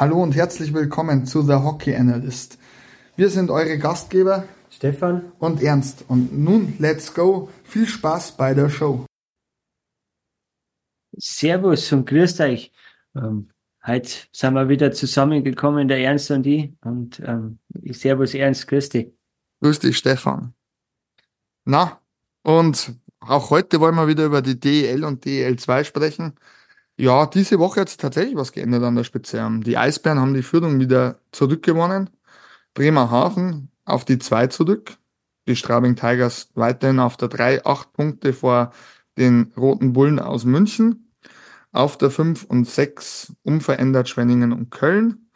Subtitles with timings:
[0.00, 2.56] Hallo und herzlich willkommen zu The Hockey Analyst.
[3.16, 7.50] Wir sind eure Gastgeber Stefan und Ernst und nun let's go.
[7.64, 9.06] Viel Spaß bei der Show.
[11.16, 12.70] Servus und grüßt euch.
[13.16, 13.50] Ähm,
[13.84, 16.72] heute sind wir wieder zusammengekommen, der Ernst und ich.
[16.82, 17.58] Und ähm,
[17.90, 19.08] Servus Ernst, grüß dich.
[19.62, 20.54] Grüß dich, Stefan.
[21.64, 22.00] Na,
[22.44, 26.34] und auch heute wollen wir wieder über die DEL und DEL 2 sprechen.
[27.00, 29.38] Ja, diese Woche hat sich tatsächlich was geändert an der Spitze.
[29.38, 32.10] Ähm, die Eisbären haben die Führung wieder zurückgewonnen.
[32.74, 34.96] Bremerhaven auf die 2 zurück.
[35.46, 38.72] Die Straubing Tigers weiterhin auf der 3, 8 Punkte vor
[39.16, 41.12] den Roten Bullen aus München.
[41.70, 45.30] Auf der 5 und 6 unverändert Schwenningen und Köln.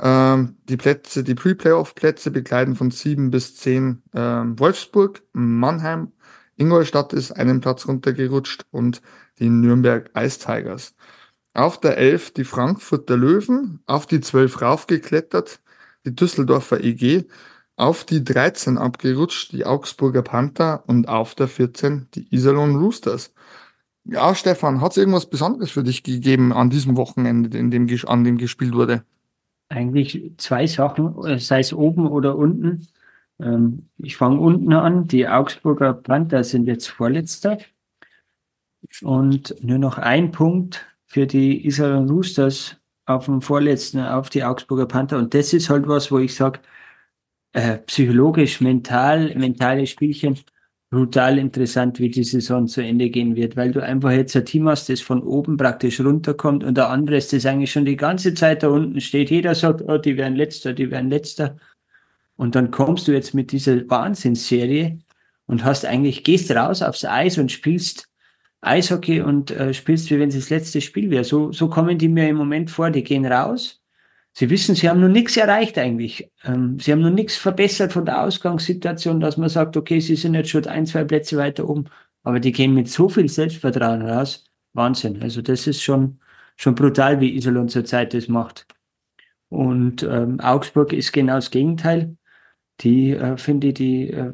[0.00, 6.12] Ähm, die Plätze, die Pre-Playoff-Plätze bekleiden von 7 bis 10 ähm, Wolfsburg, Mannheim,
[6.56, 9.02] Ingolstadt ist einen Platz runtergerutscht und
[9.38, 10.94] die Nürnberg Ice Tigers.
[11.54, 15.60] Auf der 11 die Frankfurter Löwen, auf die 12 raufgeklettert,
[16.04, 17.24] die Düsseldorfer EG,
[17.76, 23.32] auf die 13 abgerutscht, die Augsburger Panther und auf der 14 die Iserlohn Roosters.
[24.04, 28.24] Ja, Stefan, hat es irgendwas Besonderes für dich gegeben an diesem Wochenende, in dem, an
[28.24, 29.04] dem gespielt wurde?
[29.70, 32.86] Eigentlich zwei Sachen, sei es oben oder unten.
[33.40, 35.08] Ähm, ich fange unten an.
[35.08, 37.58] Die Augsburger Panther sind jetzt Vorletzter.
[39.02, 44.86] Und nur noch ein Punkt für die Israel Roosters auf dem Vorletzten, auf die Augsburger
[44.86, 45.18] Panther.
[45.18, 46.60] Und das ist halt was, wo ich sage,
[47.52, 50.38] äh, psychologisch, mental, mentale Spielchen,
[50.90, 54.68] brutal interessant, wie die Saison zu Ende gehen wird, weil du einfach jetzt ein Team
[54.68, 58.34] hast, das von oben praktisch runterkommt und der andere ist das eigentlich schon die ganze
[58.34, 59.30] Zeit da unten steht.
[59.30, 61.56] Jeder sagt, oh, die werden letzter, die werden letzter.
[62.36, 64.98] Und dann kommst du jetzt mit dieser Wahnsinnsserie
[65.46, 68.08] und hast eigentlich, gehst raus aufs Eis und spielst
[68.66, 71.24] Eishockey und äh, spielst, wie wenn es das letzte Spiel wäre.
[71.24, 73.82] So, so kommen die mir im Moment vor, die gehen raus.
[74.32, 76.30] Sie wissen, sie haben noch nichts erreicht eigentlich.
[76.44, 80.34] Ähm, sie haben noch nichts verbessert von der Ausgangssituation, dass man sagt, okay, sie sind
[80.34, 81.84] jetzt schon ein, zwei Plätze weiter oben.
[82.24, 84.44] Aber die gehen mit so viel Selbstvertrauen raus.
[84.72, 85.22] Wahnsinn.
[85.22, 86.18] Also das ist schon,
[86.56, 88.66] schon brutal, wie Iserlohn zurzeit das macht.
[89.50, 92.16] Und ähm, Augsburg ist genau das Gegenteil.
[92.80, 94.32] Die, äh, finde ich, die äh,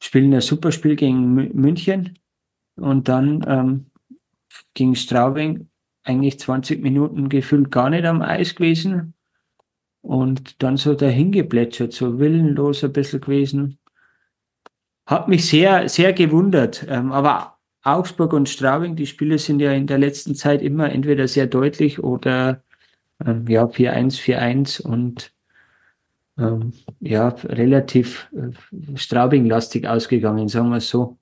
[0.00, 2.18] spielen ein super Spiel gegen München
[2.76, 3.86] und dann ähm,
[4.74, 5.68] gegen Straubing
[6.04, 9.14] eigentlich 20 Minuten gefühlt gar nicht am Eis gewesen
[10.02, 13.78] und dann so dahin geplätschert, so willenlos ein bisschen gewesen.
[15.06, 16.86] Hat mich sehr, sehr gewundert.
[16.88, 21.26] Ähm, aber Augsburg und Straubing, die Spiele sind ja in der letzten Zeit immer entweder
[21.28, 22.62] sehr deutlich oder
[23.24, 25.32] ähm, ja, 4-1, 4-1 und
[26.38, 31.18] ähm, ja, relativ äh, Straubing-lastig ausgegangen, sagen wir es so.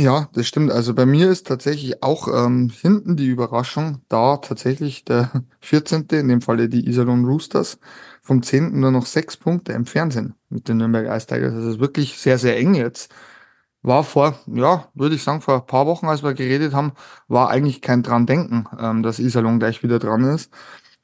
[0.00, 0.70] Ja, das stimmt.
[0.70, 6.28] Also bei mir ist tatsächlich auch ähm, hinten die Überraschung, da tatsächlich der 14., in
[6.28, 7.80] dem Falle die Iserlohn Roosters,
[8.22, 8.78] vom 10.
[8.78, 11.52] nur noch sechs Punkte entfernt sind mit den Nürnberg Ice Tigers.
[11.52, 13.12] Das ist wirklich sehr, sehr eng jetzt.
[13.82, 16.92] War vor, ja, würde ich sagen, vor ein paar Wochen, als wir geredet haben,
[17.28, 20.52] war eigentlich kein dran denken, ähm, dass Iserlohn gleich wieder dran ist.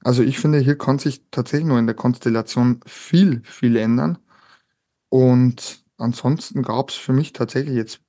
[0.04, 4.18] Also ich finde, hier kann sich tatsächlich nur in der Konstellation viel, viel ändern.
[5.08, 8.00] Und ansonsten gab es für mich tatsächlich jetzt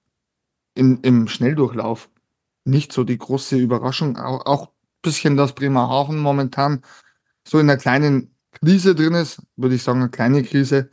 [0.75, 2.09] in, im Schnelldurchlauf
[2.65, 4.17] nicht so die große Überraschung.
[4.17, 4.71] Auch, auch
[5.01, 6.81] bisschen, dass Bremerhaven momentan
[7.47, 10.89] so in einer kleinen Krise drin ist, würde ich sagen, eine kleine Krise.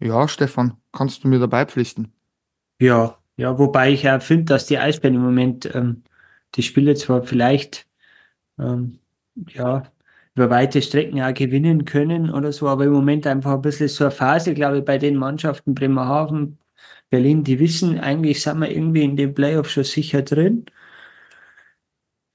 [0.00, 2.12] Ja, Stefan, kannst du mir dabei pflichten?
[2.80, 6.02] Ja, ja, wobei ich ja finde, dass die Eisbären im Moment ähm,
[6.54, 7.86] die Spiele zwar vielleicht
[8.58, 8.98] ähm,
[9.48, 9.84] ja
[10.34, 14.04] über weite Strecken auch gewinnen können oder so, aber im Moment einfach ein bisschen so
[14.04, 16.58] eine Phase, glaube ich, bei den Mannschaften Bremerhaven,
[17.14, 20.66] Berlin, die wissen, eigentlich sind wir irgendwie in den Playoffs schon sicher drin.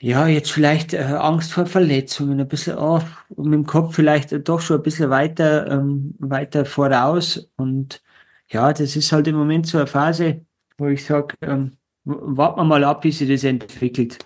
[0.01, 3.01] Ja, jetzt vielleicht äh, Angst vor Verletzungen, ein bisschen oh,
[3.35, 7.51] mit dem Kopf vielleicht doch schon ein bisschen weiter, ähm, weiter voraus.
[7.57, 8.01] Und
[8.49, 10.45] ja, das ist halt im Moment so eine Phase,
[10.77, 14.19] wo ich sage, ähm, warten wir mal ab, wie sich das entwickelt.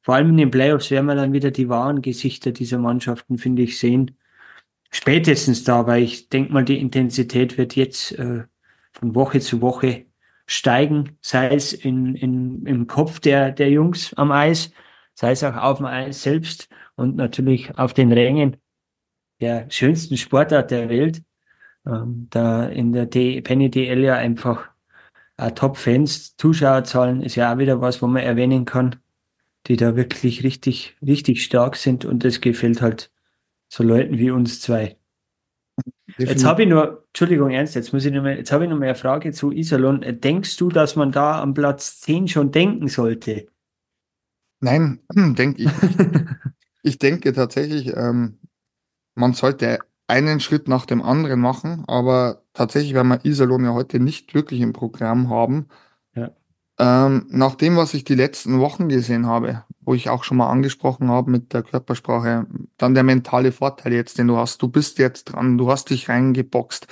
[0.00, 3.62] Vor allem in den Playoffs werden wir dann wieder die wahren Gesichter dieser Mannschaften, finde
[3.62, 4.16] ich, sehen.
[4.90, 8.44] Spätestens da, weil ich denke mal, die Intensität wird jetzt äh,
[8.98, 10.06] von Woche zu Woche
[10.46, 14.72] steigen, sei es in, in, im Kopf der, der Jungs am Eis,
[15.14, 18.56] sei es auch auf dem Eis selbst und natürlich auf den Rängen
[19.40, 21.22] der schönsten Sportart der Welt.
[21.86, 24.68] Ähm, da in der D Penny DL ja einfach
[25.36, 28.96] äh, Top-Fans, Zuschauerzahlen ist ja auch wieder was, wo man erwähnen kann,
[29.66, 33.10] die da wirklich richtig, richtig stark sind und das gefällt halt
[33.68, 34.97] so Leuten wie uns zwei.
[36.16, 38.78] Jetzt habe ich nur, Entschuldigung, Ernst, jetzt muss ich noch mal, jetzt habe ich noch
[38.78, 40.02] mal eine Frage zu Iserlohn.
[40.20, 43.46] Denkst du, dass man da am Platz 10 schon denken sollte?
[44.60, 45.70] Nein, denke ich.
[46.82, 48.38] Ich denke tatsächlich, ähm,
[49.14, 54.00] man sollte einen Schritt nach dem anderen machen, aber tatsächlich, weil wir Iserlohn ja heute
[54.00, 55.68] nicht wirklich im Programm haben.
[56.78, 60.50] Ähm, nach dem, was ich die letzten Wochen gesehen habe, wo ich auch schon mal
[60.50, 62.46] angesprochen habe mit der Körpersprache,
[62.76, 64.62] dann der mentale Vorteil jetzt, den du hast.
[64.62, 66.86] Du bist jetzt dran, du hast dich reingeboxt.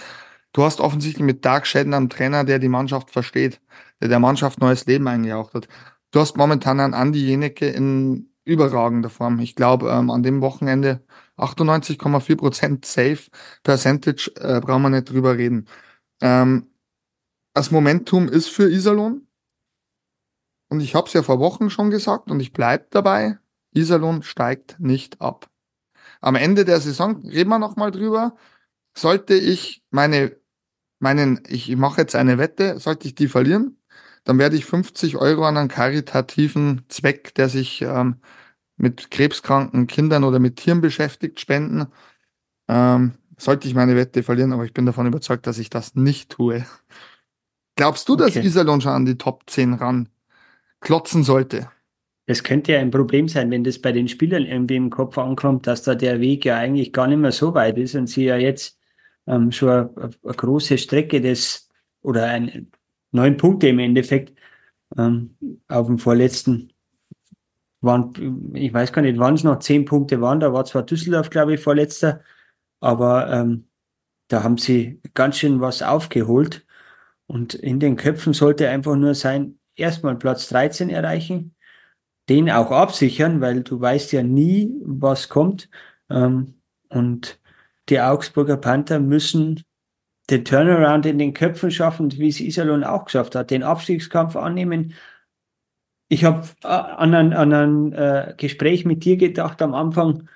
[0.53, 3.61] Du hast offensichtlich mit Dark Shedden einen Trainer, der die Mannschaft versteht,
[4.00, 5.69] der der Mannschaft neues Leben eingehaucht hat.
[6.11, 9.38] Du hast momentan einen Andi Jenecke in überragender Form.
[9.41, 11.05] Ich glaube, ähm, an dem Wochenende
[11.37, 13.19] 98,4 Prozent Safe
[13.62, 15.67] Percentage, äh, brauchen wir nicht drüber reden.
[16.23, 16.69] Ähm,
[17.53, 19.25] das Momentum ist für Iserlohn.
[20.69, 23.39] Und ich habe es ja vor Wochen schon gesagt und ich bleib dabei.
[23.75, 25.49] Iserlohn steigt nicht ab.
[26.21, 28.37] Am Ende der Saison reden wir nochmal drüber.
[28.97, 30.37] Sollte ich meine,
[30.99, 33.79] meinen, ich mache jetzt eine Wette, sollte ich die verlieren,
[34.25, 38.17] dann werde ich 50 Euro an einen karitativen Zweck, der sich ähm,
[38.77, 41.87] mit krebskranken Kindern oder mit Tieren beschäftigt, spenden.
[42.69, 46.31] Ähm, sollte ich meine Wette verlieren, aber ich bin davon überzeugt, dass ich das nicht
[46.31, 46.67] tue.
[47.77, 48.47] Glaubst du, dass Okay.
[48.47, 50.09] Iserlohn schon an die Top 10 ran
[50.81, 51.70] klotzen sollte?
[52.26, 55.67] Das könnte ja ein Problem sein, wenn das bei den Spielern irgendwie im Kopf ankommt,
[55.67, 58.37] dass da der Weg ja eigentlich gar nicht mehr so weit ist und sie ja
[58.37, 58.81] jetzt
[59.26, 61.69] ähm, schon eine, eine große Strecke des
[62.02, 62.70] oder ein,
[63.12, 64.37] neun Punkte im Endeffekt
[64.96, 65.37] ähm,
[65.69, 66.73] auf dem vorletzten
[67.81, 71.31] waren, ich weiß gar nicht, wann es noch zehn Punkte waren, da war zwar Düsseldorf,
[71.31, 72.20] glaube ich, vorletzter,
[72.81, 73.69] aber ähm,
[74.28, 76.67] da haben sie ganz schön was aufgeholt
[77.26, 81.55] und in den Köpfen sollte einfach nur sein, erstmal Platz 13 erreichen,
[82.28, 85.69] den auch absichern, weil du weißt ja nie, was kommt.
[86.11, 86.55] Ähm,
[86.88, 87.40] und
[87.88, 89.62] die Augsburger Panther müssen
[90.31, 94.94] den Turnaround in den Köpfen schaffen, wie es Iserlohn auch geschafft hat, den Abstiegskampf annehmen.
[96.08, 100.28] Ich habe äh, an ein, an ein äh, Gespräch mit dir gedacht am Anfang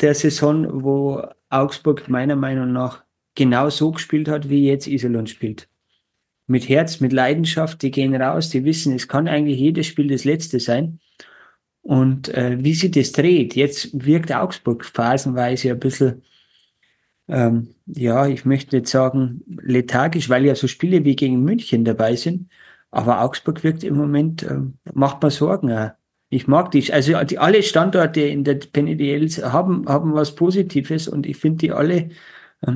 [0.00, 3.04] der Saison, wo Augsburg meiner Meinung nach
[3.34, 5.68] genau so gespielt hat, wie jetzt Iserlohn spielt.
[6.46, 10.24] Mit Herz, mit Leidenschaft, die gehen raus, die wissen, es kann eigentlich jedes Spiel das
[10.24, 11.00] letzte sein.
[11.82, 16.22] Und äh, wie sie das dreht, jetzt wirkt Augsburg phasenweise ein bisschen,
[17.28, 22.16] ähm, ja, ich möchte nicht sagen lethargisch, weil ja so Spiele wie gegen München dabei
[22.16, 22.50] sind.
[22.90, 24.60] Aber Augsburg wirkt im Moment, äh,
[24.94, 25.72] macht mir Sorgen.
[25.72, 25.90] Auch.
[26.30, 31.26] Ich mag die, also die, alle Standorte in der PNDL haben, haben was Positives und
[31.26, 32.10] ich finde die alle,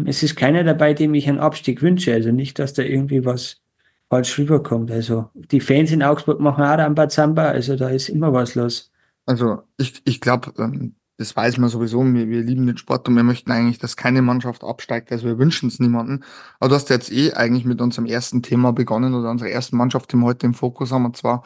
[0.07, 2.13] es ist keiner dabei, dem ich einen Abstieg wünsche.
[2.13, 3.61] Also nicht, dass da irgendwie was
[4.09, 4.91] falsch rüberkommt.
[4.91, 8.91] Also die Fans in Augsburg machen auch Rambazamba, also da ist immer was los.
[9.27, 13.17] Also ich, ich glaube, ähm, das weiß man sowieso, wir, wir lieben den Sport und
[13.17, 16.25] wir möchten eigentlich, dass keine Mannschaft absteigt, also wir wünschen es niemanden.
[16.61, 20.13] Aber du hast jetzt eh eigentlich mit unserem ersten Thema begonnen oder unserer ersten Mannschaft,
[20.13, 21.43] die wir heute im Fokus haben, und zwar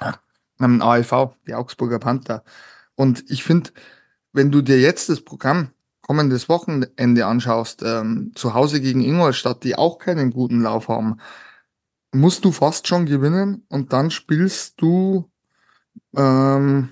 [0.60, 2.44] ähm, AEV, die Augsburger Panther.
[2.94, 3.70] Und ich finde,
[4.32, 5.70] wenn du dir jetzt das Programm
[6.02, 11.18] kommendes Wochenende anschaust, ähm, zu Hause gegen Ingolstadt, die auch keinen guten Lauf haben,
[12.12, 15.30] musst du fast schon gewinnen und dann spielst du,
[16.14, 16.90] ähm,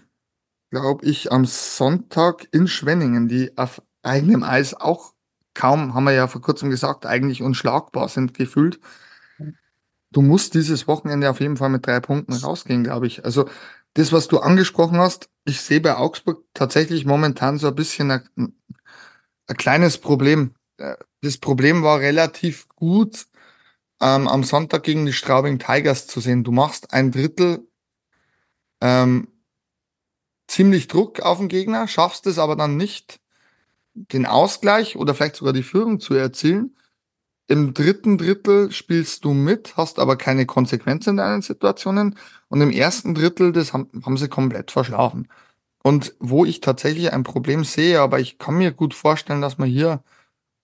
[0.71, 5.13] glaube ich, am Sonntag in Schwenningen, die auf eigenem Eis auch
[5.55, 8.81] kaum, haben wir ja vor kurzem gesagt, eigentlich unschlagbar sind gefühlt.
[10.13, 13.25] Du musst dieses Wochenende auf jeden Fall mit drei Punkten rausgehen, glaube ich.
[13.25, 13.49] Also
[13.95, 18.55] das, was du angesprochen hast, ich sehe bei Augsburg tatsächlich momentan so ein bisschen
[19.51, 20.55] ein, ein kleines Problem.
[21.21, 23.27] Das Problem war relativ gut
[24.01, 26.45] ähm, am Sonntag gegen die Straubing Tigers zu sehen.
[26.45, 27.67] Du machst ein Drittel
[28.81, 29.29] ähm,
[30.49, 33.21] ziemlich Druck auf den Gegner, schaffst es aber dann nicht,
[33.95, 36.77] den Ausgleich oder vielleicht sogar die Führung zu erzielen.
[37.49, 42.17] Im dritten Drittel spielst du mit, hast aber keine Konsequenzen in deinen Situationen.
[42.49, 45.29] Und im ersten Drittel, das haben, haben sie komplett verschlafen.
[45.83, 49.69] Und wo ich tatsächlich ein Problem sehe, aber ich kann mir gut vorstellen, dass man
[49.69, 50.03] hier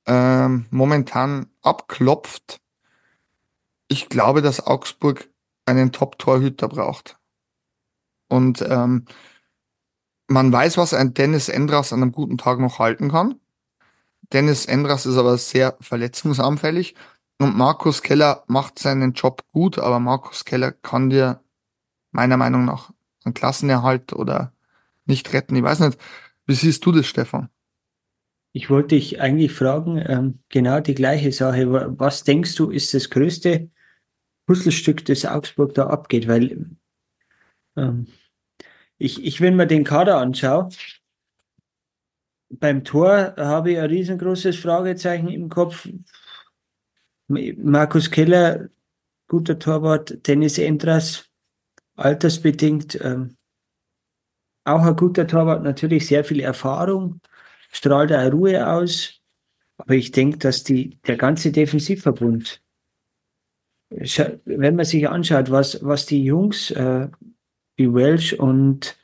[0.07, 2.61] ähm, momentan abklopft.
[3.89, 5.29] Ich glaube, dass Augsburg
[5.65, 7.19] einen Top-Torhüter braucht.
[8.29, 9.07] Und ähm,
[10.29, 13.41] man weiß, was ein Dennis Endras an einem guten Tag noch halten kann.
[14.33, 16.95] Dennis Endras ist aber sehr verletzungsanfällig
[17.39, 21.41] und Markus Keller macht seinen Job gut, aber Markus Keller kann dir
[22.11, 22.93] meiner Meinung nach
[23.25, 24.53] einen Klassenerhalt oder
[25.07, 25.57] nicht retten.
[25.57, 25.99] Ich weiß nicht,
[26.47, 27.49] wie siehst du das, Stefan?
[28.53, 31.71] Ich wollte dich eigentlich fragen, ähm, genau die gleiche Sache.
[31.99, 33.71] Was denkst du, ist das größte
[34.47, 36.27] Puzzlestück, das Augsburg da abgeht?
[36.27, 36.71] Weil
[37.77, 38.07] ähm,
[38.97, 40.71] ich, ich, wenn mir den Kader anschaue,
[42.49, 45.89] beim Tor habe ich ein riesengroßes Fragezeichen im Kopf.
[47.29, 48.71] Markus Keller,
[49.27, 51.29] guter Torwart, Dennis Endras,
[51.97, 53.37] altersbedingt, ähm,
[54.67, 57.21] auch ein guter Torwart, natürlich sehr viel Erfahrung,
[57.71, 59.21] strahlt auch Ruhe aus.
[59.79, 62.63] Aber ich denke, dass die, der ganze Defensivverbund,
[63.89, 67.09] wenn man sich anschaut, was, was die Jungs, äh,
[67.77, 68.97] wie Welsh und,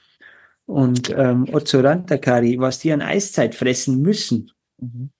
[0.66, 5.10] und ähm, Otso Rantakari, was die an Eiszeit fressen müssen, mhm.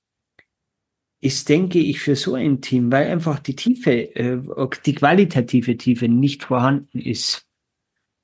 [1.21, 4.41] ist, denke ich, für so ein Team, weil einfach die Tiefe, äh,
[4.85, 7.47] die qualitative Tiefe nicht vorhanden ist,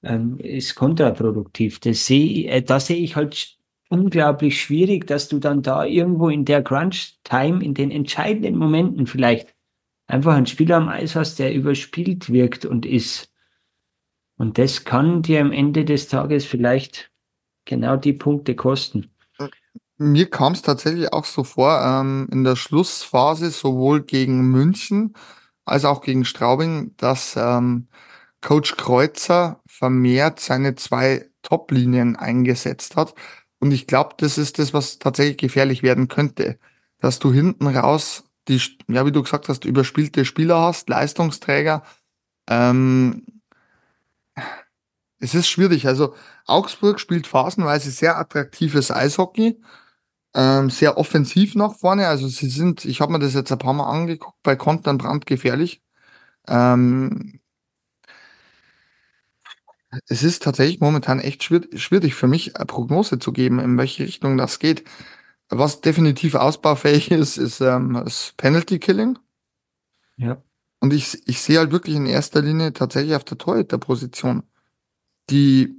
[0.02, 1.80] ähm, ist kontraproduktiv.
[1.80, 6.44] Das sehe, äh, da sehe ich halt unglaublich schwierig, dass du dann da irgendwo in
[6.44, 9.54] der Crunch-Time, in den entscheidenden Momenten vielleicht
[10.06, 13.32] einfach einen Spieler am Eis hast, der überspielt wirkt und ist.
[14.36, 17.10] Und das kann dir am Ende des Tages vielleicht
[17.64, 19.10] genau die Punkte kosten.
[19.96, 25.14] Mir kam es tatsächlich auch so vor, ähm, in der Schlussphase sowohl gegen München
[25.64, 27.88] als auch gegen Straubing, dass ähm,
[28.40, 33.14] Coach Kreuzer vermehrt seine zwei Top-Linien eingesetzt hat.
[33.60, 36.58] Und ich glaube, das ist das, was tatsächlich gefährlich werden könnte.
[37.00, 41.84] Dass du hinten raus die, ja, wie du gesagt hast, überspielte Spieler hast, Leistungsträger.
[42.48, 43.24] Ähm,
[45.20, 45.86] es ist schwierig.
[45.86, 46.14] Also
[46.46, 49.60] Augsburg spielt phasenweise sehr attraktives Eishockey,
[50.34, 52.08] ähm, sehr offensiv nach vorne.
[52.08, 55.82] Also sie sind, ich habe mir das jetzt ein paar Mal angeguckt, bei Kontern brandgefährlich.
[56.48, 57.40] Ähm,
[60.06, 64.36] es ist tatsächlich momentan echt schwierig für mich, eine Prognose zu geben, in welche Richtung
[64.36, 64.84] das geht.
[65.48, 69.18] Was definitiv ausbaufähig ist, ist ähm, das Penalty Killing.
[70.16, 70.42] Ja.
[70.80, 74.42] Und ich, ich sehe halt wirklich in erster Linie tatsächlich auf der Torhüter-Position
[75.30, 75.74] die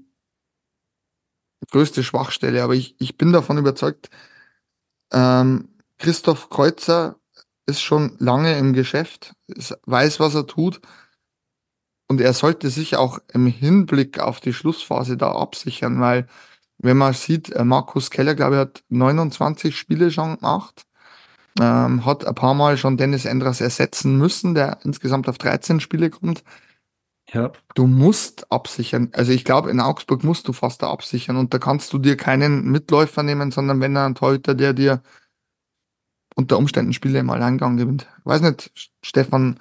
[1.72, 2.64] größte Schwachstelle.
[2.64, 4.10] Aber ich, ich bin davon überzeugt,
[5.12, 7.20] ähm, Christoph Kreuzer
[7.66, 9.34] ist schon lange im Geschäft,
[9.86, 10.82] weiß, was er tut
[12.10, 16.28] und er sollte sich auch im Hinblick auf die Schlussphase da absichern, weil
[16.80, 20.86] wenn man sieht, äh, Markus Keller, glaube ich, hat 29 Spiele schon gemacht,
[21.60, 26.10] ähm, hat ein paar Mal schon Dennis Endras ersetzen müssen, der insgesamt auf 13 Spiele
[26.10, 26.44] kommt.
[27.32, 27.52] Ja.
[27.76, 29.10] Du musst absichern.
[29.14, 32.18] Also ich glaube, in Augsburg musst du fast da absichern und da kannst du dir
[32.18, 35.04] keinen Mitläufer nehmen, sondern wenn er ein Torhüter, der dir
[36.36, 38.08] unter Umständen Spiele im Alleingang gewinnt.
[38.20, 38.72] Ich weiß nicht,
[39.04, 39.60] Stefan,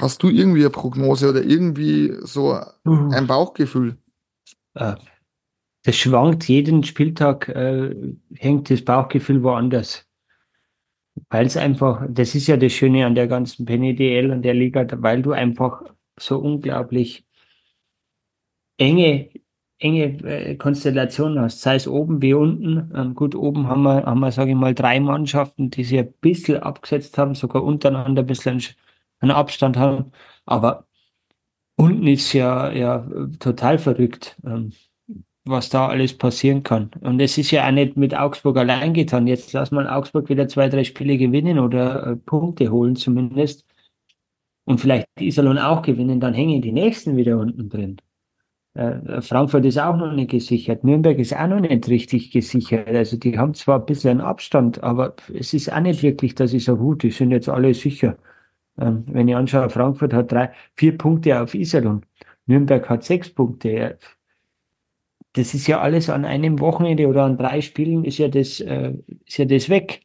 [0.00, 3.98] Hast du irgendwie eine Prognose oder irgendwie so ein Bauchgefühl?
[4.74, 4.94] Äh,
[5.84, 7.94] das schwankt jeden Spieltag, äh,
[8.34, 10.06] hängt das Bauchgefühl woanders.
[11.28, 14.86] Weil es einfach, das ist ja das Schöne an der ganzen PNDL und der Liga,
[15.02, 15.82] weil du einfach
[16.18, 17.26] so unglaublich
[18.78, 19.28] enge,
[19.78, 22.92] enge äh, Konstellationen hast, sei es oben wie unten.
[22.94, 26.12] Ähm, gut, oben haben wir, haben wir, sage ich mal, drei Mannschaften, die sich ein
[26.20, 28.62] bisschen abgesetzt haben, sogar untereinander ein bisschen
[29.22, 30.12] einen Abstand haben.
[30.46, 30.86] Aber
[31.76, 33.06] unten ist ja, ja
[33.40, 34.72] total verrückt, ähm,
[35.44, 36.90] was da alles passieren kann.
[37.00, 39.26] Und es ist ja auch nicht mit Augsburg allein getan.
[39.26, 43.64] Jetzt lass mal Augsburg wieder zwei, drei Spiele gewinnen oder äh, Punkte holen zumindest.
[44.64, 47.96] Und vielleicht Iserlohn auch gewinnen, dann hängen die nächsten wieder unten drin.
[48.74, 50.84] Äh, Frankfurt ist auch noch nicht gesichert.
[50.84, 52.88] Nürnberg ist auch noch nicht richtig gesichert.
[52.88, 56.64] Also die haben zwar ein bisschen Abstand, aber es ist auch nicht wirklich, dass ich
[56.64, 58.16] so gut, die sind jetzt alle sicher.
[58.78, 62.04] Ähm, wenn ich anschaue, Frankfurt hat drei, vier Punkte auf Iserlohn.
[62.46, 63.98] Nürnberg hat sechs Punkte.
[65.34, 68.94] Das ist ja alles an einem Wochenende oder an drei Spielen ist ja das, äh,
[69.26, 70.02] ist ja das weg,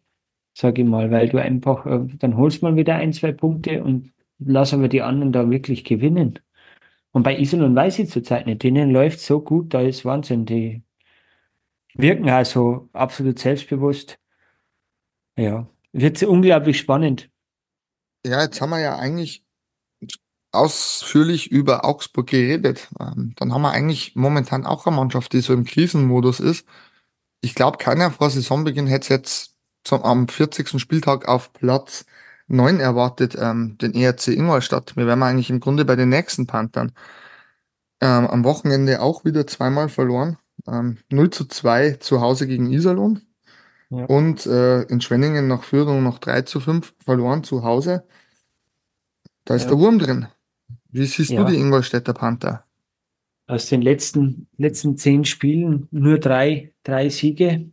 [0.54, 4.12] sage ich mal, weil du einfach, äh, dann holst man wieder ein, zwei Punkte und
[4.40, 6.40] lass aber die anderen da wirklich gewinnen.
[7.12, 10.46] Und bei Iserlohn weiß ich zurzeit nicht, denen läuft so gut, da ist Wahnsinn.
[10.46, 10.84] Die
[11.96, 14.20] wirken also absolut selbstbewusst.
[15.38, 17.30] Ja, wird unglaublich spannend.
[18.27, 19.43] Ja, jetzt haben wir ja eigentlich
[20.51, 22.89] ausführlich über Augsburg geredet.
[23.00, 26.67] Ähm, dann haben wir eigentlich momentan auch eine Mannschaft, die so im Krisenmodus ist.
[27.41, 30.79] Ich glaube, keiner vor Saisonbeginn hätte jetzt zum, am 40.
[30.79, 32.05] Spieltag auf Platz
[32.48, 34.96] 9 erwartet, ähm, den ERC Ingolstadt.
[34.98, 36.93] Wir wären eigentlich im Grunde bei den nächsten Panthern.
[38.01, 40.38] Ähm, am Wochenende auch wieder zweimal verloren.
[40.67, 43.26] Ähm, 0 zu 2 zu Hause gegen Iserlohn.
[43.89, 44.06] Ja.
[44.06, 48.03] Und äh, in Schwenningen nach Führung noch 3 zu 5 verloren zu Hause.
[49.46, 49.70] Da ist ja.
[49.70, 50.27] der Wurm drin.
[50.89, 51.44] Wie siehst ja.
[51.44, 52.65] du die Ingolstädter Panther?
[53.48, 57.72] Aus den letzten, letzten zehn Spielen nur drei, drei Siege.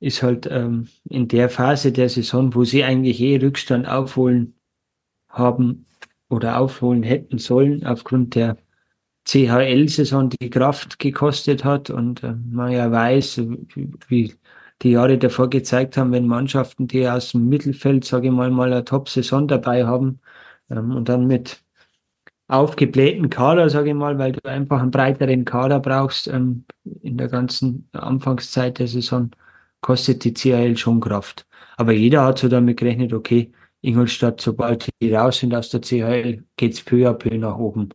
[0.00, 4.54] Ist halt ähm, in der Phase der Saison, wo sie eigentlich eh Rückstand aufholen
[5.28, 5.86] haben
[6.28, 8.56] oder aufholen hätten sollen, aufgrund der
[9.26, 13.42] CHL-Saison die Kraft gekostet hat und äh, man ja weiß,
[14.08, 14.34] wie
[14.82, 18.72] die Jahre davor gezeigt haben, wenn Mannschaften, die aus dem Mittelfeld, sage ich mal, mal
[18.72, 20.20] eine Top-Saison dabei haben
[20.70, 21.62] ähm, und dann mit
[22.48, 26.28] aufgeblähten Kader, sage ich mal, weil du einfach einen breiteren Kader brauchst.
[26.28, 26.64] Ähm,
[27.02, 29.30] in der ganzen Anfangszeit der Saison
[29.80, 31.46] kostet die CHL schon Kraft.
[31.76, 33.52] Aber jeder hat so damit gerechnet, okay,
[33.82, 37.90] Ingolstadt, sobald die raus sind aus der CHL, geht's peu à peu nach oben.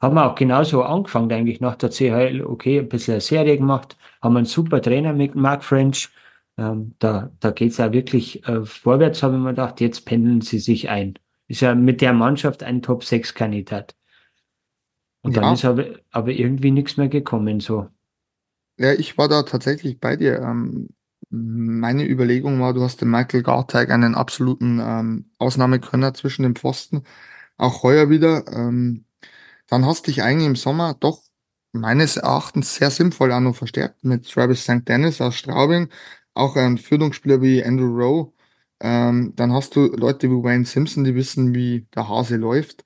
[0.00, 3.96] Haben wir auch genauso angefangen, eigentlich nach der CHL, okay, ein bisschen eine Serie gemacht,
[4.22, 6.10] haben einen super Trainer mit Mark French.
[6.58, 10.58] Ähm, da da geht's ja wirklich äh, vorwärts, habe ich mir gedacht, jetzt pendeln sie
[10.58, 11.14] sich ein.
[11.48, 13.96] Ist ja mit der Mannschaft ein Top-6-Kandidat.
[15.22, 17.88] Und dann Ja, ist aber, aber irgendwie nichts mehr gekommen, so.
[18.78, 20.40] ja, ich war da tatsächlich bei dir.
[20.40, 20.88] Ähm,
[21.30, 27.04] meine Überlegung war, du hast den Michael Garteig einen absoluten ähm, Ausnahmekönner zwischen den Pfosten.
[27.58, 28.46] Auch heuer wieder.
[28.52, 29.06] Ähm,
[29.68, 31.22] dann hast dich eigentlich im Sommer doch
[31.72, 34.88] meines Erachtens sehr sinnvoll auch noch verstärkt mit Travis St.
[34.88, 35.88] Dennis aus Straubing,
[36.34, 38.32] auch ein Führungsspieler wie Andrew Rowe.
[38.80, 42.84] Ähm, dann hast du Leute wie Wayne Simpson, die wissen, wie der Hase läuft.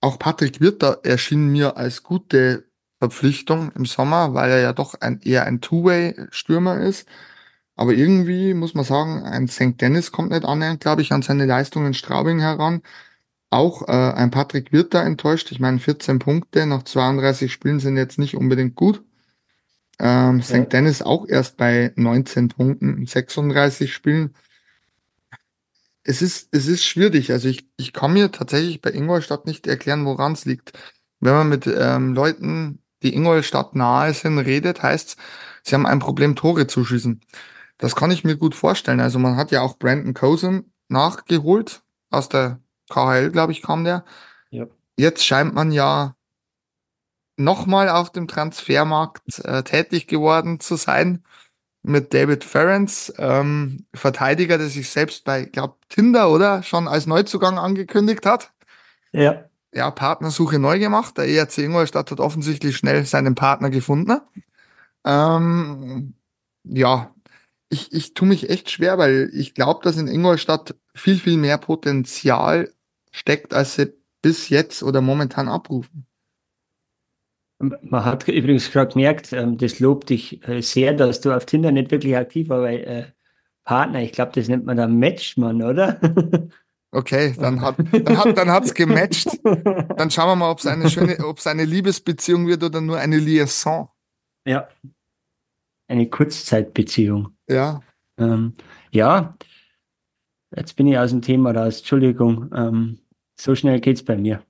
[0.00, 5.20] Auch Patrick Wirter erschien mir als gute Verpflichtung im Sommer, weil er ja doch ein,
[5.22, 7.08] eher ein Two-Way-Stürmer ist.
[7.76, 9.80] Aber irgendwie muss man sagen, ein St.
[9.80, 12.82] Dennis kommt nicht annähernd, glaube ich, an seine Leistung in Straubing heran.
[13.50, 15.52] Auch äh, ein Patrick Wirter enttäuscht.
[15.52, 19.02] Ich meine, 14 Punkte nach 32 Spielen sind jetzt nicht unbedingt gut.
[19.98, 20.42] Ähm, Ja.
[20.42, 20.72] St.
[20.72, 24.34] Dennis auch erst bei 19 Punkten in 36 Spielen.
[26.04, 27.32] Es ist, es ist schwierig.
[27.32, 30.72] Also ich, ich kann mir tatsächlich bei Ingolstadt nicht erklären, woran es liegt.
[31.20, 35.16] Wenn man mit ähm, Leuten, die Ingolstadt nahe sind, redet, heißt
[35.64, 37.20] sie haben ein Problem, Tore zu schießen.
[37.78, 39.00] Das kann ich mir gut vorstellen.
[39.00, 41.82] Also man hat ja auch Brandon Cosen nachgeholt.
[42.10, 44.04] Aus der KHL, glaube ich, kam der.
[44.50, 44.66] Ja.
[44.96, 46.14] Jetzt scheint man ja
[47.36, 51.24] nochmal auf dem Transfermarkt äh, tätig geworden zu sein
[51.82, 56.62] mit David Ferrens, ähm, Verteidiger, der sich selbst bei, glaube Tinder, oder?
[56.62, 58.52] Schon als Neuzugang angekündigt hat.
[59.12, 59.44] Ja.
[59.72, 61.18] Ja, Partnersuche neu gemacht.
[61.18, 64.20] Der ERC Ingolstadt hat offensichtlich schnell seinen Partner gefunden.
[65.04, 66.14] Ähm,
[66.64, 67.14] ja,
[67.68, 71.58] ich, ich tue mich echt schwer, weil ich glaube, dass in Ingolstadt viel, viel mehr
[71.58, 72.72] Potenzial
[73.16, 76.06] steckt, als sie bis jetzt oder momentan abrufen.
[77.58, 81.72] Man hat übrigens gerade gemerkt, ähm, das lobt dich äh, sehr, dass du auf Tinder
[81.72, 83.04] nicht wirklich aktiv war, weil äh,
[83.64, 86.00] Partner, ich glaube, das nennt man dann Matchmann, oder?
[86.92, 89.28] Okay, dann hat, dann hat, dann hat's gematcht.
[89.42, 92.98] Dann schauen wir mal, ob es eine schöne, ob es eine Liebesbeziehung wird oder nur
[92.98, 93.88] eine Liaison.
[94.46, 94.68] Ja,
[95.88, 97.36] eine Kurzzeitbeziehung.
[97.48, 97.82] Ja,
[98.18, 98.54] Ähm,
[98.92, 99.36] ja,
[100.54, 101.78] jetzt bin ich aus dem Thema raus.
[101.78, 102.98] Entschuldigung, ähm,
[103.36, 104.42] so schnell geht's bei mir.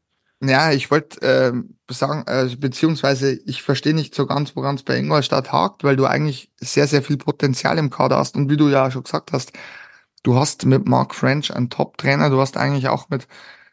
[0.42, 4.96] ja, ich wollte ähm, sagen, äh, beziehungsweise ich verstehe nicht so ganz, woran es bei
[4.98, 8.36] Ingolstadt hakt, weil du eigentlich sehr, sehr viel Potenzial im Kader hast.
[8.36, 9.52] Und wie du ja schon gesagt hast,
[10.22, 13.26] du hast mit Mark French einen Top-Trainer, du hast eigentlich auch mit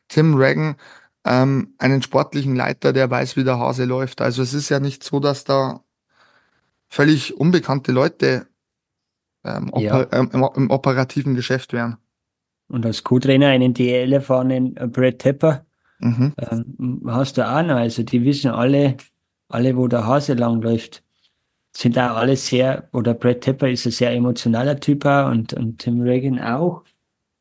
[0.07, 0.75] Tim Regan
[1.25, 4.21] ähm, einen sportlichen Leiter, der weiß, wie der Hase läuft.
[4.21, 5.81] Also es ist ja nicht so, dass da
[6.89, 8.47] völlig unbekannte Leute
[9.43, 10.01] ähm, Ja.
[10.01, 11.97] oper ähm, im, im operativen Geschäft wären.
[12.69, 15.65] Und als Co-Trainer einen DL-erfahrenen äh, Brad Tepper
[15.99, 16.33] Mhm.
[16.37, 17.75] ähm, hast du auch noch.
[17.75, 18.97] Also die wissen alle,
[19.47, 21.01] alle, wo der Hase langläuft.
[21.75, 25.79] Sind auch alle sehr, oder Brad Tepper ist ein sehr emotionaler Typ auch und, und
[25.79, 26.83] Tim Reagan auch.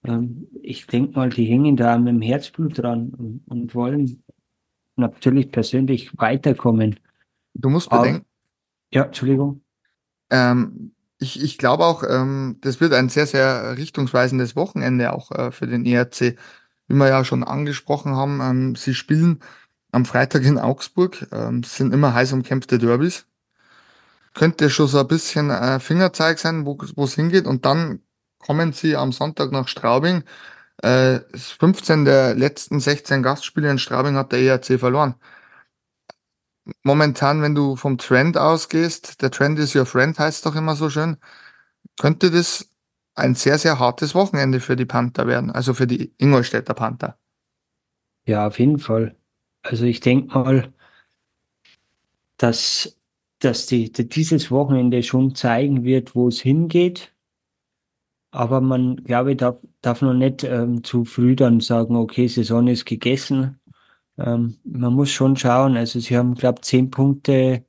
[0.05, 4.23] Ähm, ich denke mal, die hängen da mit dem Herzblut dran und, und wollen
[4.97, 7.01] natürlich persönlich weiterkommen.
[7.55, 8.27] Du musst Aber- bedenken,
[8.93, 9.61] Ja, Entschuldigung.
[10.31, 15.53] ähm, ich, ich glaube auch, ähm, das wird ein sehr, sehr richtungsweisendes Wochenende auch äh,
[15.53, 16.37] für den ERC.
[16.89, 19.41] Wie wir ja schon angesprochen haben, ähm, sie spielen
[19.93, 23.27] am Freitag in Augsburg, ähm, sind immer heiß umkämpfte Derbys.
[24.35, 27.47] Könnte schon so ein bisschen äh, Fingerzeig sein, wo wo es hingeht.
[27.47, 28.01] Und dann
[28.39, 30.25] kommen sie am Sonntag nach Straubing.
[30.83, 35.15] Äh, 15 der letzten 16 Gastspiele in Straubing hat der ERC verloren.
[36.83, 40.91] Momentan, wenn du vom Trend ausgehst, der Trend is your friend, heißt doch immer so
[40.91, 41.17] schön,
[42.01, 42.69] könnte das
[43.15, 47.19] ein sehr, sehr hartes Wochenende für die Panther werden, also für die Ingolstädter Panther.
[48.27, 49.17] Ja, auf jeden Fall.
[49.63, 50.73] Also ich denke mal,
[52.37, 52.97] dass,
[53.39, 57.13] dass die, die, dieses Wochenende schon zeigen wird, wo es hingeht.
[58.31, 62.67] Aber man, glaube ich, darf, darf noch nicht ähm, zu früh dann sagen, okay, Saison
[62.67, 63.61] ist gegessen.
[64.23, 65.77] Ähm, man muss schon schauen.
[65.77, 67.67] Also sie haben, glaube ich, zehn Punkte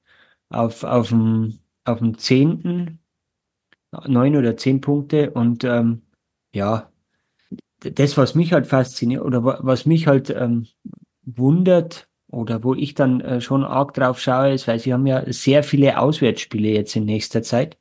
[0.50, 3.00] auf, auf dem, auf dem zehnten,
[4.08, 5.32] neun oder zehn Punkte.
[5.32, 6.02] Und ähm,
[6.54, 6.92] ja,
[7.82, 10.68] das, was mich halt fasziniert oder wa- was mich halt ähm,
[11.24, 15.24] wundert oder wo ich dann äh, schon arg drauf schaue, ist, weil sie haben ja
[15.32, 17.78] sehr viele Auswärtsspiele jetzt in nächster Zeit.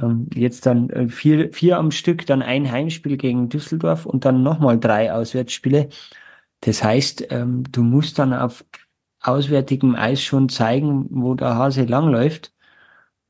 [0.00, 4.42] Ähm, jetzt dann äh, vier, vier am Stück, dann ein Heimspiel gegen Düsseldorf und dann
[4.42, 5.88] nochmal drei Auswärtsspiele.
[6.66, 8.64] Das heißt, ähm, du musst dann auf
[9.20, 12.52] auswärtigem Eis schon zeigen, wo der Hase langläuft.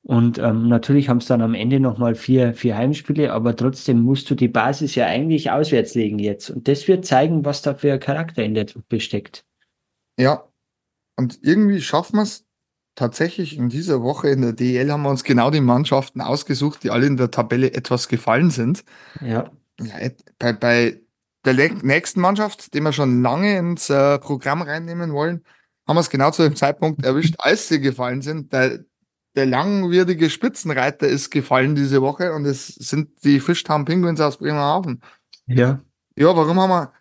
[0.02, 4.30] Und ähm, natürlich haben es dann am Ende nochmal vier, vier Heimspiele, aber trotzdem musst
[4.30, 6.48] du die Basis ja eigentlich auswärts legen jetzt.
[6.48, 9.44] Und das wird zeigen, was da für ein Charakter in der Truppe steckt.
[10.18, 10.44] Ja,
[11.16, 12.46] und irgendwie schaffen wir es
[12.94, 16.90] tatsächlich in dieser Woche in der DL haben wir uns genau die Mannschaften ausgesucht, die
[16.90, 18.82] alle in der Tabelle etwas gefallen sind.
[19.20, 19.50] Ja.
[19.78, 21.00] ja bei, bei
[21.46, 25.44] der nächsten Mannschaft, die wir schon lange ins äh, Programm reinnehmen wollen,
[25.86, 28.52] haben wir es genau zu dem Zeitpunkt erwischt, als sie gefallen sind.
[28.52, 28.80] Der,
[29.36, 35.00] der langwierige Spitzenreiter ist gefallen diese Woche und es sind die Fishtown Penguins aus Bremerhaven.
[35.46, 35.80] Ja.
[36.16, 36.92] Ja, warum haben wir.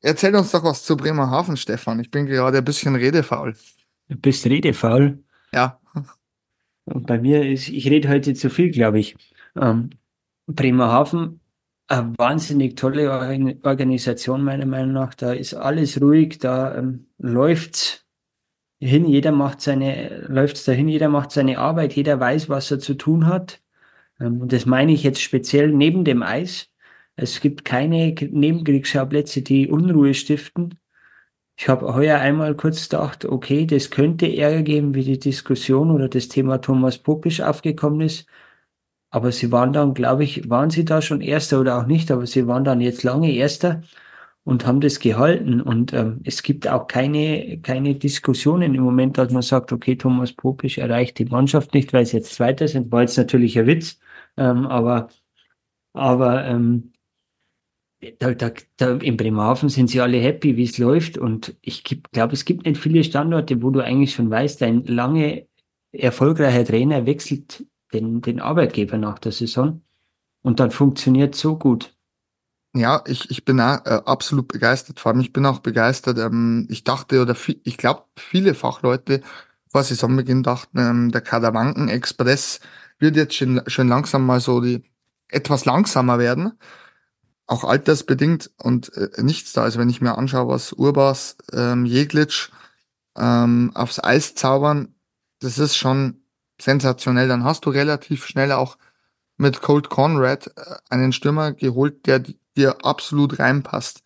[0.00, 2.00] Erzähl uns doch was zu Bremerhaven, Stefan.
[2.00, 3.54] Ich bin gerade ein bisschen redefaul.
[4.08, 5.22] Du bist redefaul?
[5.54, 5.78] Ja.
[6.86, 9.14] Und bei mir ist, ich rede heute zu viel, glaube ich.
[9.54, 9.90] Ähm,
[10.48, 11.40] Bremerhaven,
[12.00, 13.10] eine wahnsinnig tolle
[13.62, 15.14] Organisation, meiner Meinung nach.
[15.14, 18.04] Da ist alles ruhig, da ähm, läuft's
[18.80, 22.94] hin, jeder macht seine, läuft's dahin, jeder macht seine Arbeit, jeder weiß, was er zu
[22.94, 23.62] tun hat.
[24.20, 26.68] Ähm, und das meine ich jetzt speziell neben dem Eis.
[27.16, 30.78] Es gibt keine Nebenkriegsschauplätze, die Unruhe stiften.
[31.56, 36.08] Ich habe heuer einmal kurz gedacht, okay, das könnte Ärger geben, wie die Diskussion oder
[36.08, 38.26] das Thema Thomas Popisch aufgekommen ist.
[39.12, 42.26] Aber sie waren dann, glaube ich, waren sie da schon Erster oder auch nicht, aber
[42.26, 43.82] sie waren dann jetzt lange Erster
[44.44, 45.60] und haben das gehalten.
[45.60, 50.32] Und ähm, es gibt auch keine, keine Diskussionen im Moment, dass man sagt, okay, Thomas
[50.32, 52.90] Popisch erreicht die Mannschaft nicht, weil sie jetzt Zweiter sind.
[52.90, 54.00] War jetzt natürlich ein Witz,
[54.38, 55.08] ähm, aber,
[55.92, 56.92] aber ähm,
[58.18, 61.18] da, da, da in Bremerhaven sind sie alle happy, wie es läuft.
[61.18, 65.46] Und ich glaube, es gibt nicht viele Standorte, wo du eigentlich schon weißt, ein lange
[65.92, 69.82] erfolgreicher Trainer wechselt den, den Arbeitgeber nach der Saison
[70.42, 71.94] und dann funktioniert so gut.
[72.74, 74.98] Ja, ich, ich bin auch, äh, absolut begeistert.
[74.98, 76.18] Vor allem, ich bin auch begeistert.
[76.18, 79.20] Ähm, ich dachte, oder viel, ich glaube, viele Fachleute
[79.68, 82.60] vor Saisonbeginn dachten, ähm, der Kadawanken Express
[82.98, 84.82] wird jetzt schon, schon langsam mal so die
[85.28, 86.52] etwas langsamer werden
[87.52, 89.62] auch altersbedingt und äh, nichts da.
[89.62, 92.50] Also wenn ich mir anschaue, was Urbas, ähm, Jeglitsch
[93.16, 94.94] ähm, aufs Eis zaubern,
[95.40, 96.21] das ist schon
[96.62, 97.28] sensationell.
[97.28, 98.76] Dann hast du relativ schnell auch
[99.36, 102.22] mit Colt Conrad äh, einen Stürmer geholt, der
[102.56, 104.02] dir absolut reinpasst.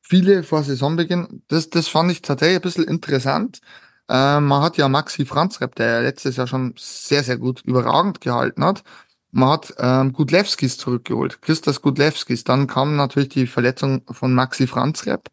[0.00, 3.60] Viele vor Saisonbeginn, das, das fand ich tatsächlich ein bisschen interessant.
[4.08, 8.20] Äh, man hat ja Maxi Franzrep, der ja letztes Jahr schon sehr, sehr gut überragend
[8.20, 8.82] gehalten hat.
[9.30, 12.44] Man hat ähm, Gudlewskis zurückgeholt, Christas Gudlewskis.
[12.44, 15.30] Dann kam natürlich die Verletzung von Maxi Franzrep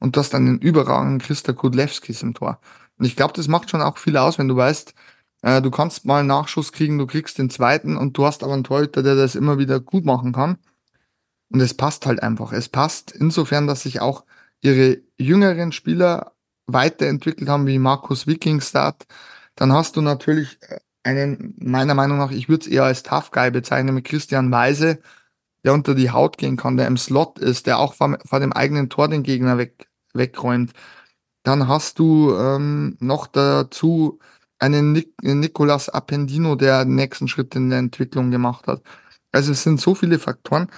[0.00, 2.60] und das dann den überragenden Christa Gudlewskis im Tor.
[2.98, 4.94] Und ich glaube, das macht schon auch viel aus, wenn du weißt,
[5.42, 8.54] äh, du kannst mal einen Nachschuss kriegen, du kriegst den zweiten und du hast aber
[8.54, 10.58] einen Torhüter, der das immer wieder gut machen kann.
[11.50, 12.52] Und es passt halt einfach.
[12.52, 14.24] Es passt insofern, dass sich auch
[14.60, 16.32] ihre jüngeren Spieler
[16.66, 19.06] weiterentwickelt haben, wie Markus Wikingstad.
[19.54, 23.30] Dann hast du natürlich äh, einen, meiner Meinung nach, ich würde es eher als Tough
[23.30, 25.00] Guy bezeichnen, mit Christian Weise,
[25.64, 28.52] der unter die Haut gehen kann, der im Slot ist, der auch vor, vor dem
[28.52, 30.72] eigenen Tor den Gegner weg, wegräumt.
[31.42, 34.18] Dann hast du ähm, noch dazu
[34.58, 38.82] einen Nik Nicolas Appendino, der den nächsten Schritt in der Entwicklung gemacht hat.
[39.32, 40.68] Also es sind so viele Faktoren,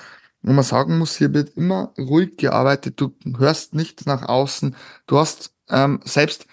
[0.43, 5.19] wo man sagen muss, hier wird immer ruhig gearbeitet, du hörst nichts nach außen, du
[5.19, 6.47] hast ähm, selbst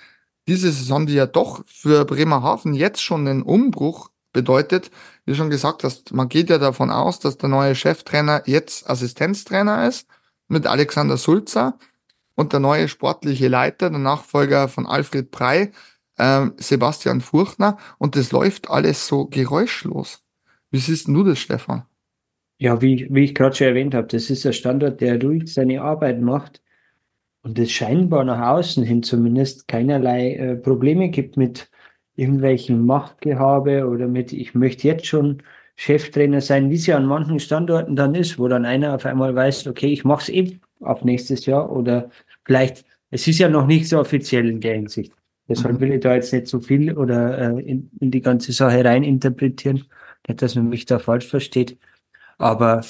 [0.47, 4.91] diese Saison, die ja doch für Bremerhaven jetzt schon einen Umbruch bedeutet,
[5.25, 9.87] wie schon gesagt hast, man geht ja davon aus, dass der neue Cheftrainer jetzt Assistenztrainer
[9.87, 10.07] ist
[10.47, 11.77] mit Alexander Sulzer
[12.35, 15.71] und der neue sportliche Leiter, der Nachfolger von Alfred Prey,
[16.17, 20.23] äh, Sebastian Furchner und das läuft alles so geräuschlos.
[20.71, 21.83] Wie siehst du das, Stefan?
[22.59, 25.81] Ja, wie, wie ich gerade schon erwähnt habe, das ist ein Standort, der ruhig seine
[25.81, 26.61] Arbeit macht
[27.43, 31.69] und es scheinbar nach außen hin zumindest keinerlei äh, Probleme gibt mit
[32.15, 35.43] irgendwelchen Machtgehabe oder mit, ich möchte jetzt schon
[35.75, 39.35] Cheftrainer sein, wie es ja an manchen Standorten dann ist, wo dann einer auf einmal
[39.35, 42.09] weiß, okay, ich mache es eben ab nächstes Jahr oder
[42.43, 45.13] vielleicht, es ist ja noch nicht so offiziell in der Hinsicht.
[45.49, 48.83] Deshalb will ich da jetzt nicht so viel oder äh, in, in die ganze Sache
[48.83, 49.85] rein interpretieren,
[50.27, 51.77] nicht, dass man mich da falsch versteht.
[52.37, 52.81] Aber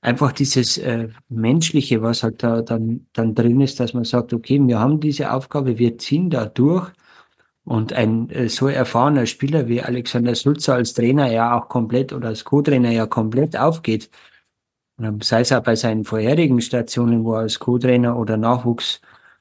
[0.00, 4.60] einfach dieses äh, Menschliche, was halt da dann, dann drin ist, dass man sagt, okay,
[4.62, 6.90] wir haben diese Aufgabe, wir ziehen da durch.
[7.64, 12.28] Und ein äh, so erfahrener Spieler wie Alexander Sulzer als Trainer ja auch komplett oder
[12.28, 14.10] als Co-Trainer ja komplett aufgeht,
[14.98, 19.00] ähm, sei es auch bei seinen vorherigen Stationen, wo er als Co-Trainer oder Nachwuchs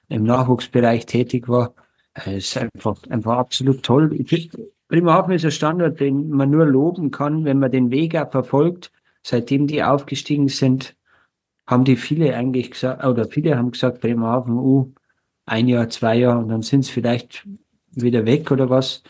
[0.10, 1.74] im Nachwuchsbereich tätig war,
[2.28, 4.10] ist einfach, einfach absolut toll.
[4.88, 8.92] Bremerhaven ist ein Standort, den man nur loben kann, wenn man den Weg auch verfolgt
[9.24, 10.96] seitdem die aufgestiegen sind,
[11.68, 14.92] haben die viele eigentlich gesagt, oder viele haben gesagt, Bremerhaven, uh,
[15.46, 17.48] ein Jahr, zwei Jahre und dann sind sie vielleicht
[17.92, 19.04] wieder weg oder was.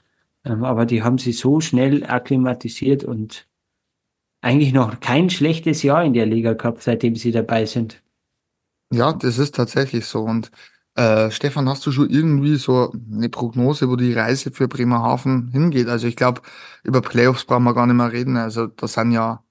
[0.46, 3.48] Ähm, aber die haben sich so schnell akklimatisiert und
[4.42, 8.02] eigentlich noch kein schlechtes Jahr in der Liga gehabt, seitdem sie dabei sind.
[8.92, 10.22] Ja, das ist tatsächlich so.
[10.22, 10.50] Und
[11.00, 15.88] äh, Stefan, hast du schon irgendwie so eine Prognose, wo die Reise für Bremerhaven hingeht?
[15.88, 16.42] Also ich glaube,
[16.84, 18.36] über Playoffs brauchen wir gar nicht mehr reden.
[18.36, 19.42] Also das sind ja,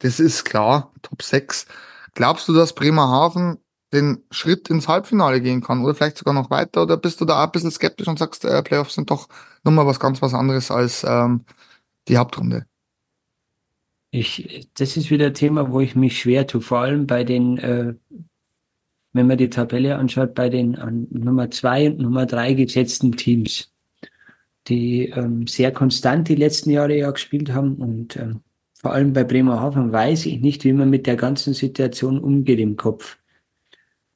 [0.00, 1.66] das ist klar, Top 6.
[2.14, 3.56] Glaubst du, dass Bremerhaven
[3.94, 6.82] den Schritt ins Halbfinale gehen kann oder vielleicht sogar noch weiter?
[6.82, 9.28] Oder bist du da auch ein bisschen skeptisch und sagst, äh, Playoffs sind doch
[9.64, 11.46] nochmal was ganz was anderes als ähm,
[12.08, 12.66] die Hauptrunde?
[14.10, 17.56] Ich, das ist wieder ein Thema, wo ich mich schwer tue, vor allem bei den,
[17.56, 17.94] äh,
[19.12, 23.72] wenn man die Tabelle anschaut, bei den an Nummer zwei und Nummer drei gesetzten Teams,
[24.68, 28.40] die ähm, sehr konstant die letzten Jahre ja gespielt haben und ähm,
[28.74, 32.76] vor allem bei Bremerhaven weiß ich nicht, wie man mit der ganzen Situation umgeht im
[32.76, 33.18] Kopf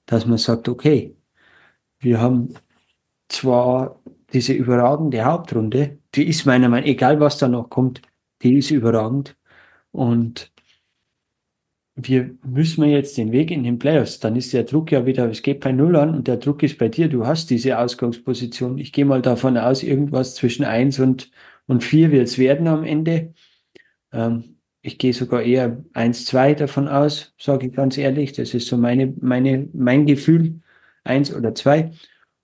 [0.06, 1.14] dass man sagt, okay,
[1.98, 2.54] wir haben
[3.28, 4.00] zwar
[4.32, 8.02] diese überragende Hauptrunde, die ist meiner Meinung nach, egal was da noch kommt,
[8.42, 9.36] die ist überragend.
[9.90, 10.52] Und
[11.96, 15.30] wir müssen wir jetzt den Weg in den Playoffs, dann ist der Druck ja wieder,
[15.30, 18.76] es geht bei Null an und der Druck ist bei dir, du hast diese Ausgangsposition.
[18.78, 21.30] Ich gehe mal davon aus, irgendwas zwischen eins und,
[21.66, 23.32] und vier wird es werden am Ende.
[24.12, 28.32] Ähm, ich gehe sogar eher eins, zwei davon aus, sage ich ganz ehrlich.
[28.34, 30.60] Das ist so meine, meine, mein Gefühl,
[31.02, 31.92] eins oder zwei.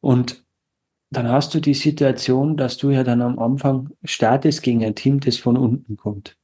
[0.01, 0.45] Und
[1.11, 5.21] dann hast du die Situation, dass du ja dann am Anfang startest gegen ein Team,
[5.21, 6.39] das von unten kommt.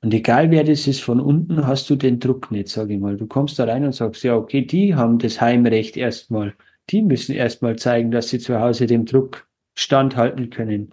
[0.00, 3.16] Und egal wer das ist von unten, hast du den Druck nicht, sage ich mal.
[3.16, 6.54] Du kommst da rein und sagst, ja, okay, die haben das Heimrecht erstmal.
[6.90, 10.92] Die müssen erstmal zeigen, dass sie zu Hause dem Druck standhalten können.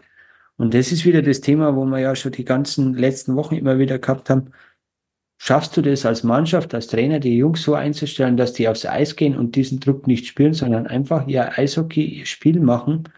[0.57, 3.77] Und das ist wieder das Thema, wo wir ja schon die ganzen letzten Wochen immer
[3.77, 4.51] wieder gehabt haben.
[5.37, 9.15] Schaffst du das als Mannschaft, als Trainer, die Jungs so einzustellen, dass die aufs Eis
[9.15, 13.09] gehen und diesen Druck nicht spüren, sondern einfach ihr Eishockey, ihr Spiel machen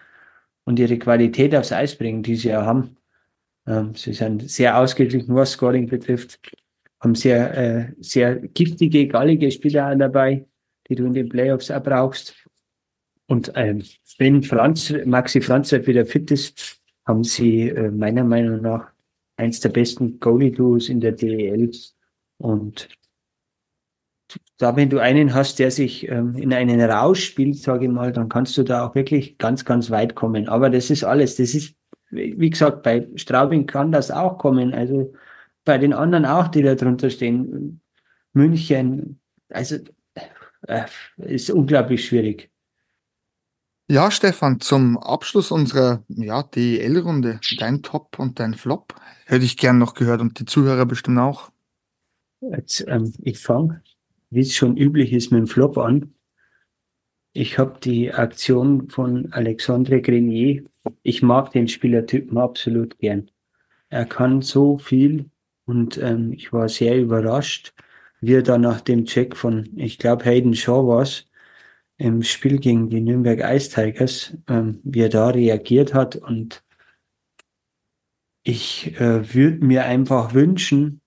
[0.65, 2.96] und ihre Qualität aufs Eis bringen, die sie ja haben.
[3.67, 6.39] Ähm, sie sind sehr ausgeglichen, was Scoring betrifft,
[6.99, 10.47] haben sehr, äh, sehr giftige, gallige Spieler dabei,
[10.89, 12.33] die du in den Playoffs auch brauchst.
[13.27, 13.83] Und ähm,
[14.17, 18.87] wenn Franz, Maxi Franz wieder fit ist, haben sie äh, meiner Meinung nach
[19.35, 21.71] eins der besten Goalie-Duos in der DEL.
[22.37, 22.89] Und
[24.57, 28.11] da, wenn du einen hast, der sich ähm, in einen Rausch spielt, sage ich mal,
[28.11, 30.47] dann kannst du da auch wirklich ganz, ganz weit kommen.
[30.47, 31.35] Aber das ist alles.
[31.35, 31.75] Das ist,
[32.09, 34.73] wie gesagt, bei Straubing kann das auch kommen.
[34.73, 35.13] Also
[35.65, 37.81] bei den anderen auch, die da drunter stehen.
[38.33, 39.77] München, also
[40.67, 40.85] äh,
[41.17, 42.49] ist unglaublich schwierig.
[43.89, 48.93] Ja, Stefan, zum Abschluss unserer ja, DEL-Runde, dein Top und dein Flop,
[49.25, 51.51] hätte ich gern noch gehört und die Zuhörer bestimmt auch.
[52.41, 53.81] Jetzt, ähm, ich fange,
[54.29, 56.13] wie es schon üblich ist, mit dem Flop an.
[57.31, 60.63] Ich habe die Aktion von Alexandre Grenier.
[61.03, 63.31] Ich mag den Spielertypen absolut gern.
[63.89, 65.29] Er kann so viel
[65.65, 67.73] und ähm, ich war sehr überrascht,
[68.21, 71.05] wie er da nach dem Check von, ich glaube, Hayden Shaw war
[71.97, 76.15] im Spiel gegen die Nürnberg Ice Tigers, ähm, wie er da reagiert hat.
[76.15, 76.63] Und
[78.43, 81.01] ich äh, würde mir einfach wünschen,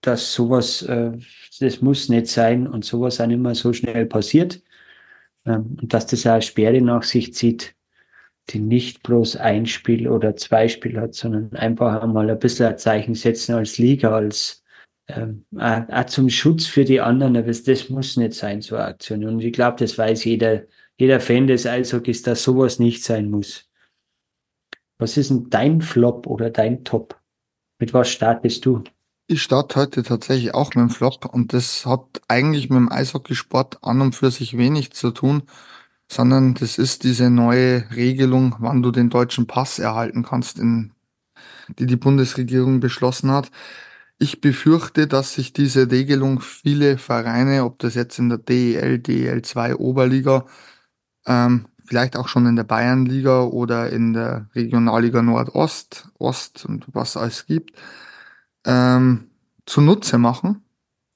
[0.00, 1.12] dass sowas, äh,
[1.60, 4.62] das muss nicht sein und sowas auch nicht mehr so schnell passiert.
[5.46, 7.74] Ähm, dass das auch Sperre nach sich zieht,
[8.52, 12.78] die nicht bloß ein Spiel oder zwei Spiele hat, sondern einfach einmal ein bisschen ein
[12.78, 14.62] Zeichen setzen als Liga, als
[15.08, 19.24] ähm, auch zum Schutz für die anderen, aber das muss nicht sein, so eine Aktion.
[19.24, 20.62] Und ich glaube, das weiß jeder,
[20.98, 23.68] jeder Fan des Eishockeys, dass sowas nicht sein muss.
[24.98, 27.18] Was ist denn dein Flop oder dein Top?
[27.78, 28.84] Mit was startest du?
[29.26, 33.78] Ich starte heute tatsächlich auch mit dem Flop und das hat eigentlich mit dem Eishockeysport
[33.82, 35.44] an und für sich wenig zu tun,
[36.10, 40.92] sondern das ist diese neue Regelung, wann du den deutschen Pass erhalten kannst, in,
[41.78, 43.52] die die Bundesregierung beschlossen hat.
[44.18, 49.76] Ich befürchte, dass sich diese Regelung viele Vereine, ob das jetzt in der DEL, DEL2
[49.76, 50.46] Oberliga,
[51.26, 57.16] ähm, vielleicht auch schon in der Bayernliga oder in der Regionalliga Nordost, Ost und was
[57.16, 57.78] alles gibt,
[58.64, 59.30] ähm,
[59.64, 60.64] zunutze machen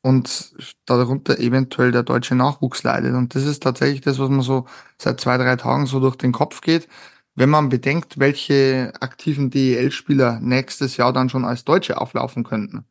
[0.05, 0.55] und
[0.87, 3.15] darunter eventuell der deutsche Nachwuchs leidet.
[3.15, 4.67] Und das ist tatsächlich das, was mir so
[4.99, 6.89] seit zwei, drei Tagen so durch den Kopf geht.
[7.35, 12.87] Wenn man bedenkt, welche aktiven DEL-Spieler nächstes Jahr dann schon als Deutsche auflaufen könnten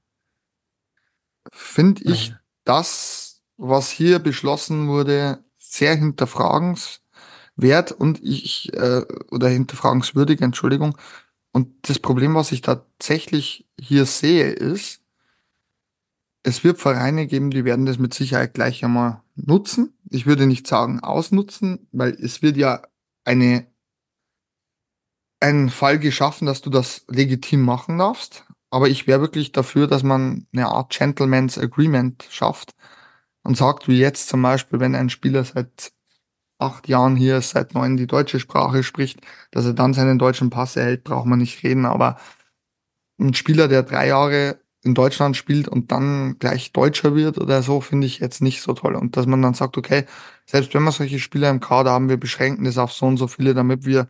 [1.51, 10.97] finde ich das, was hier beschlossen wurde, sehr hinterfragenswert und ich, äh, oder hinterfragenswürdig, Entschuldigung.
[11.51, 15.02] Und das Problem, was ich tatsächlich hier sehe, ist,
[16.43, 19.97] es wird Vereine geben, die werden das mit Sicherheit gleich einmal nutzen.
[20.09, 22.81] Ich würde nicht sagen ausnutzen, weil es wird ja
[23.23, 23.65] eine,
[25.39, 28.45] ein Fall geschaffen, dass du das legitim machen darfst.
[28.69, 32.75] Aber ich wäre wirklich dafür, dass man eine Art Gentleman's Agreement schafft
[33.43, 35.93] und sagt, wie jetzt zum Beispiel, wenn ein Spieler seit
[36.59, 40.75] acht Jahren hier seit neun die deutsche Sprache spricht, dass er dann seinen deutschen Pass
[40.75, 41.85] erhält, braucht man nicht reden.
[41.85, 42.17] Aber
[43.19, 47.81] ein Spieler, der drei Jahre in Deutschland spielt und dann gleich Deutscher wird oder so,
[47.81, 48.95] finde ich jetzt nicht so toll.
[48.95, 50.05] Und dass man dann sagt, okay,
[50.45, 53.27] selbst wenn wir solche Spieler im Kader haben, wir beschränken das auf so und so
[53.27, 54.09] viele, damit wir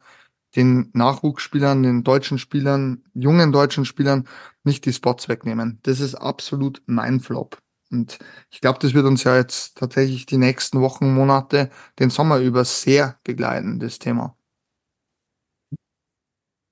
[0.55, 4.27] den Nachwuchsspielern, den deutschen Spielern, jungen deutschen Spielern
[4.63, 5.79] nicht die Spots wegnehmen.
[5.83, 7.57] Das ist absolut mein Flop.
[7.91, 8.17] Und
[8.49, 12.65] ich glaube, das wird uns ja jetzt tatsächlich die nächsten Wochen, Monate, den Sommer über
[12.65, 14.35] sehr begleiten, das Thema.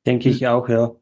[0.05, 0.95] Denke ich auch, ja.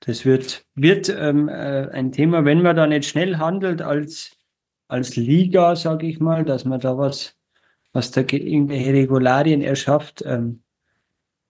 [0.00, 4.36] Das wird, wird ähm, äh, ein Thema, wenn man da nicht schnell handelt als,
[4.88, 7.36] als Liga, sage ich mal, dass man da was,
[7.92, 10.62] was da irgendwelche Regularien erschafft, ähm,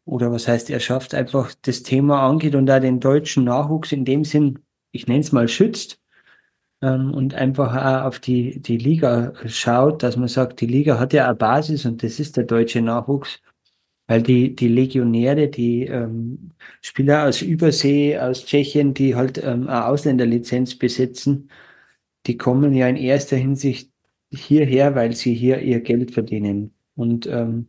[0.06, 4.24] oder was heißt erschafft, einfach das Thema angeht und da den deutschen Nachwuchs in dem
[4.24, 4.60] Sinn,
[4.92, 6.00] ich nenne es mal, schützt
[6.80, 11.12] ähm, und einfach auch auf die, die Liga schaut, dass man sagt, die Liga hat
[11.12, 13.40] ja eine Basis und das ist der deutsche Nachwuchs.
[14.08, 19.86] Weil die, die Legionäre, die ähm, Spieler aus Übersee, aus Tschechien, die halt ähm, eine
[19.86, 21.50] Ausländerlizenz besitzen,
[22.26, 23.90] die kommen ja in erster Hinsicht
[24.32, 26.74] hierher, weil sie hier ihr Geld verdienen.
[26.94, 27.68] Und ähm,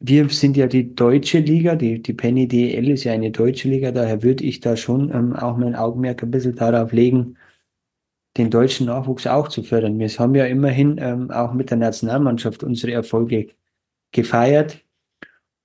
[0.00, 3.90] wir sind ja die deutsche Liga, die, die Penny DL ist ja eine deutsche Liga,
[3.90, 7.36] daher würde ich da schon ähm, auch mein Augenmerk ein bisschen darauf legen,
[8.36, 9.98] den deutschen Nachwuchs auch zu fördern.
[9.98, 13.48] Wir haben ja immerhin ähm, auch mit der Nationalmannschaft unsere Erfolge
[14.12, 14.84] gefeiert.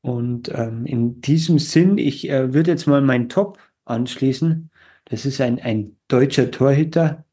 [0.04, 4.70] Und ähm, in diesem Sinn, ich äh, würde jetzt mal meinen Top anschließen.
[5.06, 7.24] Das ist ein, ein deutscher Torhüter,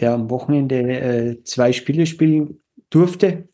[0.00, 3.46] der am Wochenende äh, zwei Spiele spielen durfte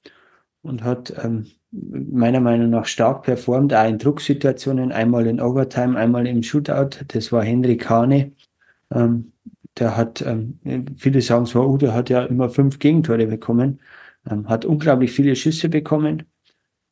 [0.63, 6.25] und hat ähm, meiner Meinung nach stark performt, auch in Drucksituationen, einmal in Overtime, einmal
[6.29, 7.05] im Shootout.
[7.09, 8.35] Das war Henrik Hane.
[8.93, 9.33] Ähm,
[9.79, 10.61] der hat, ähm,
[10.97, 13.81] viele sagen zwar, oh, der hat ja immer fünf Gegentore bekommen,
[14.31, 16.23] ähm, hat unglaublich viele Schüsse bekommen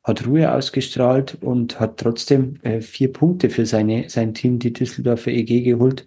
[0.07, 5.31] hat Ruhe ausgestrahlt und hat trotzdem äh, vier Punkte für seine, sein Team, die Düsseldorfer
[5.31, 6.05] EG, geholt.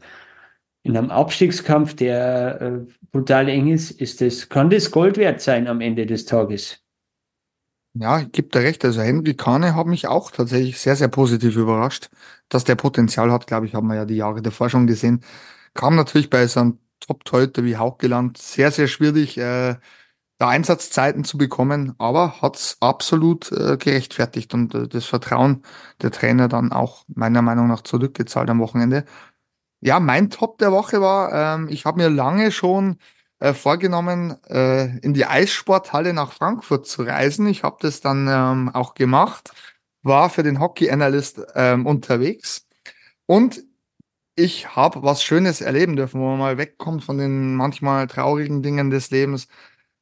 [0.83, 5.69] In einem Abstiegskampf, der äh, brutal eng ist, ist das, kann das Gold wert sein
[5.69, 6.83] am Ende des Tages.
[7.93, 8.83] Ja, ich gebe dir recht.
[8.87, 12.09] Also Henry Kahne hat mich auch tatsächlich sehr, sehr positiv überrascht.
[12.49, 15.23] Dass der Potenzial hat, glaube ich, haben wir ja die Jahre davor schon gesehen.
[15.75, 19.37] Kam natürlich bei so einem Top-Torhüter wie Hauchgeland sehr, sehr schwierig.
[19.37, 19.77] Äh,
[20.41, 25.63] da Einsatzzeiten zu bekommen, aber hat's absolut äh, gerechtfertigt und äh, das Vertrauen
[26.01, 29.05] der Trainer dann auch meiner Meinung nach zurückgezahlt am Wochenende.
[29.81, 32.97] Ja, mein Top der Woche war, ähm, ich habe mir lange schon
[33.39, 37.47] äh, vorgenommen, äh, in die Eissporthalle nach Frankfurt zu reisen.
[37.47, 39.53] Ich habe das dann ähm, auch gemacht,
[40.03, 42.67] war für den Hockey Analyst ähm, unterwegs
[43.27, 43.63] und
[44.37, 48.89] ich habe was Schönes erleben dürfen, wo man mal wegkommt von den manchmal traurigen Dingen
[48.89, 49.49] des Lebens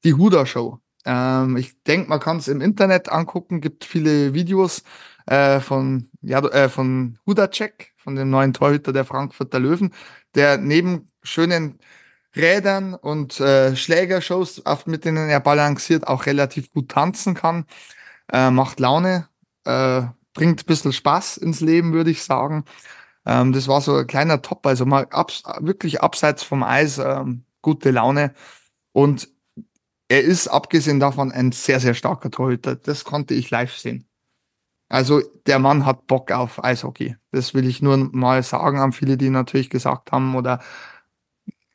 [0.05, 0.81] die Huda Show.
[1.05, 4.83] Ähm, ich denke, man kann es im Internet angucken, gibt viele Videos
[5.27, 7.19] äh, von, ja, äh, von
[7.51, 9.93] Check, von dem neuen Torhüter der Frankfurter Löwen,
[10.35, 11.79] der neben schönen
[12.37, 17.67] Rädern und äh, Schlägershows, mit denen er balanciert, auch relativ gut tanzen kann.
[18.33, 19.29] Äh, macht Laune,
[19.65, 20.03] äh,
[20.35, 22.65] bringt ein bisschen Spaß ins Leben, würde ich sagen.
[23.27, 27.45] Ähm, das war so ein kleiner Top, also mal abs wirklich abseits vom Eis, ähm,
[27.63, 28.35] gute Laune.
[28.93, 29.29] Und
[30.09, 32.77] er ist abgesehen davon ein sehr, sehr starker Torhüter.
[32.77, 34.07] Das konnte ich live sehen.
[34.88, 37.16] Also der Mann hat Bock auf Eishockey.
[37.31, 40.61] Das will ich nur mal sagen an viele, die natürlich gesagt haben oder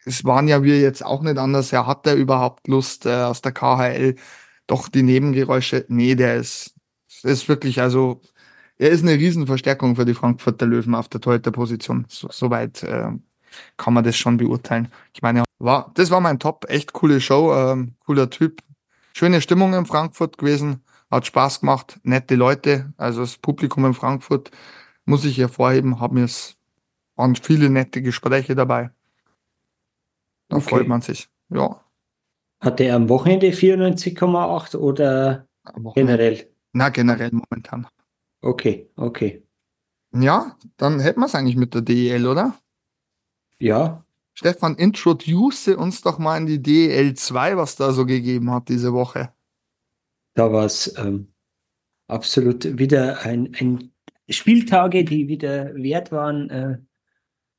[0.06, 1.72] es waren ja wir jetzt auch nicht anders.
[1.74, 4.16] Er hat er überhaupt Lust äh, aus der KHL?
[4.68, 6.76] Doch die Nebengeräusche, nee, der ist,
[7.24, 8.22] ist wirklich, also
[8.78, 12.06] er ist eine Riesenverstärkung für die Frankfurter Löwen auf der Torhüterposition.
[12.10, 13.12] So, soweit äh,
[13.78, 14.90] kann man das schon beurteilen.
[15.14, 18.62] Ich meine, war, das war mein Top, echt coole Show, ähm, cooler Typ.
[19.14, 24.52] Schöne Stimmung in Frankfurt gewesen, hat Spaß gemacht, nette Leute, also das Publikum in Frankfurt
[25.06, 26.56] muss ich hervorheben, haben mir es,
[27.16, 28.90] waren viele nette Gespräche dabei.
[30.50, 30.70] Da okay.
[30.70, 31.80] freut man sich, ja.
[32.60, 35.48] Hatte er am Wochenende 94,8 oder
[35.96, 36.50] generell?
[36.72, 37.88] Na, generell momentan.
[38.42, 39.44] Okay, okay.
[40.14, 42.56] Ja, dann hätten wir es eigentlich mit der DEL, oder?
[43.64, 44.04] Ja.
[44.34, 49.32] Stefan, introduce uns doch mal in die DL2, was da so gegeben hat diese Woche.
[50.34, 51.34] Da war es ähm,
[52.08, 53.92] absolut wieder ein, ein
[54.28, 56.78] Spieltage, die wieder wert waren, äh,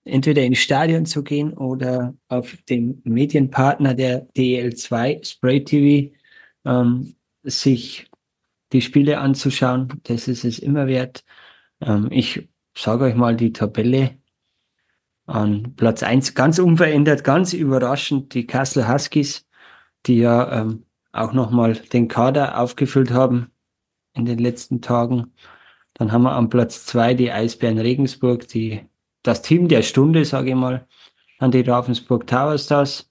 [0.05, 6.15] entweder ins Stadion zu gehen oder auf dem Medienpartner der DL2 Spray TV
[6.67, 8.11] ähm, sich
[8.73, 9.89] die Spiele anzuschauen.
[10.03, 11.25] Das ist es immer wert.
[11.81, 12.47] Ähm, ich
[12.77, 14.19] sage euch mal die Tabelle
[15.27, 19.47] an Platz eins ganz unverändert, ganz überraschend die Kassel Huskies,
[20.07, 23.51] die ja ähm, auch nochmal den Kader aufgefüllt haben
[24.15, 25.33] in den letzten Tagen.
[25.95, 28.85] Dann haben wir am Platz zwei die Eisbären Regensburg, die,
[29.23, 30.87] das Team der Stunde, sage ich mal.
[31.39, 33.11] Dann die Ravensburg Tower Stars,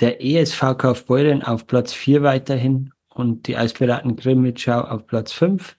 [0.00, 5.76] der ESV Kaufbeuren auf Platz vier weiterhin und die Eispiraten Grimmitschau auf Platz fünf.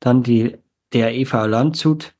[0.00, 0.58] Dann die,
[0.92, 2.14] der EV Landshut,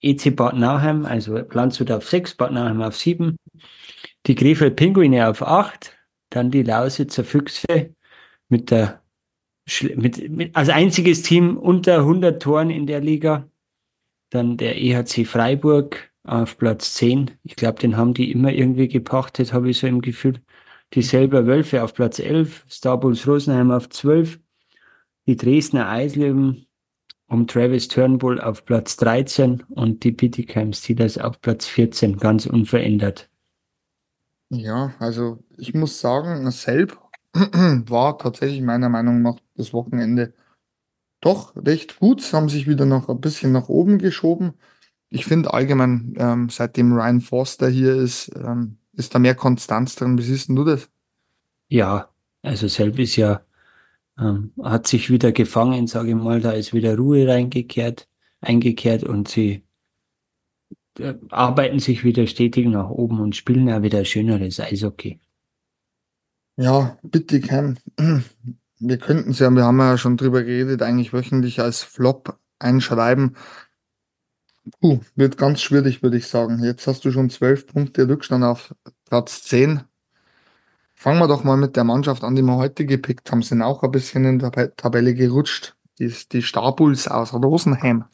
[0.00, 3.36] EC Bad Nauheim, also Landshut auf sechs, Bad Nauheim auf sieben.
[4.26, 5.96] Die Krefeld Pinguine auf acht.
[6.30, 7.94] Dann die Lausitzer Füchse
[8.48, 9.02] mit der
[9.96, 13.48] mit, mit, als einziges Team unter 100 Toren in der Liga.
[14.30, 17.32] Dann der EHC Freiburg auf Platz 10.
[17.42, 20.40] Ich glaube, den haben die immer irgendwie gepachtet, habe ich so im Gefühl.
[20.94, 24.38] Die selber Wölfe auf Platz 11, Starbulls Rosenheim auf 12,
[25.26, 26.67] die Dresdner Eislöwen
[27.28, 33.28] um Travis Turnbull auf Platz 13 und die Bietigheim Steelers auf Platz 14, ganz unverändert.
[34.50, 36.98] Ja, also ich muss sagen, Selb
[37.34, 40.32] war tatsächlich meiner Meinung nach das Wochenende
[41.20, 42.22] doch recht gut.
[42.22, 44.54] Sie haben sich wieder noch ein bisschen nach oben geschoben.
[45.10, 50.16] Ich finde allgemein, ähm, seitdem Ryan Forster hier ist, ähm, ist da mehr Konstanz drin.
[50.16, 50.88] Wie siehst du das?
[51.68, 52.08] Ja,
[52.42, 53.42] also Selb ist ja,
[54.18, 58.08] ähm, hat sich wieder gefangen, sage ich mal, da ist wieder Ruhe reingekehrt,
[58.40, 59.64] eingekehrt und sie
[60.98, 65.20] äh, arbeiten sich wieder stetig nach oben und spielen auch wieder schöneres Eishockey.
[66.56, 67.76] Ja, bitte, Cam.
[68.80, 73.36] Wir könnten es ja, wir haben ja schon drüber geredet, eigentlich wöchentlich als Flop einschreiben.
[74.80, 76.62] Puh, wird ganz schwierig, würde ich sagen.
[76.62, 78.72] Jetzt hast du schon zwölf Punkte Rückstand auf
[79.04, 79.87] Platz 10.
[81.00, 83.42] Fangen wir doch mal mit der Mannschaft an, die wir heute gepickt haben.
[83.42, 85.76] Sind auch ein bisschen in der Tabelle gerutscht.
[86.00, 88.04] Die, die Starbulls aus Rosenheim.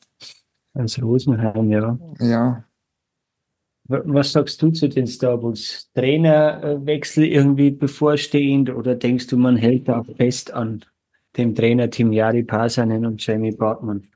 [0.74, 1.99] Aus Rosenheim, ja.
[2.20, 2.64] Ja,
[3.87, 5.91] was sagst du zu den Starbucks?
[5.95, 10.85] Trainerwechsel irgendwie bevorstehend oder denkst du, man hält da fest an
[11.37, 14.09] dem Trainerteam Jari Pasanen und Jamie Bartmann?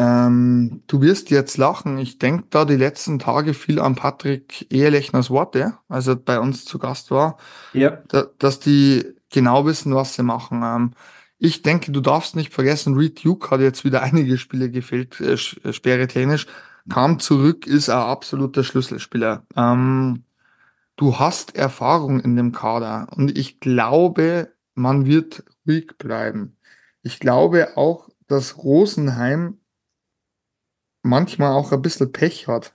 [0.00, 1.98] Ähm, du wirst jetzt lachen.
[1.98, 6.64] Ich denke da die letzten Tage viel an Patrick Ehelechners Worte, als er bei uns
[6.64, 7.36] zu Gast war.
[7.74, 7.98] Ja.
[8.08, 10.62] Da, dass die genau wissen, was sie machen.
[10.64, 10.92] Ähm,
[11.38, 15.36] ich denke, du darfst nicht vergessen, Reed Duke hat jetzt wieder einige Spiele gefehlt, äh,
[15.36, 16.46] sperre klinisch
[16.88, 19.44] kam zurück, ist ein absoluter Schlüsselspieler.
[19.54, 20.24] Ähm,
[20.96, 26.56] du hast Erfahrung in dem Kader und ich glaube, man wird ruhig bleiben.
[27.02, 29.59] Ich glaube auch, dass Rosenheim
[31.02, 32.74] manchmal auch ein bisschen Pech hat.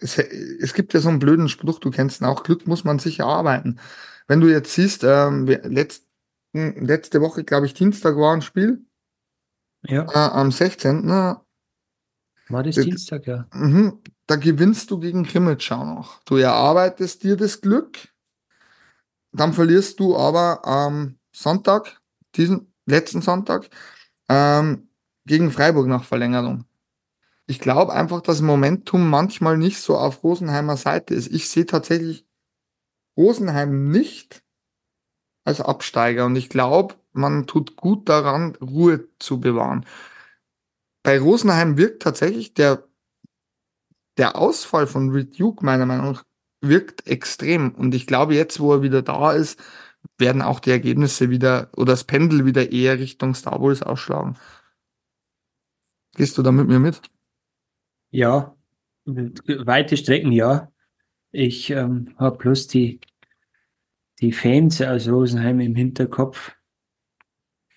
[0.00, 2.98] Es, es gibt ja so einen blöden Spruch, du kennst ihn auch, Glück muss man
[2.98, 3.80] sich erarbeiten.
[4.26, 6.06] Wenn du jetzt siehst, ähm, letzten,
[6.52, 8.84] letzte Woche, glaube ich, Dienstag war ein Spiel.
[9.82, 10.04] Ja.
[10.04, 11.08] Äh, am 16.
[11.08, 11.42] War
[12.62, 13.46] das Dienstag, ja.
[13.52, 16.22] Mhm, da gewinnst du gegen Krimitschau noch.
[16.24, 18.08] Du erarbeitest dir das Glück,
[19.32, 22.00] dann verlierst du aber am Sonntag,
[22.34, 23.68] diesen letzten Sonntag,
[24.28, 24.88] ähm,
[25.26, 26.64] gegen Freiburg nach Verlängerung.
[27.48, 31.32] Ich glaube einfach, dass Momentum manchmal nicht so auf Rosenheimer Seite ist.
[31.32, 32.24] Ich sehe tatsächlich
[33.16, 34.44] Rosenheim nicht
[35.44, 39.84] als Absteiger und ich glaube, man tut gut daran, Ruhe zu bewahren
[41.08, 42.86] bei Rosenheim wirkt tatsächlich der,
[44.18, 46.24] der Ausfall von Reed Duke meiner Meinung nach
[46.60, 47.74] wirkt extrem.
[47.74, 49.58] Und ich glaube, jetzt, wo er wieder da ist,
[50.18, 54.36] werden auch die Ergebnisse wieder oder das Pendel wieder eher Richtung Star Wars ausschlagen.
[56.14, 57.00] Gehst du da mit mir mit?
[58.10, 58.56] Ja,
[59.04, 60.70] weite Strecken ja.
[61.30, 63.00] Ich ähm, habe bloß die,
[64.20, 66.52] die Fans aus Rosenheim im Hinterkopf,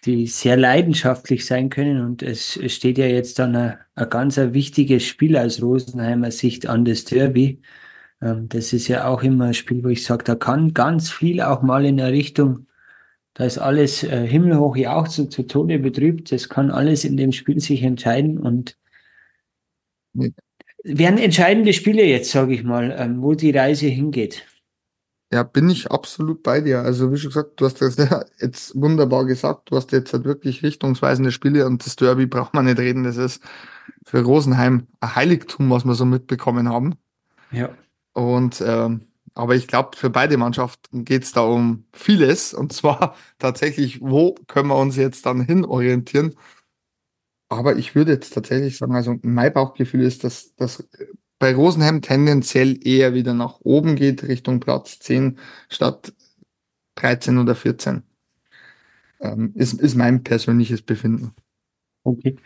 [0.05, 2.01] die sehr leidenschaftlich sein können.
[2.01, 6.31] Und es, es steht ja jetzt dann ein, ein ganz ein wichtiges Spiel aus Rosenheimer
[6.31, 7.61] Sicht an das Derby.
[8.21, 11.41] Ähm, das ist ja auch immer ein Spiel, wo ich sage, da kann ganz viel
[11.41, 12.67] auch mal in der Richtung,
[13.33, 16.31] da ist alles äh, himmelhoch jauchzend zu Tode betrübt.
[16.31, 18.77] Das kann alles in dem Spiel sich entscheiden und
[20.83, 24.45] werden entscheidende Spiele jetzt, sage ich mal, ähm, wo die Reise hingeht.
[25.33, 26.81] Ja, bin ich absolut bei dir.
[26.81, 29.71] Also wie schon gesagt, du hast das ja jetzt wunderbar gesagt.
[29.71, 33.05] Du hast jetzt halt wirklich richtungsweisende Spiele und das Derby braucht man nicht reden.
[33.05, 33.41] Das ist
[34.05, 36.95] für Rosenheim ein Heiligtum, was wir so mitbekommen haben.
[37.51, 37.69] Ja.
[38.13, 42.53] Und ähm, aber ich glaube, für beide Mannschaften geht es da um vieles.
[42.53, 46.35] Und zwar tatsächlich, wo können wir uns jetzt dann hin orientieren?
[47.51, 50.87] Aber ich würde jetzt tatsächlich sagen, also mein Bauchgefühl ist, dass, dass
[51.37, 55.37] bei Rosenheim tendenziell eher wieder nach oben geht, Richtung Platz 10
[55.67, 56.13] statt
[56.95, 58.03] 13 oder 14.
[59.19, 61.33] Ähm, ist, ist mein persönliches Befinden.
[62.05, 62.37] Okay.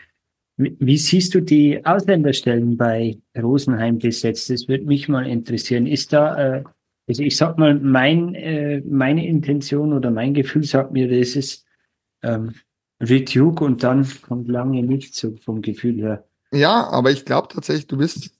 [0.56, 4.50] Wie, wie siehst du die Ausländerstellen bei Rosenheim besetzt?
[4.50, 5.86] Das würde mich mal interessieren.
[5.86, 6.64] Ist da, äh,
[7.06, 11.64] also ich sag mal, mein, äh, meine Intention oder mein Gefühl sagt mir, das ist
[12.24, 12.54] ähm,
[13.00, 16.24] Reduke und dann kommt lange nichts vom Gefühl her.
[16.52, 18.30] Ja, aber ich glaube tatsächlich, du bist,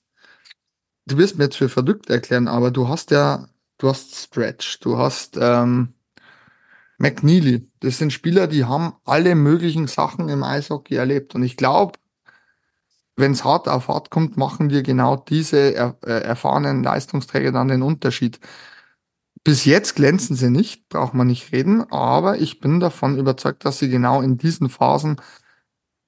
[1.07, 3.49] du wirst mir jetzt für verrückt erklären, aber du hast ja,
[3.79, 5.95] du hast Stretch, du hast ähm,
[6.99, 7.69] McNeely.
[7.81, 11.35] Das sind Spieler, die haben alle möglichen Sachen im Eishockey erlebt.
[11.35, 11.99] Und ich glaube,
[13.17, 17.69] wenn es hart auf hart kommt, machen dir genau diese er, äh, erfahrenen Leistungsträger dann
[17.69, 18.41] den Unterschied.
[19.47, 23.78] Bis jetzt glänzen sie nicht, braucht man nicht reden, aber ich bin davon überzeugt, dass
[23.78, 25.20] sie genau in diesen Phasen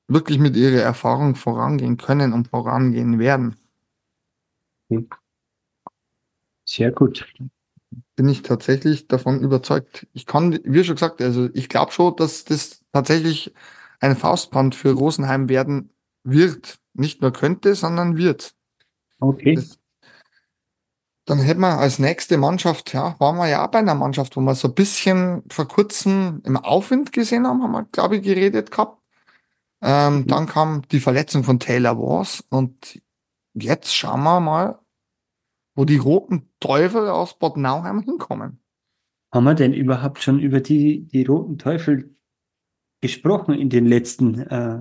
[0.09, 3.55] wirklich mit ihrer Erfahrung vorangehen können und vorangehen werden.
[6.65, 7.33] Sehr gut.
[8.17, 10.09] Bin ich tatsächlich davon überzeugt.
[10.15, 13.55] Ich kann, wie schon gesagt, also ich glaube schon, dass das tatsächlich
[14.01, 15.91] ein Faustband für Rosenheim werden
[16.25, 16.81] wird.
[16.93, 18.57] Nicht nur könnte, sondern wird.
[19.21, 19.55] Okay.
[19.55, 19.79] Das,
[21.29, 24.41] dann hätten wir als nächste Mannschaft, ja, waren wir ja auch bei einer Mannschaft, wo
[24.41, 28.71] wir so ein bisschen vor kurzem im Aufwind gesehen haben, haben wir, glaube ich, geredet
[28.71, 29.03] gehabt.
[29.83, 30.27] Ähm, mhm.
[30.27, 33.03] Dann kam die Verletzung von Taylor Wars und
[33.53, 34.79] jetzt schauen wir mal,
[35.75, 38.61] wo die roten Teufel aus Bad Nauheim hinkommen.
[39.31, 42.17] Haben wir denn überhaupt schon über die, die roten Teufel
[43.03, 44.81] gesprochen in den letzten äh,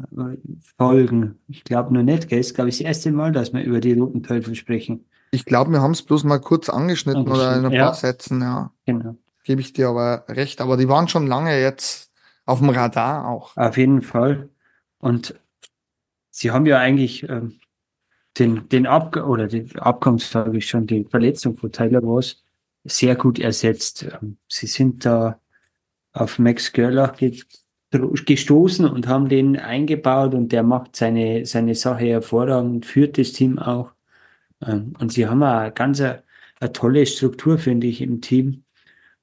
[0.77, 1.39] Folgen?
[1.49, 2.39] Ich glaube nur nicht, gell?
[2.39, 5.07] Ist, glaube ich, das erste Mal, dass wir über die roten Teufel sprechen.
[5.31, 7.85] Ich glaube, wir haben es bloß mal kurz angeschnitten, oder in ein ja.
[7.85, 8.71] paar Sätzen, ja.
[8.85, 9.15] Genau.
[9.43, 10.61] Gebe ich dir aber recht.
[10.61, 12.11] Aber die waren schon lange jetzt
[12.45, 13.55] auf dem Radar auch.
[13.55, 14.49] Auf jeden Fall.
[14.99, 15.35] Und
[16.31, 17.59] sie haben ja eigentlich ähm,
[18.39, 22.43] den, den Ab oder den Abgang, sage ich schon, die Verletzung von Tyler Ross
[22.83, 24.03] sehr gut ersetzt.
[24.21, 25.39] Ähm, sie sind da
[26.13, 27.15] auf Max Görlach
[27.91, 33.59] gestoßen und haben den eingebaut und der macht seine, seine Sache hervorragend, führt das Team
[33.59, 33.91] auch.
[34.65, 36.23] Ähm, und sie haben eine ganz eine,
[36.59, 38.63] eine tolle Struktur, finde ich, im Team,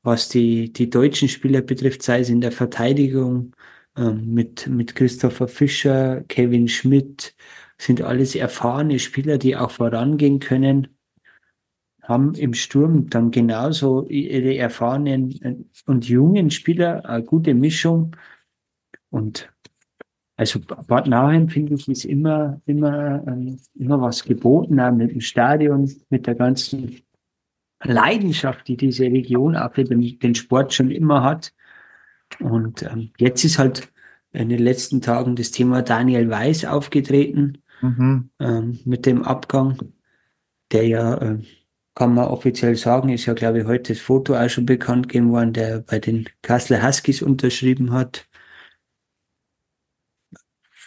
[0.02, 3.54] was die, die deutschen Spieler betrifft, sei es in der Verteidigung
[3.96, 7.34] ähm, mit, mit Christopher Fischer, Kevin Schmidt,
[7.78, 10.88] sind alles erfahrene Spieler, die auch vorangehen können,
[12.02, 18.14] haben im Sturm dann genauso ihre erfahrenen und jungen Spieler eine gute Mischung.
[19.10, 19.53] Und
[20.36, 25.20] also Bad Nauheim, finde ich, ist immer, immer, ähm, immer was geboten, auch mit dem
[25.20, 27.02] Stadion, mit der ganzen
[27.82, 31.52] Leidenschaft, die diese Region auch für den, den Sport schon immer hat.
[32.40, 33.92] Und ähm, jetzt ist halt
[34.32, 38.30] in den letzten Tagen das Thema Daniel Weiß aufgetreten mhm.
[38.40, 39.78] ähm, mit dem Abgang,
[40.72, 41.38] der ja, äh,
[41.94, 45.30] kann man offiziell sagen, ist ja, glaube ich, heute das Foto auch schon bekannt gegeben
[45.30, 48.26] worden, der bei den Kassler Huskies unterschrieben hat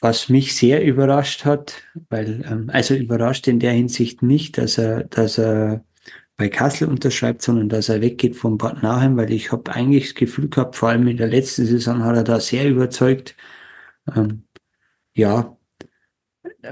[0.02, 5.06] was mich sehr überrascht hat, weil, ähm, also überrascht in der Hinsicht nicht, dass er,
[5.06, 5.84] dass er
[6.38, 10.16] bei Kassel unterschreibt, sondern dass er weggeht von Bad Nauheim, weil ich habe eigentlich das
[10.16, 13.36] Gefühl gehabt, vor allem in der letzten Saison hat er da sehr überzeugt.
[14.16, 14.44] Ähm,
[15.16, 15.58] ja,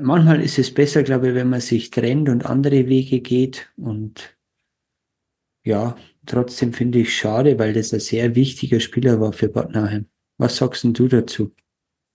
[0.02, 3.72] manchmal ist es besser, glaube ich, wenn man sich trennt und andere Wege geht.
[3.76, 4.38] Und
[5.64, 5.98] ja,
[6.28, 10.08] trotzdem finde ich schade, weil das ein sehr wichtiger Spieler war für Bad Nauheim.
[10.38, 11.52] Was sagst denn du dazu?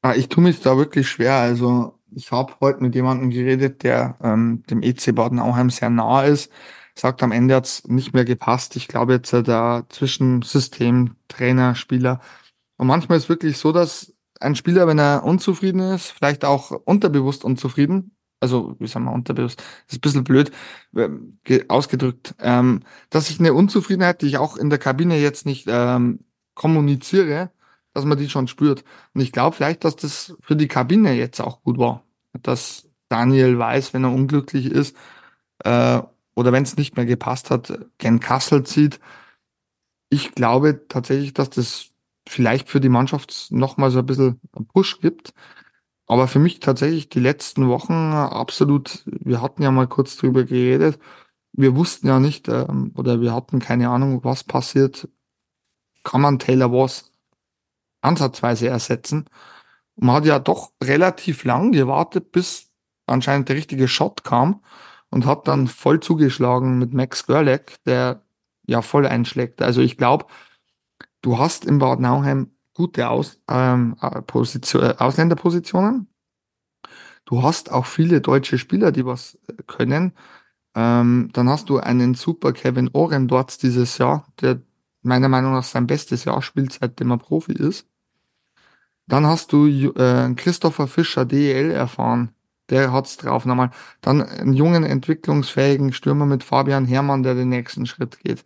[0.03, 1.34] Ah, ich tue mich da wirklich schwer.
[1.34, 6.51] Also ich habe heute mit jemandem geredet, der ähm, dem EC Baden-Auheim sehr nah ist.
[6.94, 8.76] Sagt, am Ende hat's nicht mehr gepasst.
[8.76, 12.20] Ich glaube jetzt äh, da zwischen System, Trainer, Spieler.
[12.78, 17.44] Und manchmal ist wirklich so, dass ein Spieler, wenn er unzufrieden ist, vielleicht auch unterbewusst
[17.44, 20.51] unzufrieden, also wie sagen wir unterbewusst, ist ein bisschen blöd
[20.96, 21.38] ähm,
[21.68, 26.20] ausgedrückt, ähm, dass ich eine Unzufriedenheit, die ich auch in der Kabine jetzt nicht ähm,
[26.55, 27.51] kommuniziere,
[27.95, 28.84] dass man die schon spürt.
[29.14, 32.05] Und ich glaube vielleicht, dass das für die Kabine jetzt auch gut war,
[32.43, 34.97] dass Daniel weiß, wenn er unglücklich ist
[35.64, 36.01] äh,
[36.34, 39.01] oder wenn es nicht mehr gepasst hat, gen Kassel zieht.
[40.11, 41.91] Ich glaube tatsächlich, dass das
[42.28, 45.34] vielleicht für die Mannschaft nochmal so ein bisschen einen Push gibt.
[46.07, 50.99] Aber für mich tatsächlich die letzten Wochen absolut, wir hatten ja mal kurz drüber geredet,
[51.53, 55.09] wir wussten ja nicht ähm, oder wir hatten keine Ahnung, was passiert.
[56.05, 57.09] Kann man Taylor Wars
[58.01, 59.26] ansatzweise ersetzen.
[59.96, 62.70] Man hat ja doch relativ lang gewartet, bis
[63.07, 64.62] anscheinend der richtige Shot kam
[65.11, 68.22] und hat dann voll zugeschlagen mit Max Gerlach, der
[68.66, 69.62] ja voll einschlägt.
[69.62, 70.26] Also ich glaube,
[71.22, 76.09] du hast in Bad Nauheim gute Aus, ähm, äh, Position, äh, Ausländerpositionen.
[77.26, 80.12] Du hast auch viele deutsche Spieler, die was können.
[80.74, 84.62] Ähm, dann hast du einen super Kevin Oren dort dieses Jahr, der
[85.03, 87.89] meiner Meinung nach sein bestes Jahr spielt, seitdem er Profi ist.
[89.11, 92.30] Dann hast du äh, Christopher Fischer DEL erfahren.
[92.70, 93.70] Der hat's drauf nochmal.
[94.00, 98.44] Dann einen jungen, entwicklungsfähigen Stürmer mit Fabian Herrmann, der den nächsten Schritt geht.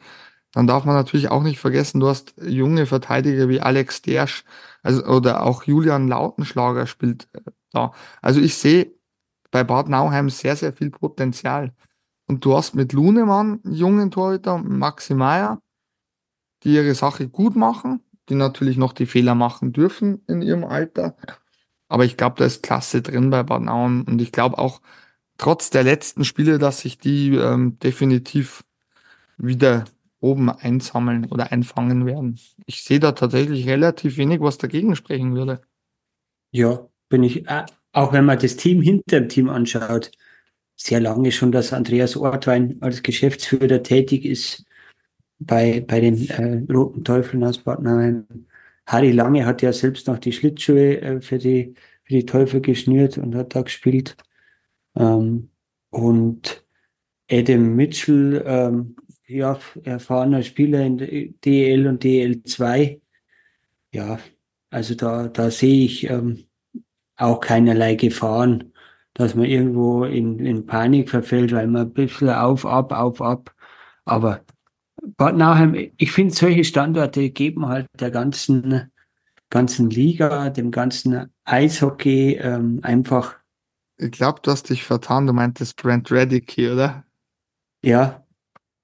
[0.53, 4.45] Dann darf man natürlich auch nicht vergessen, du hast junge Verteidiger wie Alex Dersch,
[4.83, 7.41] also, oder auch Julian Lautenschlager spielt äh,
[7.73, 7.93] da.
[8.23, 8.95] Also ich sehe
[9.51, 11.75] bei Bad Nauheim sehr, sehr viel Potenzial.
[12.27, 15.61] Und du hast mit Lunemann einen jungen Torhüter, Maxi Meyer,
[16.63, 21.17] die ihre Sache gut machen, die natürlich noch die Fehler machen dürfen in ihrem Alter.
[21.89, 24.05] Aber ich glaube, da ist Klasse drin bei Bad Nauheim.
[24.09, 24.81] Und ich glaube auch,
[25.39, 28.65] trotz der letzten Spiele, dass sich die ähm, definitiv
[29.37, 29.85] wieder
[30.21, 32.41] oben einsammeln oder einfangen werden.
[32.67, 35.61] Ich sehe da tatsächlich relativ wenig, was dagegen sprechen würde.
[36.51, 40.11] Ja, bin ich, äh, auch wenn man das Team hinter dem Team anschaut,
[40.77, 44.65] sehr lange schon, dass Andreas Ortwein als Geschäftsführer tätig ist
[45.39, 48.27] bei, bei den äh, Roten Teufeln aus Bad Nauheim.
[48.87, 51.75] Harry Lange hat ja selbst noch die Schlittschuhe äh, für, die,
[52.05, 54.17] für die Teufel geschnürt und hat da gespielt.
[54.97, 55.51] Ähm,
[55.91, 56.65] und
[57.31, 63.01] Adam Mitchell, ähm, ja, erfahrener Spieler in DL und DL2.
[63.93, 64.19] Ja,
[64.71, 66.47] also da, da sehe ich ähm,
[67.17, 68.73] auch keinerlei Gefahren,
[69.15, 73.55] dass man irgendwo in, in Panik verfällt, weil man ein bisschen auf, ab, auf, ab.
[74.05, 74.45] Aber
[75.17, 78.91] Bad Nauheim, ich finde, solche Standorte geben halt der ganzen,
[79.51, 83.37] ganzen Liga, dem ganzen Eishockey ähm, einfach.
[83.97, 87.05] Ich glaube, du hast dich vertan, du meintest Brent Reddick hier, oder?
[87.83, 88.25] Ja.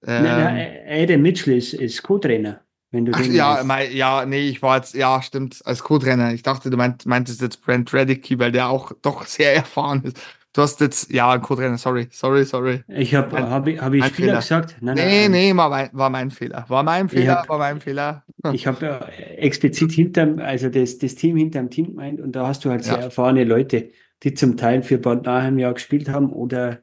[0.07, 2.61] Ähm, nein, nein, Adam Mitchell ist, ist Co-Trainer.
[2.93, 6.33] Wenn du Ach, ja, mein, ja, nee, ich war jetzt, ja, stimmt, als Co-Trainer.
[6.33, 10.21] Ich dachte, du meint, meintest jetzt Brent Radicki, weil der auch doch sehr erfahren ist.
[10.53, 12.83] Du hast jetzt, ja, Co-Trainer, sorry, sorry, sorry.
[12.89, 14.77] Ich habe, habe hab ich Spieler gesagt?
[14.81, 16.65] Nein, nee, nein, nee, war mein, war mein Fehler.
[16.67, 18.25] War mein Fehler, hab, war mein Fehler.
[18.53, 18.99] Ich habe ja
[19.37, 22.97] explizit hinterm, also das, das Team hinterm Team gemeint und da hast du halt sehr
[22.97, 23.03] ja.
[23.05, 23.91] erfahrene Leute,
[24.23, 26.81] die zum Teil für Bad Nauheim ja gespielt haben oder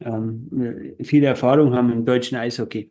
[0.00, 2.90] ähm, viel Erfahrung haben im deutschen Eishockey.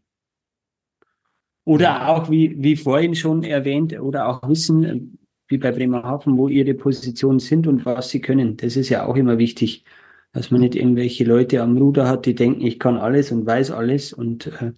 [1.66, 5.18] Oder auch, wie, wie vorhin schon erwähnt, oder auch wissen,
[5.48, 8.58] wie bei Bremerhaven, wo ihre Positionen sind und was sie können.
[8.58, 9.84] Das ist ja auch immer wichtig,
[10.32, 13.72] dass man nicht irgendwelche Leute am Ruder hat, die denken, ich kann alles und weiß
[13.72, 14.74] alles und äh,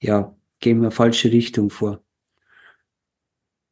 [0.00, 2.02] ja, gehen wir falsche Richtung vor.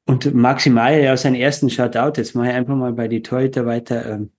[0.06, 3.64] Und Maxi Meyer ja seinen ersten Shutout, jetzt mache ich einfach mal bei die Torhüter
[3.64, 4.32] weiter ähm,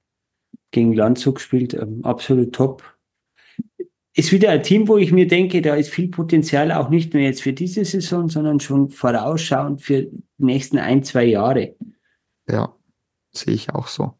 [0.71, 2.83] gegen Landzug gespielt, ähm, absolut top
[4.15, 7.21] ist wieder ein Team, wo ich mir denke, da ist viel Potenzial auch nicht nur
[7.21, 11.75] jetzt für diese Saison, sondern schon vorausschauend für die nächsten ein, zwei Jahre.
[12.47, 12.73] Ja,
[13.31, 14.13] sehe ich auch so.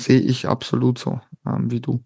[0.00, 2.04] Sehe ich absolut so, ähm, wie du.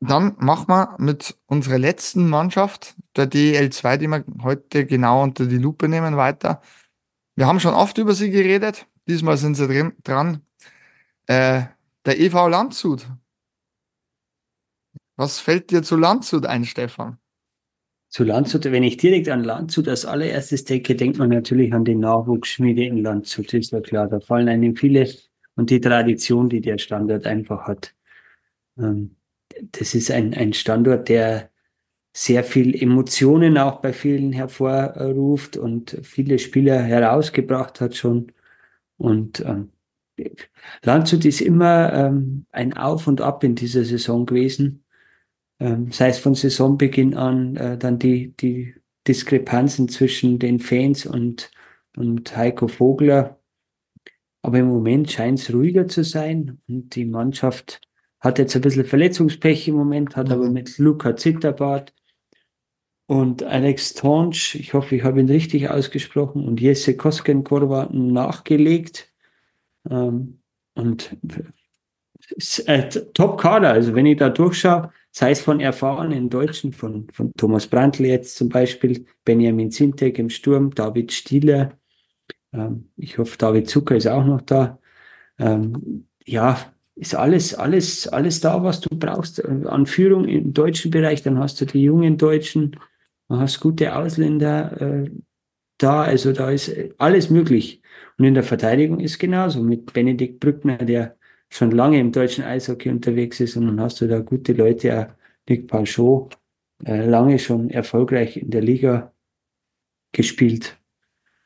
[0.00, 5.46] Dann machen wir mit unserer letzten Mannschaft, der DEL 2, die wir heute genau unter
[5.46, 6.62] die Lupe nehmen, weiter.
[7.36, 8.86] Wir haben schon oft über sie geredet.
[9.08, 10.42] Diesmal sind sie drin, dran.
[11.26, 11.62] Äh,
[12.06, 13.06] der EV Landshut
[15.18, 17.18] was fällt dir zu Landshut ein, Stefan?
[18.08, 21.96] Zu Landshut, wenn ich direkt an Landshut als allererstes denke, denkt man natürlich an die
[21.96, 24.06] Nachwuchsschmiede in Landshut, ist ja klar.
[24.06, 25.08] Da fallen einem viele
[25.58, 27.94] und die Tradition, die der Standort einfach hat.
[28.78, 29.16] Ähm,
[29.72, 31.50] das ist ein, ein Standort, der
[32.14, 38.32] sehr viel Emotionen auch bei vielen hervorruft und viele Spieler herausgebracht hat schon.
[38.96, 39.70] Und ähm,
[40.82, 44.84] Landshut ist immer ähm, ein Auf und Ab in dieser Saison gewesen
[45.60, 48.74] ähm, sei es von Saisonbeginn an, äh, dann die, die
[49.06, 51.50] Diskrepanzen zwischen den Fans und,
[51.96, 53.37] und Heiko Vogler.
[54.42, 57.80] Aber im Moment scheint es ruhiger zu sein und die Mannschaft
[58.20, 60.32] hat jetzt ein bisschen Verletzungspech im Moment, hat mhm.
[60.32, 61.92] aber mit Luca Zitterbart
[63.08, 69.10] und Alex Tonsch, ich hoffe, ich habe ihn richtig ausgesprochen, und Jesse Koskenkorva nachgelegt.
[69.88, 70.42] Ähm,
[70.74, 71.16] und
[72.66, 77.66] äh, Top-Kader, also wenn ich da durchschaue, sei es von erfahrenen Deutschen, von, von Thomas
[77.66, 81.78] Brandl jetzt zum Beispiel, Benjamin Zintek im Sturm, David Stieler,
[82.52, 84.78] ähm, ich hoffe, David Zucker ist auch noch da.
[85.38, 86.58] Ähm, ja,
[86.94, 91.22] ist alles, alles, alles da, was du brauchst äh, an Führung im deutschen Bereich.
[91.22, 92.72] Dann hast du die jungen Deutschen,
[93.28, 95.10] du hast gute Ausländer äh,
[95.78, 97.82] da, also da ist alles möglich.
[98.18, 101.16] Und in der Verteidigung ist genauso mit Benedikt Brückner, der
[101.50, 105.14] schon lange im deutschen Eishockey unterwegs ist und dann hast du da gute Leute, auch
[105.48, 106.36] Nick Panchot,
[106.84, 109.12] äh, lange schon erfolgreich in der Liga
[110.12, 110.76] gespielt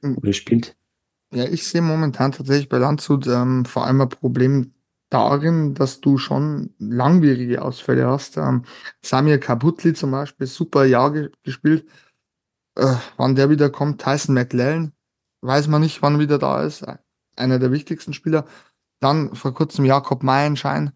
[0.00, 0.16] hm.
[0.18, 0.76] oder spielt.
[1.32, 4.72] Ja, ich sehe momentan tatsächlich bei Landshut ähm, vor allem ein Problem,
[5.12, 8.38] darin, dass du schon langwierige Ausfälle hast.
[8.38, 8.64] Ähm,
[9.02, 11.86] Samir Kabutli zum Beispiel, super Jahr ge gespielt.
[12.76, 14.92] Äh, wann der wieder kommt, Tyson McLellan,
[15.42, 16.86] weiß man nicht, wann er wieder da ist.
[17.36, 18.46] Einer der wichtigsten Spieler.
[19.00, 20.92] Dann vor kurzem Jakob Meilenschein.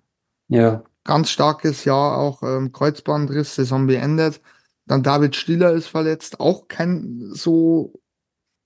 [0.48, 0.82] Ja.
[1.04, 4.40] Ganz starkes Jahr, auch ähm, Kreuzbandriss, Saison beendet.
[4.86, 8.00] Dann David Stiller ist verletzt, auch kein so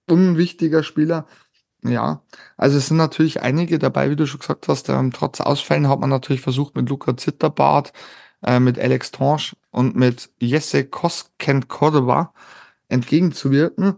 [0.08, 1.26] unwichtiger Spieler.
[1.83, 2.22] Ja,
[2.57, 4.89] also es sind natürlich einige dabei, wie du schon gesagt hast.
[4.91, 7.93] Ähm, trotz Ausfällen hat man natürlich versucht, mit Luca Zitterbart,
[8.43, 12.35] äh, mit Alex Tonsch und mit Jesse Koskent Cordova
[12.89, 13.97] entgegenzuwirken.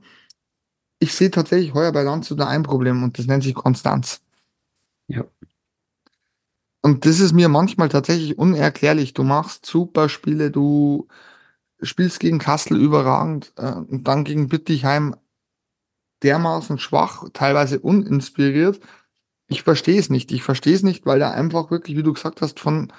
[1.00, 4.20] Ich sehe tatsächlich heuer bei Landshut nur ein Problem und das nennt sich Konstanz.
[5.08, 5.24] Ja.
[6.82, 9.14] Und das ist mir manchmal tatsächlich unerklärlich.
[9.14, 11.08] Du machst super Spiele, du
[11.80, 15.16] spielst gegen Kassel überragend äh, und dann gegen Bittigheim
[16.22, 18.80] dermaßen schwach, teilweise uninspiriert.
[19.48, 20.32] Ich verstehe es nicht.
[20.32, 22.92] Ich verstehe es nicht, weil da einfach wirklich, wie du gesagt hast, von,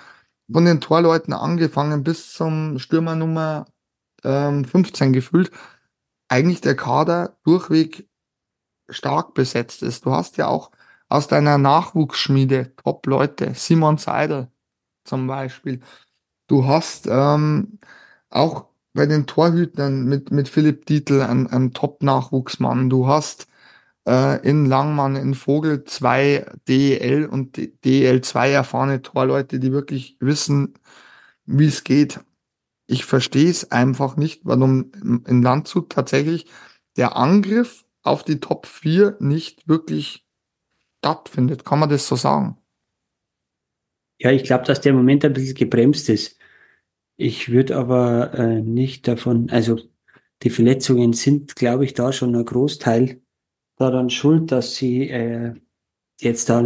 [0.51, 3.65] von den Torleuten angefangen bis zum Stürmer Nummer
[4.23, 5.51] ähm, 15 gefühlt,
[6.27, 8.07] eigentlich der Kader durchweg
[8.89, 10.05] stark besetzt ist.
[10.05, 10.71] Du hast ja auch
[11.09, 14.49] aus deiner Nachwuchsschmiede Top-Leute, Simon Seidel
[15.05, 15.81] zum Beispiel.
[16.47, 17.79] Du hast ähm,
[18.29, 22.89] auch bei den Torhütern mit, mit Philipp Dietl ein, ein Top-Nachwuchsmann.
[22.89, 23.47] Du hast
[24.07, 30.75] äh, in Langmann, in Vogel zwei DEL und DEL 2 erfahrene Torleute, die wirklich wissen,
[31.45, 32.19] wie es geht.
[32.85, 34.91] Ich verstehe es einfach nicht, warum
[35.25, 36.45] in Landshut tatsächlich
[36.97, 40.25] der Angriff auf die Top 4 nicht wirklich
[40.99, 41.65] stattfindet.
[41.65, 42.57] Kann man das so sagen?
[44.19, 46.37] Ja, ich glaube, dass der Moment ein bisschen gebremst ist.
[47.23, 49.79] Ich würde aber äh, nicht davon, also
[50.41, 53.21] die Verletzungen sind, glaube ich, da schon ein Großteil
[53.77, 55.53] daran schuld, dass sie äh,
[56.19, 56.61] jetzt da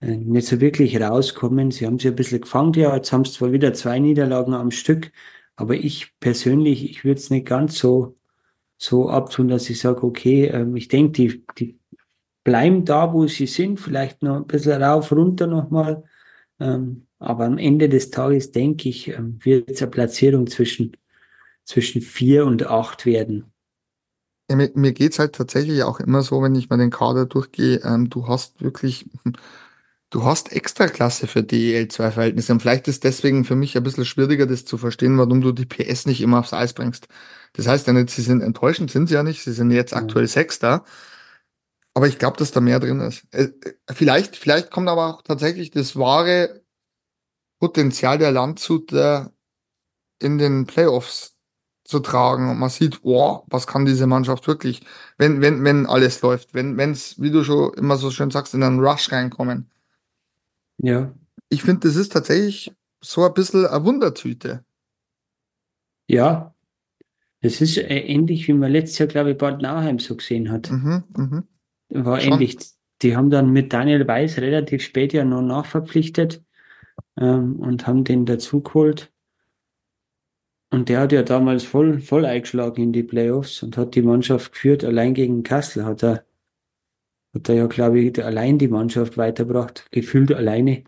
[0.00, 1.72] äh, nicht so wirklich rauskommen.
[1.72, 4.70] Sie haben sich ein bisschen gefangen, ja, jetzt haben sie zwar wieder zwei Niederlagen am
[4.70, 5.10] Stück,
[5.56, 8.16] aber ich persönlich, ich würde es nicht ganz so,
[8.78, 11.80] so abtun, dass ich sage, okay, ähm, ich denke, die, die
[12.44, 16.04] bleiben da, wo sie sind, vielleicht noch ein bisschen rauf, runter nochmal.
[16.60, 20.96] Ähm, aber am Ende des Tages, denke ich, ähm, wird es eine Platzierung zwischen,
[21.64, 23.52] zwischen vier und acht werden.
[24.50, 27.26] Ja, mir mir geht es halt tatsächlich auch immer so, wenn ich mal den Kader
[27.26, 29.08] durchgehe, ähm, du hast wirklich,
[30.10, 32.52] du hast Extraklasse für DEL2-Verhältnisse.
[32.52, 35.66] Und vielleicht ist deswegen für mich ein bisschen schwieriger, das zu verstehen, warum du die
[35.66, 37.08] PS nicht immer aufs Eis bringst.
[37.54, 39.42] Das heißt ja nicht, sie sind enttäuschend, sind sie ja nicht.
[39.42, 40.84] Sie sind jetzt aktuell Sechster.
[41.94, 43.24] Aber ich glaube, dass da mehr drin ist.
[43.32, 43.48] Äh,
[43.90, 46.62] vielleicht, vielleicht kommt aber auch tatsächlich das wahre
[47.58, 49.32] Potenzial der Landshuter
[50.18, 51.36] in den Playoffs
[51.84, 54.82] zu tragen und man sieht, wow, was kann diese Mannschaft wirklich,
[55.18, 58.54] wenn, wenn, wenn alles läuft, wenn, wenn es, wie du schon immer so schön sagst,
[58.54, 59.70] in einen Rush reinkommen.
[60.78, 61.14] Ja.
[61.48, 64.64] Ich finde, das ist tatsächlich so ein bisschen eine Wundertüte.
[66.08, 66.54] Ja.
[67.40, 70.70] Das ist äh, ähnlich, wie man letztes Jahr, glaube ich, Bad Nauheim so gesehen hat.
[70.70, 71.44] Mhm, mhm.
[71.90, 72.32] War Schon.
[72.32, 72.58] ähnlich.
[73.02, 76.42] Die haben dann mit Daniel Weiß relativ spät ja noch nachverpflichtet
[77.18, 79.12] ähm, und haben den dazugeholt.
[80.70, 84.52] Und der hat ja damals voll, voll eingeschlagen in die Playoffs und hat die Mannschaft
[84.52, 84.84] geführt.
[84.84, 86.26] Allein gegen Kassel hat er,
[87.34, 89.86] hat er ja, glaube ich, allein die Mannschaft weitergebracht.
[89.90, 90.84] Gefühlt alleine,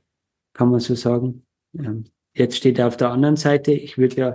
[0.53, 1.47] kann man so sagen.
[1.79, 2.05] Ähm,
[2.35, 3.73] jetzt steht er auf der anderen Seite.
[3.73, 4.29] Ich würde ja,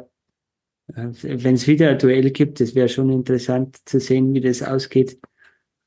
[0.96, 4.64] äh, wenn es wieder ein Duell gibt, das wäre schon interessant zu sehen, wie das
[4.64, 5.20] ausgeht.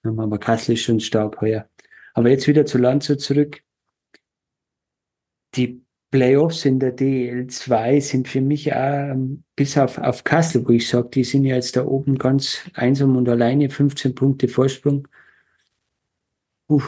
[0.04, 1.68] Ähm, aber Kassel ist schon stark heuer.
[2.12, 3.62] Aber jetzt wieder zu Landshut zurück.
[5.54, 10.70] Die Playoffs in der DL2 sind für mich auch, ähm, bis auf, auf Kassel, wo
[10.70, 15.08] ich sage, die sind ja jetzt da oben ganz einsam und alleine, 15 Punkte Vorsprung.
[16.68, 16.82] Puh,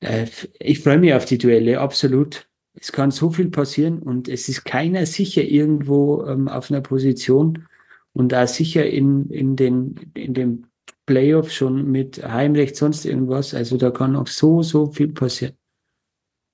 [0.00, 0.26] äh,
[0.60, 2.48] ich freue mich auf die Duelle, absolut.
[2.74, 7.66] Es kann so viel passieren und es ist keiner sicher irgendwo ähm, auf einer Position
[8.12, 10.66] und auch sicher in, in den, in den
[11.06, 13.54] Playoffs schon mit Heimrecht, sonst irgendwas.
[13.54, 15.57] Also da kann auch so, so viel passieren.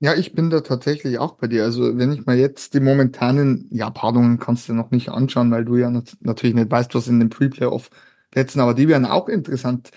[0.01, 1.65] Ja, ich bin da tatsächlich auch bei dir.
[1.65, 5.65] Also, wenn ich mal jetzt die momentanen, ja, Paarungen kannst du noch nicht anschauen, weil
[5.65, 9.91] du ja nat natürlich nicht weißt, was in den Pre-Playoff-Plätzen, aber die wären auch interessant.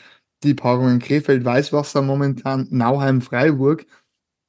[0.43, 3.86] Die Paarungen Krefeld-Weißwasser momentan, Nauheim-Freiburg.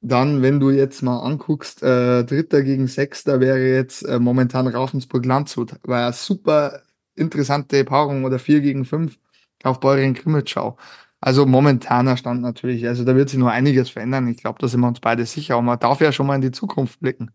[0.01, 5.75] Dann, wenn du jetzt mal anguckst, äh, Dritter gegen Sechster wäre jetzt äh, momentan Ravensburg-Landshut.
[5.83, 6.83] War ja super
[7.15, 9.19] interessante Paarung oder vier gegen fünf
[9.63, 10.77] auf Beuren Grimmitschau.
[11.21, 12.87] Also momentaner Stand natürlich.
[12.87, 14.27] Also da wird sich nur einiges verändern.
[14.27, 15.55] Ich glaube, da sind wir uns beide sicher.
[15.55, 17.31] Aber man darf ja schon mal in die Zukunft blicken.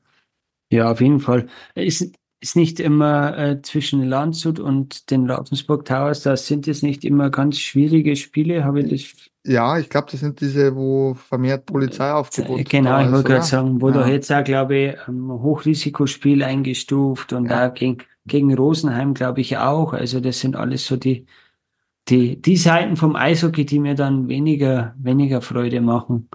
[0.70, 1.46] Ja, auf jeden Fall.
[1.74, 2.10] Es,
[2.44, 7.30] ist nicht immer äh, zwischen Landshut und den Ravensburg Towers, da sind es nicht immer
[7.30, 9.30] ganz schwierige Spiele, habe ich das.
[9.50, 13.80] Ja, ich glaube, das sind diese, wo vermehrt Polizeiaufgebot äh, Genau, ich wollte gerade sagen,
[13.80, 13.94] wo ja.
[13.94, 17.66] da jetzt auch, glaube ich, ein Hochrisikospiel eingestuft und Ja.
[17.66, 19.94] da gegen, gegen Rosenheim, glaube ich, auch.
[19.94, 21.24] Also das sind alles so die,
[22.08, 26.28] die, die Seiten vom Eishockey, die mir dann weniger, weniger Freude machen.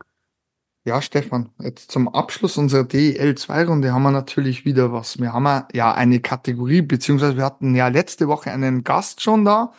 [0.85, 5.19] Ja, Stefan, jetzt zum Abschluss unserer DEL2-Runde haben wir natürlich wieder was.
[5.19, 9.73] Wir haben ja eine Kategorie, beziehungsweise wir hatten ja letzte Woche einen Gast schon da.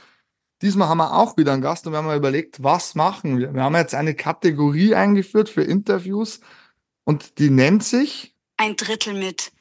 [0.62, 3.54] Diesmal haben wir auch wieder einen Gast und wir haben mal überlegt, was machen wir?
[3.54, 6.40] Wir haben jetzt eine Kategorie eingeführt für Interviews
[7.04, 9.52] und die nennt sich Ein Drittel mit.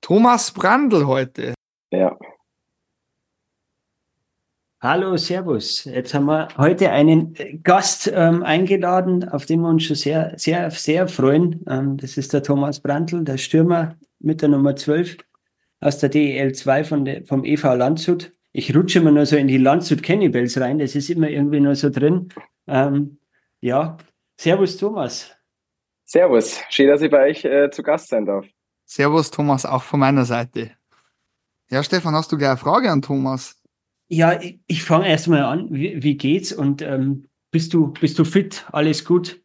[0.00, 1.54] Thomas Brandl heute.
[1.92, 2.18] Ja,
[4.82, 5.84] Hallo, Servus.
[5.84, 10.34] Jetzt haben wir heute einen äh, Gast ähm, eingeladen, auf den wir uns schon sehr,
[10.36, 11.64] sehr, sehr freuen.
[11.66, 15.16] Ähm, das ist der Thomas Brandl, der Stürmer mit der Nummer 12
[15.80, 18.32] aus der DEL 2 von der, vom EV Landshut.
[18.52, 21.74] Ich rutsche immer nur so in die Landshut Cannibals rein, das ist immer irgendwie nur
[21.74, 22.28] so drin.
[22.66, 23.18] Ähm,
[23.62, 23.96] ja,
[24.38, 25.30] Servus, Thomas.
[26.04, 26.60] Servus.
[26.68, 28.44] Schön, dass ich bei euch äh, zu Gast sein darf.
[28.84, 30.72] Servus, Thomas, auch von meiner Seite.
[31.70, 33.55] Ja, Stefan, hast du gleich eine Frage an Thomas?
[34.08, 35.68] Ja, ich, ich fange erstmal an.
[35.70, 38.66] Wie, wie geht's und ähm, bist, du, bist du fit?
[38.70, 39.42] Alles gut?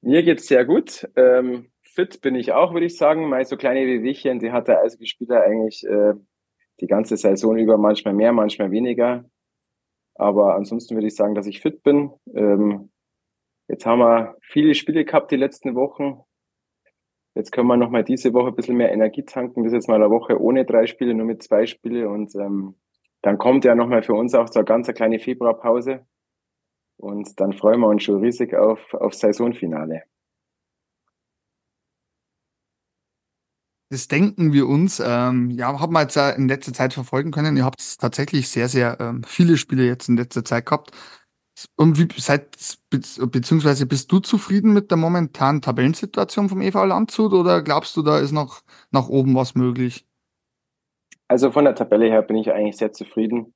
[0.00, 1.08] Mir geht's sehr gut.
[1.16, 3.28] Ähm, fit bin ich auch, würde ich sagen.
[3.28, 6.14] Mal so kleine Wehwehchen, die hat der Eishockeyspieler eigentlich äh,
[6.80, 9.24] die ganze Saison über, manchmal mehr, manchmal weniger.
[10.14, 12.10] Aber ansonsten würde ich sagen, dass ich fit bin.
[12.34, 12.90] Ähm,
[13.68, 16.20] jetzt haben wir viele Spiele gehabt die letzten Wochen.
[17.34, 19.62] Jetzt können wir nochmal diese Woche ein bisschen mehr Energie tanken.
[19.62, 22.08] Das ist jetzt mal eine Woche ohne drei Spiele, nur mit zwei Spiele.
[22.08, 22.74] Und ähm,
[23.28, 26.06] dann kommt ja nochmal für uns auch so eine ganz eine kleine Februarpause.
[26.96, 30.04] Und dann freuen wir uns schon riesig auf, auf Saisonfinale.
[33.90, 34.98] Das denken wir uns.
[35.04, 37.58] Ähm, ja, haben wir jetzt in letzter Zeit verfolgen können.
[37.58, 40.92] Ihr habt tatsächlich sehr, sehr ähm, viele Spiele jetzt in letzter Zeit gehabt.
[41.76, 42.56] Und wie seid,
[42.88, 48.02] be beziehungsweise bist du zufrieden mit der momentanen Tabellensituation vom EV Landshut oder glaubst du,
[48.02, 50.07] da ist noch nach oben was möglich?
[51.28, 53.54] Also von der Tabelle her bin ich eigentlich sehr zufrieden.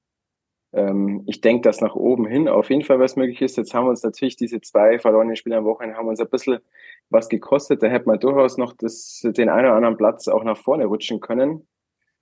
[0.74, 3.56] Ähm, ich denke, dass nach oben hin auf jeden Fall was möglich ist.
[3.56, 6.60] Jetzt haben wir uns natürlich diese zwei verlorenen Spiele am Wochenende haben uns ein bisschen
[7.10, 7.82] was gekostet.
[7.82, 11.20] Da hätte man durchaus noch das, den einen oder anderen Platz auch nach vorne rutschen
[11.20, 11.66] können.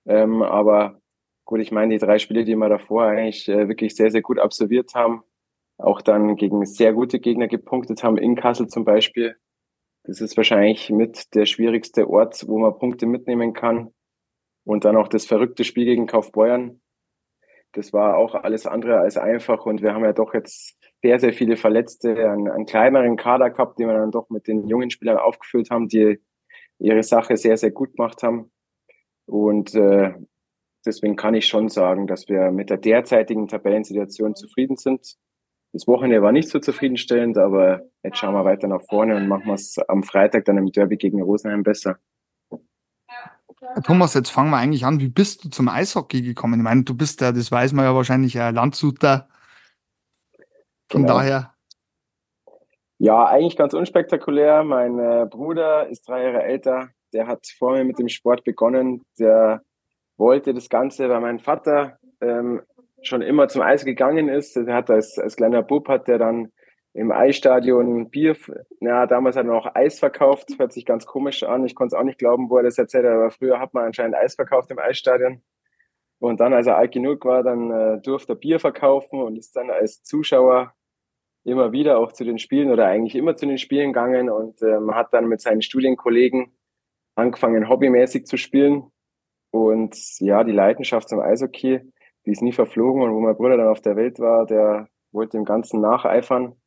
[0.05, 1.01] Ähm, aber
[1.45, 4.39] gut, ich meine, die drei Spiele, die wir davor eigentlich äh, wirklich sehr, sehr gut
[4.39, 5.23] absolviert haben,
[5.77, 9.35] auch dann gegen sehr gute Gegner gepunktet haben, in Kassel zum Beispiel.
[10.03, 13.93] Das ist wahrscheinlich mit der schwierigste Ort, wo man Punkte mitnehmen kann.
[14.63, 16.81] Und dann auch das verrückte Spiel gegen Kaufbeuern.
[17.73, 19.65] Das war auch alles andere als einfach.
[19.65, 23.79] Und wir haben ja doch jetzt sehr, sehr viele Verletzte, einen, einen kleineren Kader gehabt,
[23.79, 26.19] den wir dann doch mit den jungen Spielern aufgefüllt haben, die
[26.79, 28.51] ihre Sache sehr, sehr gut gemacht haben.
[29.25, 30.13] Und äh,
[30.85, 35.15] deswegen kann ich schon sagen, dass wir mit der derzeitigen Tabellensituation zufrieden sind.
[35.73, 39.45] Das Wochenende war nicht so zufriedenstellend, aber jetzt schauen wir weiter nach vorne und machen
[39.45, 41.97] wir es am Freitag dann im Derby gegen Rosenheim besser.
[43.83, 44.99] Thomas, jetzt fangen wir eigentlich an.
[44.99, 46.55] Wie bist du zum Eishockey gekommen?
[46.59, 49.27] Ich meine, du bist ja, das weiß man ja wahrscheinlich, ein Landshuter.
[50.91, 51.15] Von Genau.
[51.15, 51.53] daher,
[52.97, 54.63] Ja, eigentlich ganz unspektakulär.
[54.63, 56.89] Mein äh, Bruder ist drei Jahre älter.
[57.13, 59.03] Der hat vor mir mit dem Sport begonnen.
[59.19, 59.61] Der
[60.17, 62.61] wollte das Ganze, weil mein Vater ähm,
[63.01, 64.55] schon immer zum Eis gegangen ist.
[64.55, 66.51] Der hat als, als kleiner Bub hat der dann
[66.93, 68.35] im Eisstadion Bier,
[68.79, 70.49] na, damals hat er noch Eis verkauft.
[70.57, 71.65] Hört sich ganz komisch an.
[71.65, 73.85] Ich konnte es auch nicht glauben, wo er das erzählt hat, aber früher hat man
[73.85, 75.41] anscheinend Eis verkauft im Eisstadion.
[76.19, 79.55] Und dann, als er alt genug war, dann äh, durfte er Bier verkaufen und ist
[79.55, 80.73] dann als Zuschauer
[81.43, 84.93] immer wieder auch zu den Spielen oder eigentlich immer zu den Spielen gegangen und ähm,
[84.93, 86.51] hat dann mit seinen Studienkollegen
[87.15, 88.91] angefangen, hobbymäßig zu spielen.
[89.49, 91.79] Und ja, die Leidenschaft zum Eishockey,
[92.25, 93.01] die ist nie verflogen.
[93.01, 96.60] Und wo mein Bruder dann auf der Welt war, der wollte dem Ganzen nacheifern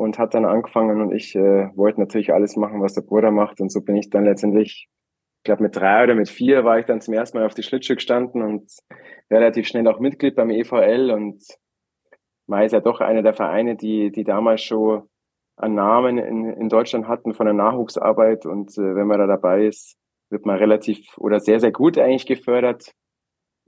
[0.00, 1.02] und hat dann angefangen.
[1.02, 3.60] Und ich äh, wollte natürlich alles machen, was der Bruder macht.
[3.60, 6.86] Und so bin ich dann letztendlich, ich glaube mit drei oder mit vier war ich
[6.86, 8.70] dann zum ersten Mal auf die Schlittschuhe gestanden und
[9.30, 11.10] relativ schnell auch Mitglied beim EVL.
[11.10, 11.42] Und
[12.46, 15.02] Mai ist ja doch einer der Vereine, die, die damals schon
[15.58, 18.46] einen Namen in, in Deutschland hatten von der Nachwuchsarbeit.
[18.46, 19.98] Und äh, wenn man da dabei ist,
[20.30, 22.92] wird man relativ oder sehr, sehr gut eigentlich gefördert.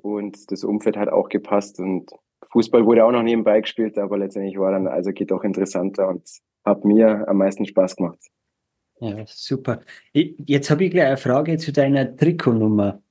[0.01, 1.79] Und das Umfeld hat auch gepasst.
[1.79, 2.11] Und
[2.51, 6.23] Fußball wurde auch noch nebenbei gespielt, aber letztendlich war dann also geht doch interessanter und
[6.65, 8.19] hat mir am meisten Spaß gemacht.
[9.01, 9.81] Ja, super.
[10.13, 13.03] Jetzt habe ich gleich eine Frage zu deiner Trikotnummer.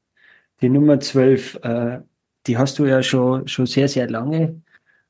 [0.62, 2.00] Die Nummer 12, äh,
[2.48, 4.62] die hast du ja schon, schon sehr, sehr lange.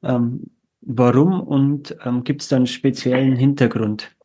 [0.01, 0.45] Ähm,
[0.81, 4.15] warum und ähm, gibt es da einen speziellen Hintergrund?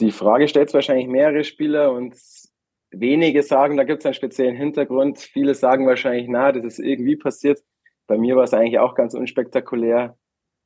[0.00, 2.14] Die Frage stellt wahrscheinlich mehrere Spieler und
[2.90, 5.18] wenige sagen, da gibt es einen speziellen Hintergrund.
[5.18, 7.62] Viele sagen wahrscheinlich, na, das ist irgendwie passiert.
[8.08, 10.16] Bei mir war es eigentlich auch ganz unspektakulär.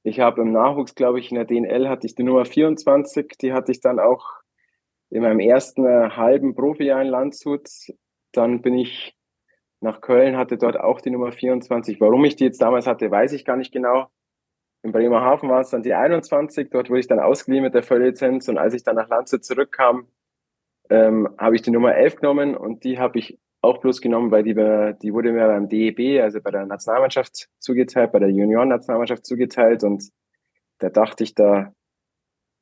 [0.04, 3.36] Ich habe im Nachwuchs, glaube ich, in der DNL hatte ich die Nummer 24.
[3.40, 4.24] Die hatte ich dann auch
[5.10, 7.68] in meinem ersten äh, halben Profijahr in Landshut.
[8.32, 9.16] Dann bin ich
[9.80, 12.00] nach Köln, hatte dort auch die Nummer 24.
[12.00, 14.06] Warum ich die jetzt damals hatte, weiß ich gar nicht genau.
[14.84, 16.70] In Bremerhaven war es dann die 21.
[16.70, 18.48] Dort wurde ich dann ausgeliehen mit der Volllizenz.
[18.48, 20.08] Und als ich dann nach Landshut zurückkam,
[20.90, 24.42] ähm, habe ich die Nummer 11 genommen und die habe ich auch bloß genommen, weil
[24.42, 29.84] die, die wurde mir beim DEB, also bei der Nationalmannschaft zugeteilt, bei der Junioren-Nationalmannschaft zugeteilt
[29.84, 30.10] und
[30.78, 31.72] da dachte ich, da,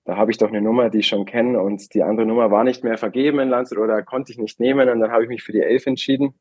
[0.04, 2.64] da habe ich doch eine Nummer, die ich schon kenne und die andere Nummer war
[2.64, 5.42] nicht mehr vergeben in Landshut oder konnte ich nicht nehmen und dann habe ich mich
[5.42, 6.34] für die 11 entschieden.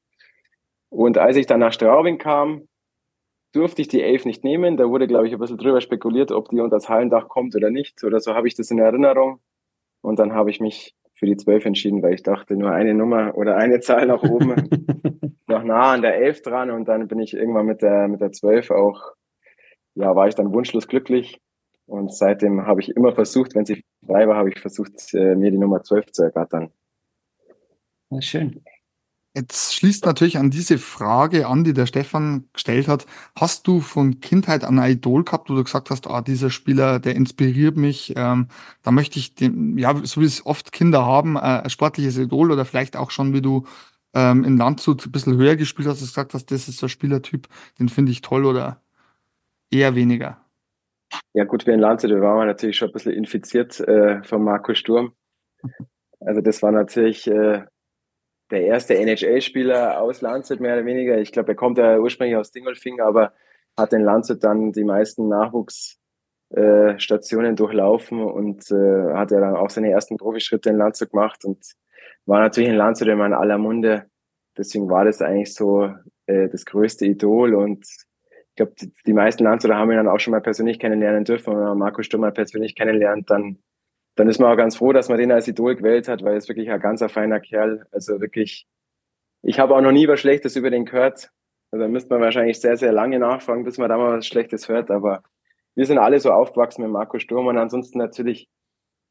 [0.89, 2.67] Und als ich dann nach Straubing kam,
[3.53, 4.77] durfte ich die 11 nicht nehmen.
[4.77, 7.69] Da wurde, glaube ich, ein bisschen drüber spekuliert, ob die unter das Hallendach kommt oder
[7.69, 8.03] nicht.
[8.03, 9.39] Oder so habe ich das in Erinnerung.
[10.01, 13.35] Und dann habe ich mich für die 12 entschieden, weil ich dachte, nur eine Nummer
[13.35, 14.53] oder eine Zahl nach oben,
[15.47, 18.31] noch nah an der 11 dran und dann bin ich irgendwann mit der, mit der
[18.31, 19.13] 12 auch,
[19.95, 21.41] ja, war ich dann wunschlos glücklich
[21.85, 25.51] und seitdem habe ich immer versucht, wenn sie frei war, habe ich versucht, äh, mir
[25.51, 26.71] die Nummer 12 zu ergattern.
[28.19, 28.63] Schön.
[29.35, 33.05] Jetzt schließt natürlich an diese Frage an, die der Stefan gestellt hat.
[33.35, 36.99] Hast du von Kindheit an ein Idol gehabt, wo du gesagt hast, ah, dieser Spieler,
[36.99, 38.47] der inspiriert mich, ähm,
[38.81, 42.51] da möchte ich dem, ja, so wie es oft Kinder haben, äh, ein sportliches Idol
[42.51, 43.67] oder vielleicht auch schon, wie du
[44.15, 47.47] ähm, in Landshut ein bisschen höher gespielt hast, dass gesagt hast, das ist ein Spielertyp,
[47.77, 48.81] den finde ich toll oder
[49.69, 50.43] eher weniger?
[51.33, 54.73] Ja gut, wir in Landshut, wir waren natürlich schon ein bisschen infiziert äh, von Marco
[54.73, 55.13] Sturm.
[56.19, 57.63] Also das war natürlich äh,
[58.51, 61.19] der erste NHL-Spieler aus Landshut, mehr oder weniger.
[61.19, 63.33] Ich glaube, er kommt ja ursprünglich aus Dingolfing, aber
[63.77, 69.69] hat in Landshut dann die meisten Nachwuchsstationen äh, durchlaufen und äh, hat ja dann auch
[69.69, 71.63] seine ersten Profischritte in Landshut gemacht und
[72.25, 74.05] war natürlich in Landshut immer in aller Munde.
[74.57, 75.93] Deswegen war das eigentlich so
[76.25, 80.19] äh, das größte Idol und ich glaube, die, die meisten Landshuter haben ihn dann auch
[80.19, 81.55] schon mal persönlich kennenlernen dürfen.
[81.55, 83.59] Wenn man Marco Stummer persönlich kennenlernt, dann
[84.19, 86.37] dann ist man auch ganz froh, dass man den als Idol gewählt hat, weil er
[86.37, 87.85] ist wirklich ein ganzer feiner Kerl.
[87.93, 88.67] Also wirklich,
[89.43, 91.31] ich habe auch noch nie was Schlechtes über den gehört.
[91.71, 94.67] Also da müsste man wahrscheinlich sehr, sehr lange nachfragen, bis man da mal was Schlechtes
[94.67, 94.91] hört.
[94.91, 95.23] Aber
[95.73, 98.49] wir sind alle so aufgewachsen mit Marco Sturm und ansonsten natürlich,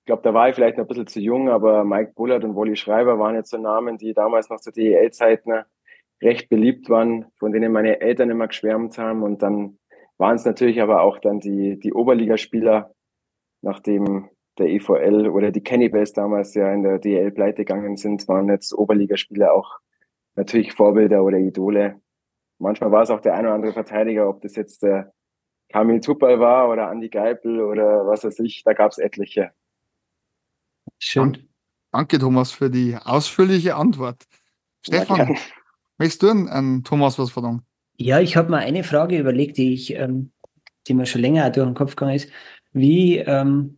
[0.01, 2.55] ich glaube, da war ich vielleicht noch ein bisschen zu jung, aber Mike Bullard und
[2.55, 5.63] Wolli Schreiber waren jetzt so Namen, die damals noch zu DEL-Zeiten
[6.21, 9.23] recht beliebt waren, von denen meine Eltern immer geschwärmt haben.
[9.23, 9.79] Und dann
[10.19, 12.93] waren es natürlich aber auch dann die, die Oberligaspieler,
[13.63, 14.29] nachdem
[14.59, 18.73] der EVL oder die Cannibals damals ja in der DL pleite gegangen sind, waren jetzt
[18.73, 19.79] Oberligaspieler auch
[20.35, 22.01] natürlich Vorbilder oder Idole.
[22.59, 25.13] Manchmal war es auch der ein oder andere Verteidiger, ob das jetzt der
[25.71, 29.53] Kamil Tupal war oder Andi Geipel oder was weiß ich, da gab es etliche.
[30.99, 31.49] Schön.
[31.93, 34.25] Danke, Thomas, für die ausführliche Antwort.
[34.83, 35.35] Stefan, ja,
[35.99, 37.63] möchtest du an, an Thomas was fragen?
[37.97, 40.33] Ja, ich habe mir eine Frage überlegt, die ich, ähm,
[40.87, 42.31] die mir schon länger durch den Kopf gegangen ist.
[42.73, 43.77] Wie ähm,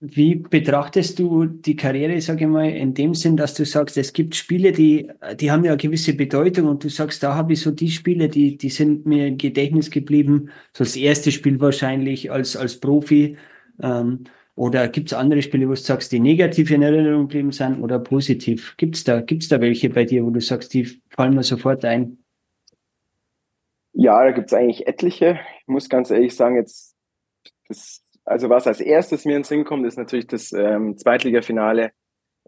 [0.00, 4.12] wie betrachtest du die Karriere, sage ich mal, in dem Sinn, dass du sagst, es
[4.12, 7.60] gibt Spiele, die, die haben ja eine gewisse Bedeutung und du sagst, da habe ich
[7.60, 12.30] so die Spiele, die, die sind mir im Gedächtnis geblieben, so das erste Spiel wahrscheinlich
[12.30, 13.36] als, als Profi.
[13.82, 14.24] Ähm,
[14.56, 17.98] oder gibt es andere Spiele, wo du sagst, die negativ in Erinnerung geblieben sind oder
[17.98, 18.76] positiv?
[18.76, 21.84] Gibt es da, gibt's da welche bei dir, wo du sagst, die fallen mir sofort
[21.84, 22.18] ein?
[23.92, 25.40] Ja, da gibt es eigentlich etliche.
[25.60, 26.94] Ich muss ganz ehrlich sagen, jetzt
[27.68, 31.92] das also was als erstes mir in den Sinn kommt, ist natürlich das ähm, Zweitligafinale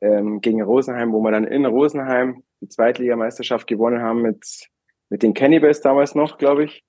[0.01, 4.69] ähm, gegen Rosenheim, wo wir dann in Rosenheim die Zweitligameisterschaft gewonnen haben mit,
[5.11, 6.85] mit den Cannibals damals noch, glaube ich.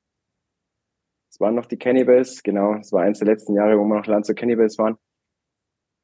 [1.30, 2.76] Es waren noch die Cannibals, genau.
[2.76, 4.98] Es war eins der letzten Jahre, wo wir noch Land zu Cannibals waren.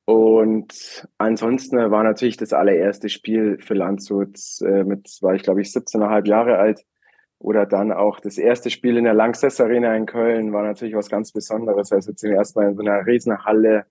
[0.06, 5.70] Und ansonsten war natürlich das allererste Spiel für Landshut äh, mit, war ich glaube ich
[5.70, 6.84] 17,5 Jahre alt,
[7.40, 11.10] oder dann auch das erste Spiel in der Lanxess Arena in Köln war natürlich was
[11.10, 11.92] ganz Besonderes.
[11.92, 13.86] Also zum ersten Mal in so einer Riesenhalle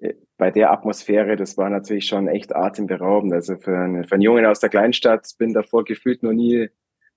[0.00, 3.32] äh, bei der Atmosphäre, das war natürlich schon echt atemberaubend.
[3.34, 6.68] Also für, einen, für einen Jungen aus der Kleinstadt bin davor gefühlt noch nie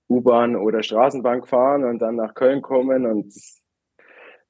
[0.09, 3.33] U-Bahn oder Straßenbahn gefahren und dann nach Köln kommen und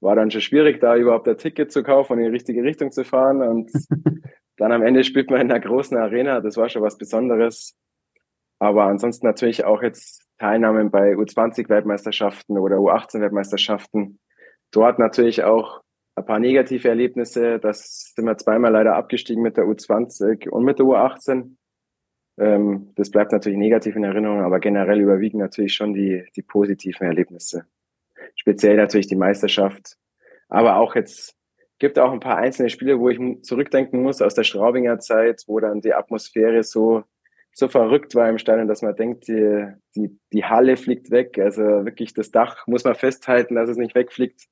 [0.01, 2.91] war dann schon schwierig, da überhaupt ein Ticket zu kaufen und in die richtige Richtung
[2.91, 3.41] zu fahren.
[3.41, 3.71] Und
[4.57, 6.41] dann am Ende spielt man in einer großen Arena.
[6.41, 7.77] Das war schon was Besonderes.
[8.59, 14.19] Aber ansonsten natürlich auch jetzt Teilnahmen bei U20-Weltmeisterschaften oder U18-Weltmeisterschaften.
[14.71, 15.81] Dort natürlich auch
[16.15, 17.59] ein paar negative Erlebnisse.
[17.59, 21.55] Das sind wir zweimal leider abgestiegen mit der U20 und mit der U18.
[22.37, 27.07] Ähm, das bleibt natürlich negativ in Erinnerung, aber generell überwiegen natürlich schon die, die positiven
[27.07, 27.65] Erlebnisse.
[28.35, 29.95] Speziell natürlich die Meisterschaft.
[30.49, 31.37] Aber auch jetzt
[31.79, 35.61] gibt auch ein paar einzelne Spiele, wo ich zurückdenken muss aus der Straubinger Zeit, wo
[35.61, 37.05] dann die Atmosphäre so
[37.53, 41.37] so verrückt war im Stadion, dass man denkt, die, die, die Halle fliegt weg.
[41.37, 44.47] Also wirklich das Dach muss man festhalten, dass es nicht wegfliegt.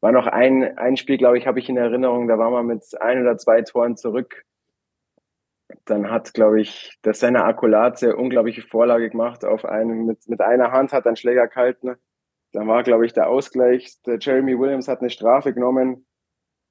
[0.00, 2.84] War noch ein, ein Spiel, glaube ich, habe ich in Erinnerung, da war man mit
[3.00, 4.44] ein oder zwei Toren zurück.
[5.84, 10.72] Dann hat, glaube ich, der Senna Akulaze unglaubliche Vorlage gemacht auf einen, mit, mit einer
[10.72, 11.94] Hand hat ein Schläger gehalten.
[12.52, 14.00] Dann war, glaube ich, der Ausgleich.
[14.06, 16.06] Der Jeremy Williams hat eine Strafe genommen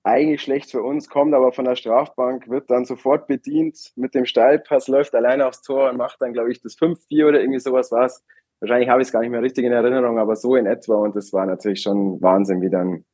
[0.10, 4.26] eigentlich schlecht für uns, kommt aber von der Strafbank, wird dann sofort bedient mit dem
[4.26, 7.92] Steilpass, läuft alleine aufs Tor und macht dann, glaube ich, das 5-4 oder irgendwie sowas
[7.92, 8.12] war.
[8.60, 10.96] Wahrscheinlich habe ich es gar nicht mehr richtig in Erinnerung, aber so in etwa.
[10.96, 13.06] Und das war natürlich schon Wahnsinn, wie dann,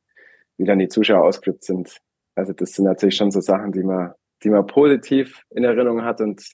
[0.56, 1.98] wie dann die Zuschauer ausgeflippt sind.
[2.34, 6.20] Also das sind natürlich schon so Sachen, die man, die man positiv in Erinnerung hat
[6.20, 6.44] und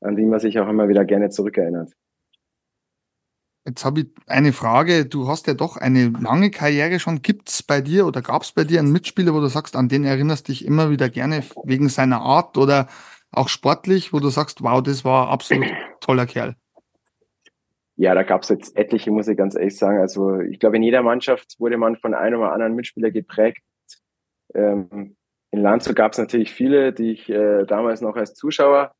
[0.00, 1.92] an die man sich auch immer wieder gerne zurückerinnert.
[3.66, 5.06] Jetzt habe ich eine Frage.
[5.06, 7.22] Du hast ja doch eine lange Karriere schon.
[7.22, 9.88] Gibt es bei dir oder gab es bei dir einen Mitspieler, wo du sagst, an
[9.88, 12.88] den erinnerst dich immer wieder gerne wegen seiner Art oder
[13.32, 15.66] auch sportlich, wo du sagst, wow, das war absolut
[16.00, 16.56] toller Kerl?
[17.96, 19.98] Ja, da gab es jetzt etliche, muss ich ganz ehrlich sagen.
[19.98, 23.62] Also ich glaube, in jeder Mannschaft wurde man von einem oder anderen Mitspieler geprägt.
[24.54, 25.16] Ähm,
[25.52, 28.92] in Landshut gab es natürlich viele, die ich äh, damals noch als Zuschauer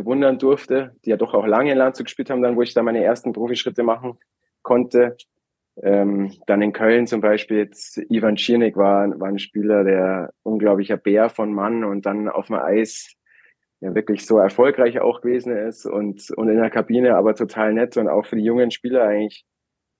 [0.00, 2.82] bewundern durfte, die ja doch auch lange in Landshut gespielt haben, dann wo ich da
[2.82, 4.18] meine ersten Profischritte machen
[4.62, 5.16] konnte.
[5.82, 10.96] Ähm, dann in Köln zum Beispiel jetzt Ivan Schiernik war, war ein Spieler, der unglaublicher
[10.96, 13.14] Bär von Mann und dann auf dem Eis
[13.80, 17.96] ja wirklich so erfolgreich auch gewesen ist und, und in der Kabine aber total nett
[17.96, 19.44] und auch für die jungen Spieler eigentlich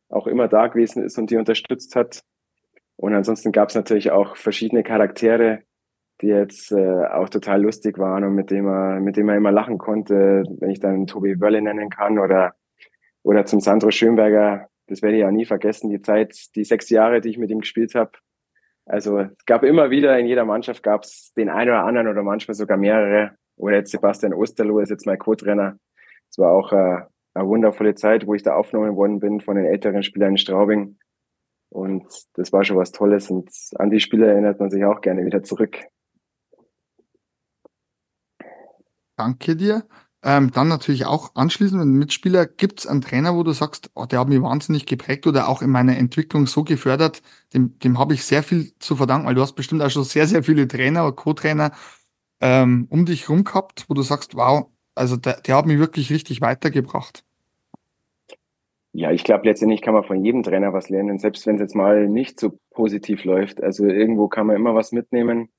[0.08, 2.22] auch immer da gewesen ist und die unterstützt hat.
[2.96, 5.62] Und ansonsten gab es natürlich auch verschiedene Charaktere,
[6.20, 9.52] die jetzt äh, auch total lustig waren und mit dem er, mit dem er immer
[9.52, 12.54] lachen konnte, wenn ich dann Tobi Wölle nennen kann oder,
[13.22, 17.20] oder zum Sandro Schönberger, das werde ich auch nie vergessen, die Zeit, die sechs Jahre,
[17.20, 18.12] die ich mit ihm gespielt habe.
[18.86, 22.22] Also es gab immer wieder, in jeder Mannschaft gab es den einen oder anderen oder
[22.22, 23.32] manchmal sogar mehrere.
[23.56, 25.76] Oder jetzt Sebastian Osterloh ist jetzt mein Co-Trainer.
[26.30, 27.02] Es war auch äh,
[27.34, 30.98] eine wundervolle Zeit, wo ich da aufgenommen worden bin von den älteren Spielern in Straubing.
[31.68, 35.26] Und das war schon was Tolles und an die Spiele erinnert man sich auch gerne
[35.26, 35.78] wieder zurück.
[39.16, 39.86] Danke dir.
[40.22, 44.06] Ähm, dann natürlich auch anschließend mit Mitspieler, gibt es einen Trainer, wo du sagst, oh,
[44.06, 47.22] der hat mich wahnsinnig geprägt oder auch in meiner Entwicklung so gefördert,
[47.54, 50.26] dem, dem habe ich sehr viel zu verdanken, weil du hast bestimmt auch schon sehr,
[50.26, 51.70] sehr viele Trainer oder Co-Trainer
[52.40, 56.10] ähm, um dich rum gehabt, wo du sagst, wow, also der, der hat mich wirklich
[56.10, 57.22] richtig weitergebracht.
[58.92, 61.76] Ja, ich glaube, letztendlich kann man von jedem Trainer was lernen, selbst wenn es jetzt
[61.76, 63.62] mal nicht so positiv läuft.
[63.62, 65.50] Also irgendwo kann man immer was mitnehmen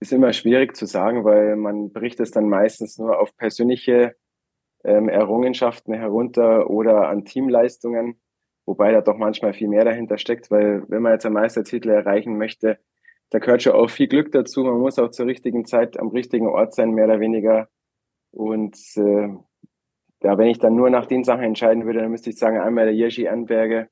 [0.00, 4.16] ist immer schwierig zu sagen, weil man bricht es dann meistens nur auf persönliche
[4.82, 8.18] ähm, Errungenschaften herunter oder an Teamleistungen,
[8.64, 12.38] wobei da doch manchmal viel mehr dahinter steckt, weil wenn man jetzt einen Meistertitel erreichen
[12.38, 12.78] möchte,
[13.30, 14.64] da gehört schon auch viel Glück dazu.
[14.64, 17.68] Man muss auch zur richtigen Zeit am richtigen Ort sein, mehr oder weniger.
[18.32, 19.28] Und äh,
[20.22, 22.86] ja, wenn ich dann nur nach den Sachen entscheiden würde, dann müsste ich sagen, einmal
[22.86, 23.88] der Jerzy Anberge,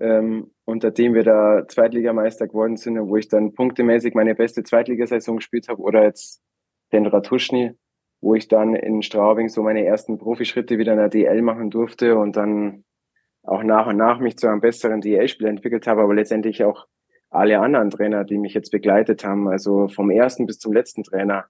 [0.00, 4.62] ähm, unter dem wir da Zweitligameister geworden sind und wo ich dann punktemäßig meine beste
[4.62, 6.42] Zweitligasaison gespielt habe oder jetzt
[6.92, 7.72] den Ratuschny,
[8.20, 12.16] wo ich dann in Straubing so meine ersten Profischritte wieder in der DL machen durfte
[12.16, 12.84] und dann
[13.42, 16.86] auch nach und nach mich zu einem besseren DL-Spieler entwickelt habe, aber letztendlich auch
[17.30, 21.46] alle anderen Trainer, die mich jetzt begleitet haben, also vom ersten bis zum letzten Trainer,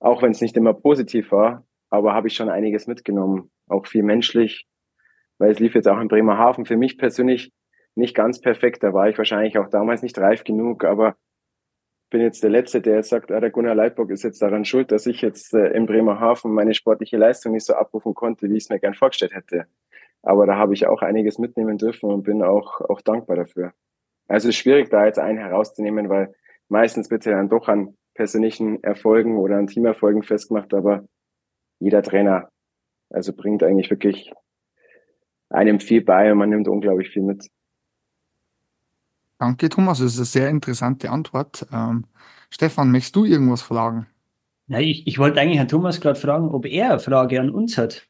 [0.00, 4.02] auch wenn es nicht immer positiv war, aber habe ich schon einiges mitgenommen, auch viel
[4.02, 4.66] menschlich,
[5.38, 7.52] weil es lief jetzt auch in Bremerhaven für mich persönlich
[7.98, 8.82] nicht ganz perfekt.
[8.82, 11.16] Da war ich wahrscheinlich auch damals nicht reif genug, aber
[12.10, 14.90] bin jetzt der Letzte, der jetzt sagt, ah, der Gunnar Leitbock ist jetzt daran schuld,
[14.92, 18.64] dass ich jetzt äh, in Bremerhaven meine sportliche Leistung nicht so abrufen konnte, wie ich
[18.64, 19.66] es mir gern vorgestellt hätte.
[20.22, 23.72] Aber da habe ich auch einiges mitnehmen dürfen und bin auch, auch dankbar dafür.
[24.26, 26.34] Also es ist schwierig, da jetzt einen herauszunehmen, weil
[26.68, 31.04] meistens wird ja dann doch an persönlichen Erfolgen oder an Teamerfolgen festgemacht, aber
[31.78, 32.48] jeder Trainer
[33.10, 34.32] also bringt eigentlich wirklich
[35.50, 37.48] einem viel bei und man nimmt unglaublich viel mit.
[39.38, 39.98] Danke, Thomas.
[39.98, 41.66] Das ist eine sehr interessante Antwort.
[41.72, 42.04] Ähm,
[42.50, 44.06] Stefan, möchtest du irgendwas fragen?
[44.66, 47.78] Ja, ich, ich wollte eigentlich Herrn Thomas gerade fragen, ob er eine Frage an uns
[47.78, 48.06] hat.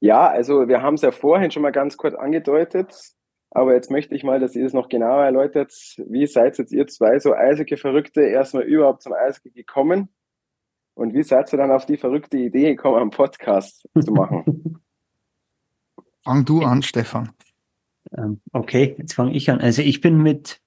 [0.00, 2.94] Ja, also wir haben es ja vorhin schon mal ganz kurz angedeutet,
[3.50, 5.72] aber jetzt möchte ich mal, dass ihr es noch genauer erläutert.
[6.06, 10.08] Wie seid jetzt ihr zwei so Eishockey-Verrückte erstmal überhaupt zum Eishockey gekommen?
[10.94, 14.80] Und wie seid ihr dann auf die verrückte Idee gekommen, einen Podcast zu machen?
[16.24, 17.30] Fang du an, Stefan.
[18.16, 19.60] Ähm, okay, jetzt fange ich an.
[19.60, 20.60] Also ich bin mit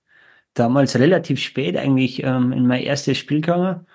[0.53, 3.85] damals relativ spät eigentlich ähm, in mein erstes Spiel gegangen.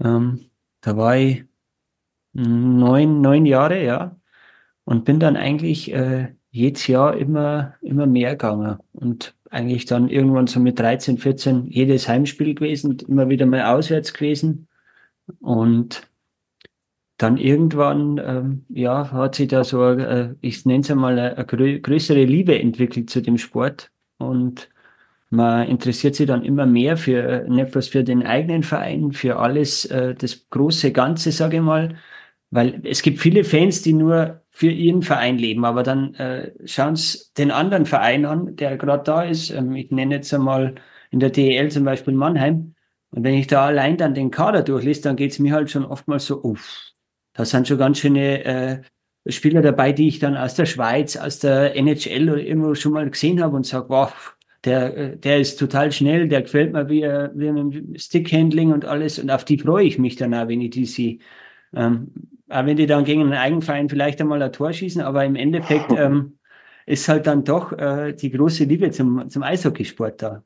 [0.00, 0.50] Ähm,
[0.80, 1.44] da war ich
[2.32, 4.16] neun, neun Jahre, ja.
[4.84, 8.78] Und bin dann eigentlich äh, jedes Jahr immer, immer mehr gegangen.
[8.92, 14.12] Und eigentlich dann irgendwann so mit 13, 14 jedes Heimspiel gewesen, immer wieder mal auswärts
[14.12, 14.68] gewesen.
[15.40, 16.08] Und
[17.16, 21.46] dann irgendwann, ähm, ja, hat sich da so, äh, ich nenne es einmal, eine, eine
[21.46, 23.92] grö größere Liebe entwickelt zu dem Sport.
[24.18, 24.68] Und
[25.30, 29.84] man interessiert sich dann immer mehr für, nicht bloß für den eigenen Verein, für alles,
[29.86, 31.96] äh, das große Ganze, sage ich mal.
[32.50, 36.96] Weil es gibt viele Fans, die nur für ihren Verein leben, aber dann äh, schauen
[36.96, 39.50] sie den anderen Verein an, der gerade da ist.
[39.50, 40.76] Ähm, ich nenne jetzt einmal
[41.10, 42.74] in der DEL zum Beispiel Mannheim.
[43.10, 45.84] Und wenn ich da allein dann den Kader durchlese, dann geht es mir halt schon
[45.84, 46.93] oftmals so, uff,
[47.34, 48.82] da sind schon ganz schöne äh,
[49.26, 53.08] Spieler dabei, die ich dann aus der Schweiz, aus der NHL oder irgendwo schon mal
[53.08, 54.12] gesehen habe und sage, wow,
[54.64, 58.84] der, äh, der ist total schnell, der gefällt mir wie, äh, wie mit Stickhandling und
[58.84, 61.18] alles und auf die freue ich mich dann auch, wenn ich die sehe.
[61.74, 62.12] Ähm,
[62.48, 65.90] auch wenn die dann gegen einen Eigenverein vielleicht einmal ein Tor schießen, aber im Endeffekt
[65.96, 66.38] ähm,
[66.86, 70.44] ist halt dann doch äh, die große Liebe zum, zum Eishockeysport da.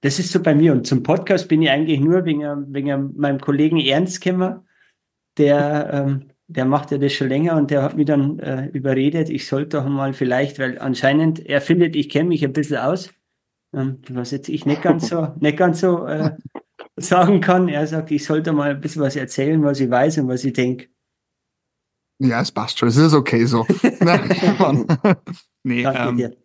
[0.00, 0.72] Das ist so bei mir.
[0.72, 4.60] Und zum Podcast bin ich eigentlich nur wegen, wegen meinem Kollegen Ernst gekommen,
[5.38, 9.30] der, ähm, der macht ja das schon länger und der hat mich dann äh, überredet,
[9.30, 13.10] ich sollte doch mal vielleicht, weil anscheinend er findet, ich kenne mich ein bisschen aus,
[13.74, 16.36] ähm, was jetzt ich nicht ganz so, nicht ganz so äh,
[16.96, 17.68] sagen kann.
[17.68, 20.52] Er sagt, ich sollte mal ein bisschen was erzählen, was ich weiß und was ich
[20.52, 20.88] denke.
[22.18, 22.88] Ja, es passt schon.
[22.88, 23.66] Es ist okay so.
[25.64, 26.36] nee, ähm,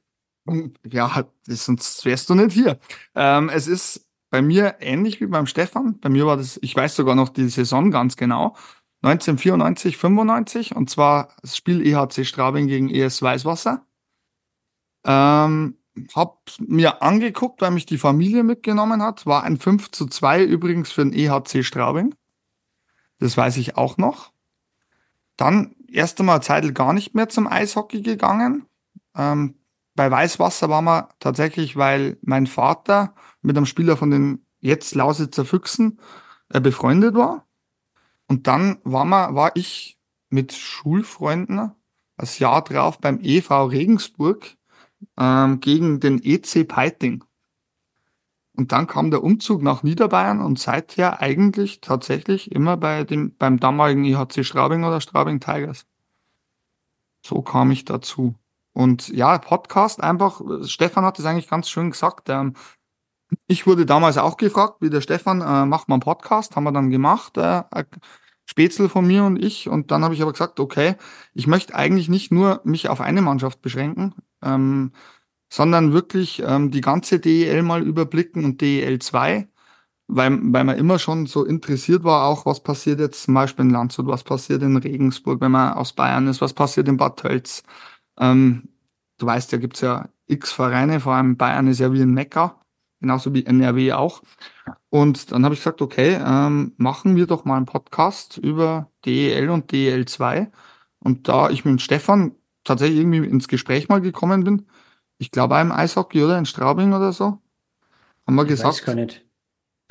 [0.86, 2.80] ja, sonst wärst du nicht hier.
[3.16, 6.00] Ähm, es ist bei mir ähnlich wie beim Stefan.
[6.00, 8.56] Bei mir war das, ich weiß sogar noch die Saison ganz genau.
[9.02, 13.86] 1994, 95 und zwar das Spiel EHC Straubing gegen ES Weißwasser.
[15.06, 15.78] Ähm,
[16.16, 19.26] hab mir angeguckt, weil mich die Familie mitgenommen hat.
[19.26, 22.16] War ein 5 zu 2 übrigens für den EHC Straubing.
[23.20, 24.32] Das weiß ich auch noch.
[25.38, 28.66] Dann erst einmal Zeitl gar nicht mehr zum Eishockey gegangen.
[29.16, 29.56] Ähm,
[29.96, 35.46] bei Weißwasser waren wir tatsächlich, weil mein Vater mit einem Spieler von den jetzt Lausitzer
[35.46, 36.00] Füchsen
[36.50, 37.47] äh, befreundet war.
[38.28, 39.98] Und dann war, man, war ich
[40.30, 41.72] mit Schulfreunden
[42.18, 44.58] das Jahr drauf beim EV Regensburg
[45.18, 47.24] ähm, gegen den EC Peiting.
[48.58, 53.60] Und dann kam der Umzug nach Niederbayern und seither eigentlich tatsächlich immer bei dem, beim
[53.60, 55.86] damaligen IHC Straubing oder Straubing Tigers.
[57.24, 58.34] So kam ich dazu.
[58.74, 62.30] Und ja, Podcast einfach, Stefan hat es eigentlich ganz schön gesagt.
[62.30, 62.56] Ähm,
[63.48, 66.90] ich wurde damals auch gefragt, wie der Stefan, äh, macht man Podcast, haben wir dann
[66.90, 67.64] gemacht, äh,
[68.46, 69.68] Spätzle von mir und ich.
[69.70, 70.96] Und dann habe ich aber gesagt, okay,
[71.34, 74.94] ich möchte eigentlich nicht nur mich auf eine Mannschaft beschränken, ähm,
[75.52, 79.48] sondern wirklich ähm, die ganze DEL mal überblicken und DEL 2,
[80.08, 83.72] weil, weil man immer schon so interessiert war, auch was passiert jetzt zum Beispiel in
[83.72, 87.64] Landshut, was passiert in Regensburg, wenn man aus Bayern ist, was passiert in Bad Tölz.
[88.20, 88.70] Ähm,
[89.18, 92.60] du weißt ja, gibt's ja x Vereine, vor allem Bayern ist ja wie ein Mecker,
[93.00, 94.22] genauso wie NRW auch.
[94.90, 99.50] Und dann habe ich gesagt, okay, ähm, machen wir doch mal einen Podcast über DEL
[99.50, 100.52] und DEL 2.
[101.00, 102.34] Und da ich mit Stefan
[102.64, 104.68] tatsächlich irgendwie ins Gespräch mal gekommen bin,
[105.18, 107.40] ich glaube im Eishockey oder in Straubing oder so,
[108.26, 108.80] haben wir ich gesagt.
[108.80, 109.24] Weiß gar nicht.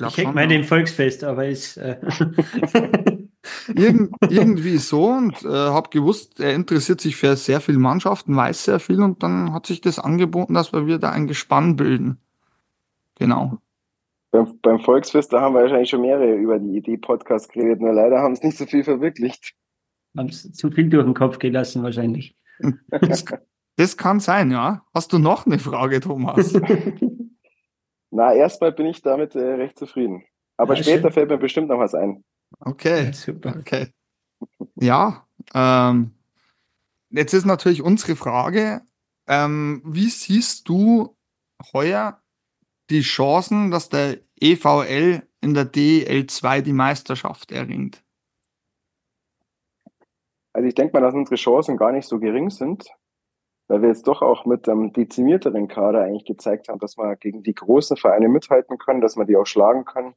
[0.08, 1.78] Ich hänge mal dem Volksfest, aber ist.
[1.78, 1.98] Äh
[3.74, 8.64] Irgend, irgendwie so und äh, habe gewusst, er interessiert sich für sehr viele Mannschaften, weiß
[8.64, 12.18] sehr viel und dann hat sich das angeboten, dass wir da ein Gespann bilden.
[13.16, 13.58] Genau.
[14.30, 17.92] Beim, beim Volksfest, da haben wir wahrscheinlich schon mehrere über die Idee Podcast geredet, nur
[17.92, 19.54] leider haben es nicht so viel verwirklicht.
[20.16, 22.36] Haben es zu viel durch den Kopf gelassen wahrscheinlich.
[22.90, 23.24] Das,
[23.76, 24.84] das kann sein, ja.
[24.94, 26.54] Hast du noch eine Frage, Thomas?
[28.10, 30.24] Na, erstmal bin ich damit äh, recht zufrieden.
[30.56, 31.12] Aber ja, später schön.
[31.12, 32.24] fällt mir bestimmt noch was ein.
[32.60, 33.56] Okay, super.
[33.58, 33.88] Okay.
[34.76, 36.12] Ja, ähm,
[37.10, 38.82] jetzt ist natürlich unsere Frage,
[39.26, 41.16] ähm, wie siehst du
[41.72, 42.20] heuer
[42.90, 48.02] die Chancen, dass der EVL in der DL2 die Meisterschaft erringt?
[50.52, 52.88] Also ich denke mal, dass unsere Chancen gar nicht so gering sind,
[53.68, 57.42] weil wir jetzt doch auch mit einem dezimierteren Kader eigentlich gezeigt haben, dass wir gegen
[57.42, 60.14] die großen Vereine mithalten können, dass wir die auch schlagen können,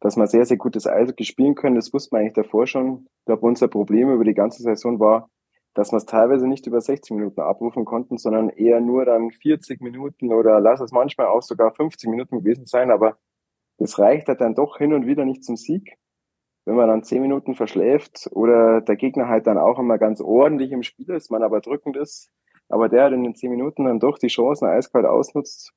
[0.00, 1.76] dass wir sehr, sehr gutes Eishockey spielen können.
[1.76, 3.06] Das wusste man eigentlich davor schon.
[3.20, 5.30] Ich glaube, unser Problem über die ganze Saison war,
[5.78, 9.80] dass wir es teilweise nicht über 60 Minuten abrufen konnten, sondern eher nur dann 40
[9.80, 12.90] Minuten oder lass es manchmal auch sogar 50 Minuten gewesen sein.
[12.90, 13.16] Aber
[13.78, 15.96] das reicht halt dann doch hin und wieder nicht zum Sieg.
[16.64, 20.72] Wenn man dann 10 Minuten verschläft oder der Gegner halt dann auch immer ganz ordentlich
[20.72, 22.28] im Spiel ist, man aber drückend ist,
[22.68, 25.72] aber der halt in den 10 Minuten dann doch die Chancen eiskalt ausnutzt,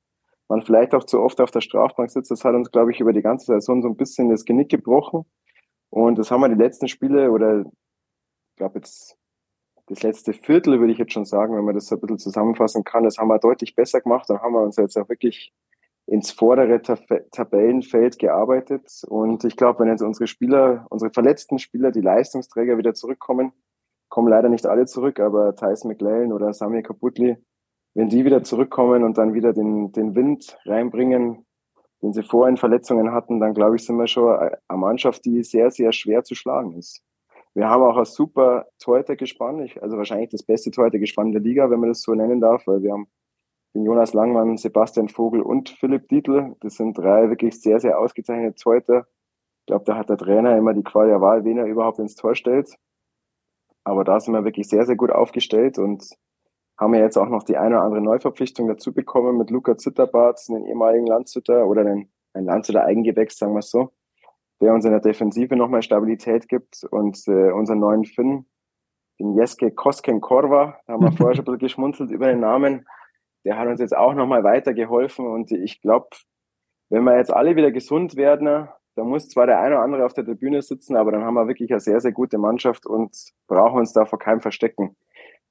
[0.48, 3.12] man vielleicht auch zu oft auf der Strafbank sitzt, das hat uns, glaube ich, über
[3.12, 5.26] die ganze Saison so ein bisschen das Genick gebrochen.
[5.90, 9.21] Und das haben wir die letzten Spiele oder ich glaube jetzt
[9.92, 12.82] das letzte Viertel, würde ich jetzt schon sagen, wenn man das so ein bisschen zusammenfassen
[12.82, 14.28] kann, das haben wir deutlich besser gemacht.
[14.28, 15.52] Dann haben wir uns jetzt auch wirklich
[16.06, 16.80] ins vordere
[17.30, 19.02] Tabellenfeld gearbeitet.
[19.06, 23.52] Und ich glaube, wenn jetzt unsere Spieler, unsere verletzten Spieler, die Leistungsträger wieder zurückkommen,
[24.08, 27.36] kommen leider nicht alle zurück, aber Thais McLellan oder Samir Kaputli,
[27.94, 31.44] wenn die wieder zurückkommen und dann wieder den, den Wind reinbringen,
[32.02, 35.70] den sie vorhin Verletzungen hatten, dann glaube ich, sind wir schon eine Mannschaft, die sehr,
[35.70, 37.02] sehr schwer zu schlagen ist.
[37.54, 41.90] Wir haben auch ein super Torhüter-Gespann, also wahrscheinlich das beste Torhüter-Gespann der Liga, wenn man
[41.90, 43.08] das so nennen darf, weil wir haben
[43.74, 46.56] den Jonas Langmann, Sebastian Vogel und Philipp Dietl.
[46.60, 49.06] Das sind drei wirklich sehr, sehr ausgezeichnete Torhüter.
[49.60, 52.14] Ich glaube, da hat der Trainer immer die Qual der Wahl, wen er überhaupt ins
[52.14, 52.74] Tor stellt.
[53.84, 56.08] Aber da sind wir wirklich sehr, sehr gut aufgestellt und
[56.78, 60.40] haben ja jetzt auch noch die eine oder andere Neuverpflichtung dazu bekommen mit Luca Zitterbart,
[60.48, 63.92] einen ehemaligen Landshütter oder einen, ein Landshütter Eigengewächs, sagen wir es so,
[64.62, 68.46] der uns in der Defensive nochmal Stabilität gibt und äh, unseren neuen Finn,
[69.18, 72.86] den Jeske Koskenkorva, da haben wir vorher schon ein bisschen geschmunzelt über den Namen,
[73.44, 76.06] der hat uns jetzt auch nochmal weitergeholfen und ich glaube,
[76.90, 80.12] wenn wir jetzt alle wieder gesund werden, da muss zwar der eine oder andere auf
[80.12, 83.16] der Tribüne sitzen, aber dann haben wir wirklich eine sehr, sehr gute Mannschaft und
[83.48, 84.96] brauchen uns da vor keinem verstecken.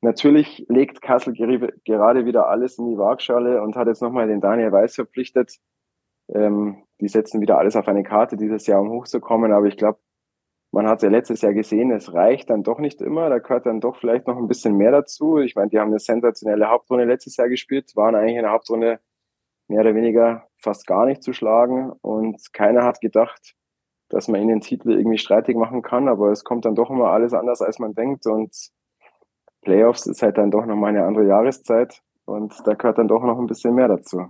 [0.01, 4.71] Natürlich legt Kassel gerade wieder alles in die Waagschale und hat jetzt nochmal den Daniel
[4.71, 5.57] Weiß verpflichtet.
[6.33, 9.51] Ähm, die setzen wieder alles auf eine Karte dieses Jahr, um hochzukommen.
[9.51, 9.99] Aber ich glaube,
[10.71, 13.29] man hat es ja letztes Jahr gesehen, es reicht dann doch nicht immer.
[13.29, 15.37] Da gehört dann doch vielleicht noch ein bisschen mehr dazu.
[15.39, 18.99] Ich meine, die haben eine sensationelle Hauptrunde letztes Jahr gespielt, waren eigentlich in der Hauptrunde
[19.67, 21.91] mehr oder weniger fast gar nicht zu schlagen.
[22.01, 23.55] Und keiner hat gedacht,
[24.09, 26.07] dass man ihnen den Titel irgendwie streitig machen kann.
[26.07, 28.25] Aber es kommt dann doch immer alles anders, als man denkt.
[28.25, 28.55] Und
[29.61, 32.01] Playoffs ist halt dann doch nochmal eine andere Jahreszeit.
[32.25, 34.27] Und da gehört dann doch noch ein bisschen mehr dazu.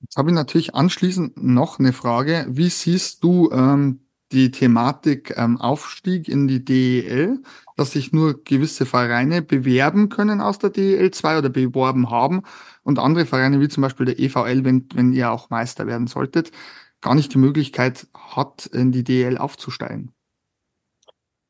[0.00, 2.46] Jetzt habe ich natürlich anschließend noch eine Frage.
[2.48, 4.00] Wie siehst du ähm,
[4.32, 7.42] die Thematik ähm, Aufstieg in die DEL,
[7.76, 12.42] dass sich nur gewisse Vereine bewerben können aus der DEL 2 oder beworben haben
[12.82, 16.52] und andere Vereine wie zum Beispiel der EVL, wenn, wenn ihr auch Meister werden solltet,
[17.00, 20.12] gar nicht die Möglichkeit hat, in die DEL aufzusteigen?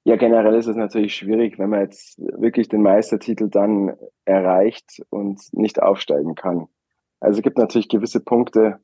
[0.04, 3.94] Ja, generell ist es natürlich schwierig, wenn man jetzt wirklich den Meistertitel dann
[4.24, 6.68] erreicht und nicht aufsteigen kann.
[7.20, 8.80] Also es gibt natürlich gewisse Punkte,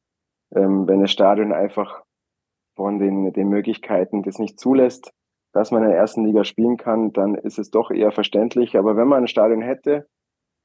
[0.54, 2.02] ähm, wenn das Stadion einfach
[2.76, 5.12] von den, den Möglichkeiten das nicht zulässt,
[5.52, 8.76] dass man in der ersten Liga spielen kann, dann ist es doch eher verständlich.
[8.76, 10.08] Aber wenn man ein Stadion hätte,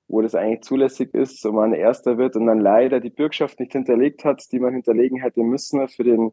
[0.08, 3.74] wo das eigentlich zulässig ist und man Erster wird und dann leider die Bürgschaft nicht
[3.74, 6.32] hinterlegt hat, die man hinterlegen hätte müssen für den,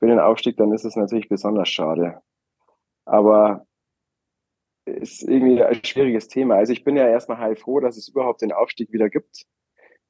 [0.00, 2.20] für den Aufstieg, dann ist es natürlich besonders schade.
[3.04, 3.64] Aber
[4.84, 6.56] ist irgendwie ein schwieriges Thema.
[6.56, 9.46] Also ich bin ja erstmal heilfroh, dass es überhaupt den Aufstieg wieder gibt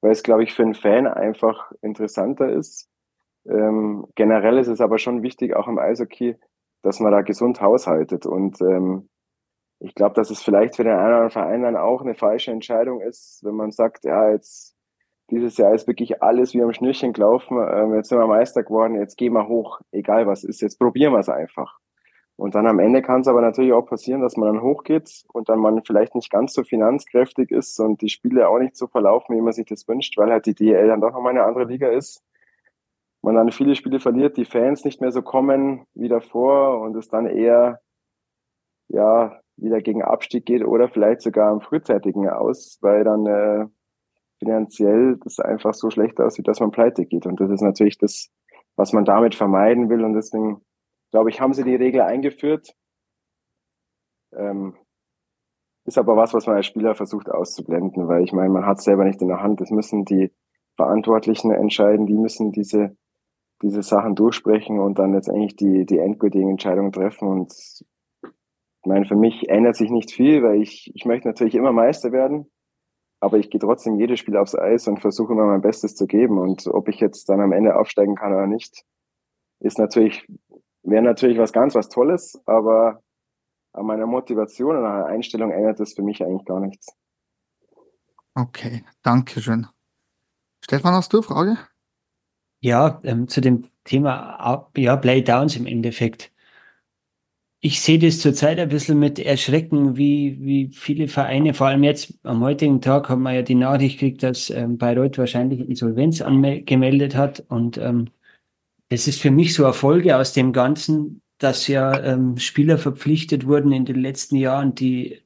[0.03, 2.89] weil es, glaube ich, für einen Fan einfach interessanter ist.
[3.47, 6.37] Ähm, generell ist es aber schon wichtig, auch im Eishockey,
[6.83, 8.27] dass man da gesund haushaltet.
[8.27, 9.09] Und ähm,
[9.79, 12.51] ich glaube, dass es vielleicht für den einen oder anderen Verein dann auch eine falsche
[12.51, 14.77] Entscheidung ist, wenn man sagt, ja, jetzt
[15.31, 18.97] dieses Jahr ist wirklich alles wie am Schnürchen gelaufen, ähm, jetzt sind wir Meister geworden,
[18.97, 21.79] jetzt gehen wir hoch, egal was ist, jetzt probieren wir es einfach.
[22.37, 25.49] Und dann am Ende kann es aber natürlich auch passieren, dass man dann hochgeht und
[25.49, 29.37] dann man vielleicht nicht ganz so finanzkräftig ist und die Spiele auch nicht so verlaufen,
[29.37, 31.89] wie man sich das wünscht, weil halt die DL dann doch nochmal eine andere Liga
[31.89, 32.23] ist.
[33.21, 37.09] Man dann viele Spiele verliert, die Fans nicht mehr so kommen wie davor und es
[37.09, 37.81] dann eher,
[38.89, 43.67] ja, wieder gegen Abstieg geht oder vielleicht sogar am frühzeitigen aus, weil dann äh,
[44.39, 47.27] finanziell das einfach so schlecht aussieht, dass man pleite geht.
[47.27, 48.31] Und das ist natürlich das,
[48.75, 50.63] was man damit vermeiden will und deswegen
[51.13, 52.75] glaube ich, haben sie die Regel eingeführt.
[54.35, 54.75] Ähm,
[55.85, 58.85] ist aber was, was man als Spieler versucht auszublenden, weil ich meine, man hat es
[58.85, 59.61] selber nicht in der Hand.
[59.61, 60.33] Das müssen die
[60.77, 62.97] Verantwortlichen entscheiden, die müssen diese,
[63.63, 67.29] diese Sachen durchsprechen und dann letztendlich die, die endgültigen Entscheidungen treffen.
[67.29, 71.73] Und ich meine, für mich ändert sich nicht viel, weil ich, ich möchte natürlich immer
[71.73, 72.51] Meister werden,
[73.21, 76.39] aber ich gehe trotzdem jedes Spiel aufs Eis und versuche immer mein Bestes zu geben.
[76.39, 78.85] Und ob ich jetzt dann am Ende aufsteigen kann oder nicht,
[79.61, 80.27] ist natürlich
[80.83, 83.03] wäre natürlich was ganz was Tolles, aber
[83.73, 86.95] an meiner Motivation und an der Einstellung ändert das für mich eigentlich gar nichts.
[88.35, 89.67] Okay, danke schön.
[90.65, 91.59] Stefan, hast du eine Frage?
[92.61, 96.31] Ja, ähm, zu dem Thema ja, Playdowns im Endeffekt.
[97.61, 102.15] Ich sehe das zurzeit ein bisschen mit Erschrecken, wie, wie viele Vereine, vor allem jetzt
[102.25, 107.15] am heutigen Tag haben wir ja die Nachricht gekriegt, dass ähm, Bayreuth wahrscheinlich Insolvenz angemeldet
[107.15, 108.11] hat und ähm,
[108.93, 113.47] es ist für mich so eine Folge aus dem Ganzen, dass ja ähm, Spieler verpflichtet
[113.47, 115.23] wurden in den letzten Jahren, die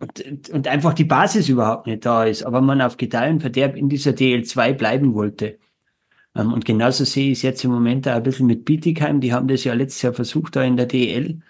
[0.00, 3.76] und, und einfach die Basis überhaupt nicht da ist, aber man auf Gedeih und Verderb
[3.76, 5.58] in dieser DL2 bleiben wollte.
[6.36, 9.20] Ähm, und genauso sehe ich es jetzt im Moment auch ein bisschen mit Bietigheim.
[9.20, 11.40] Die haben das ja letztes Jahr versucht, da in der DL.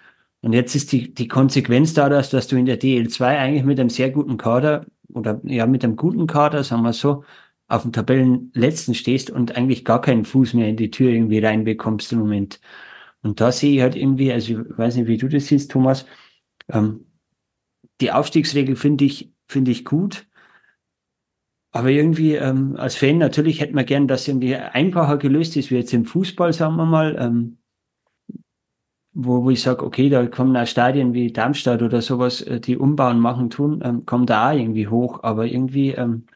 [0.42, 3.90] Und jetzt ist die, die Konsequenz daraus, dass du in der DL2 eigentlich mit einem
[3.90, 7.24] sehr guten Kader oder ja mit einem guten Kader, sagen wir so,
[7.68, 12.12] auf dem Tabellenletzten stehst und eigentlich gar keinen Fuß mehr in die Tür irgendwie reinbekommst
[12.12, 12.60] im Moment.
[13.22, 16.06] Und da sehe ich halt irgendwie, also ich weiß nicht, wie du das siehst, Thomas,
[16.68, 17.06] ähm,
[18.00, 20.26] die Aufstiegsregel finde ich, finde ich gut.
[21.70, 25.76] Aber irgendwie ähm, als Fan natürlich hätte man gern, dass irgendwie einfacher gelöst ist, wie
[25.76, 27.16] jetzt im Fußball, sagen wir mal.
[27.18, 27.58] Ähm,
[29.12, 32.76] wo, wo ich sage, okay, da kommen auch Stadien wie Darmstadt oder sowas, äh, die
[32.76, 35.22] umbauen, machen, tun, ähm, kommen da auch irgendwie hoch.
[35.24, 36.26] Aber irgendwie ähm,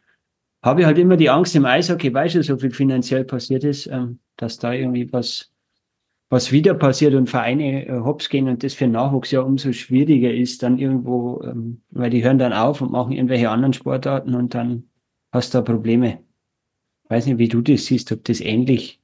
[0.62, 3.86] habe ich halt immer die Angst im Eishockey, weil schon so viel finanziell passiert ist,
[3.89, 5.52] ähm, dass da irgendwie was,
[6.28, 10.32] was wieder passiert und Vereine äh, hops gehen und das für Nachwuchs ja umso schwieriger
[10.32, 14.55] ist, dann irgendwo, ähm, weil die hören dann auf und machen irgendwelche anderen Sportarten und
[14.55, 14.89] dann
[15.32, 16.20] hast du da Probleme.
[17.05, 19.02] Ich weiß nicht, wie du das siehst, ob das ähnlich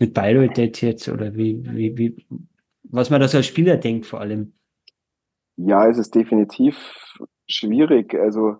[0.00, 2.26] mit Bayreuth jetzt oder wie, wie, wie,
[2.82, 4.52] was man da so als Spieler denkt vor allem.
[5.56, 6.76] Ja, es ist definitiv
[7.46, 8.14] schwierig.
[8.14, 8.58] Also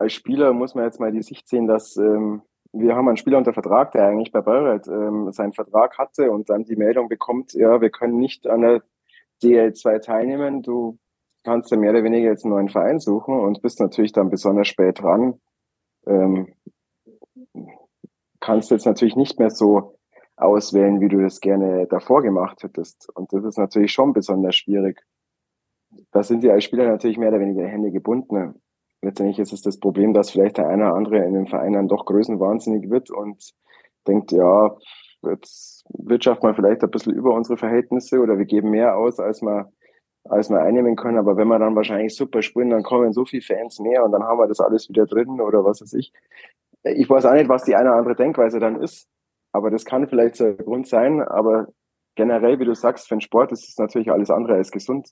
[0.00, 3.36] als Spieler muss man jetzt mal die Sicht sehen, dass ähm, wir haben einen Spieler
[3.36, 7.52] unter Vertrag, der eigentlich bei Bayreuth ähm, seinen Vertrag hatte und dann die Meldung bekommt,
[7.52, 8.82] ja, wir können nicht an der
[9.42, 10.62] DL2 teilnehmen.
[10.62, 10.98] Du
[11.44, 14.68] kannst ja mehr oder weniger jetzt einen neuen Verein suchen und bist natürlich dann besonders
[14.68, 15.38] spät dran.
[16.06, 16.54] Ähm,
[18.40, 19.98] kannst jetzt natürlich nicht mehr so
[20.36, 23.10] auswählen, wie du das gerne davor gemacht hättest.
[23.14, 25.02] Und das ist natürlich schon besonders schwierig.
[26.10, 28.54] Da sind die als Spieler natürlich mehr oder weniger Hände gebunden.
[29.02, 31.88] Letztendlich ist es das Problem, dass vielleicht der eine oder andere in dem Verein dann
[31.88, 33.54] doch größenwahnsinnig wird und
[34.06, 34.76] denkt, ja,
[35.22, 39.40] jetzt wirtschaften wir vielleicht ein bisschen über unsere Verhältnisse oder wir geben mehr aus, als
[39.40, 39.72] wir,
[40.24, 41.18] als wir einnehmen können.
[41.18, 44.22] Aber wenn wir dann wahrscheinlich super spielen, dann kommen so viele Fans mehr und dann
[44.22, 46.12] haben wir das alles wieder drin oder was weiß ich.
[46.82, 49.08] Ich weiß auch nicht, was die eine oder andere Denkweise dann ist.
[49.52, 51.20] Aber das kann vielleicht so ein Grund sein.
[51.22, 51.68] Aber
[52.14, 55.10] generell, wie du sagst, für den Sport ist es natürlich alles andere als gesund.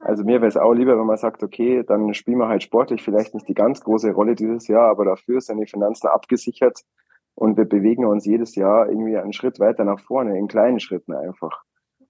[0.00, 3.02] Also mir wäre es auch lieber, wenn man sagt, okay, dann spielen wir halt sportlich
[3.02, 6.84] vielleicht nicht die ganz große Rolle dieses Jahr, aber dafür sind die Finanzen abgesichert
[7.34, 11.14] und wir bewegen uns jedes Jahr irgendwie einen Schritt weiter nach vorne, in kleinen Schritten
[11.14, 11.64] einfach.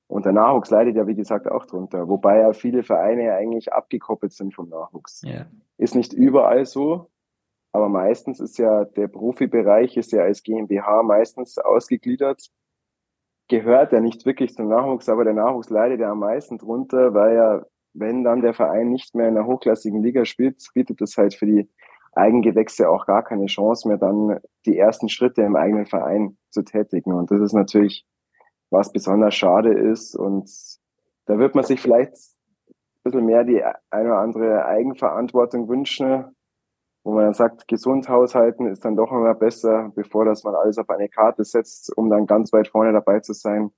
[0.07, 2.09] Und der Nachwuchs leidet ja, wie gesagt, auch drunter.
[2.09, 5.23] Wobei ja viele Vereine eigentlich abgekoppelt sind vom Nachwuchs.
[5.23, 5.47] Ja.
[5.77, 7.11] Ist nicht überall so,
[7.73, 12.51] aber meistens ist ja der Profibereich ist ja als GmbH meistens ausgegliedert.
[13.49, 17.37] Gehört ja nicht wirklich zum Nachwuchs, aber der Nachwuchs leidet ja am meisten drunter, weil
[17.37, 17.67] ja,
[17.99, 21.47] wenn dann der Verein nicht mehr in der hochklassigen Liga spielt, bietet es halt für
[21.47, 21.69] die
[22.13, 27.13] Eigengewächse auch gar keine Chance mehr, dann die ersten Schritte im eigenen Verein zu tätigen.
[27.13, 28.07] Und das ist natürlich,
[28.71, 30.15] was besonders schade ist.
[30.17, 30.51] Und
[31.27, 32.13] da wird man sich vielleicht
[32.69, 36.25] ein bisschen mehr die eine oder andere Eigenverantwortung wünschen,
[37.05, 40.79] wo man dann sagt, gesund haushalten ist dann doch immer besser, bevor dass man alles
[40.79, 43.71] auf eine Karte setzt, um dann ganz weit vorne dabei zu sein.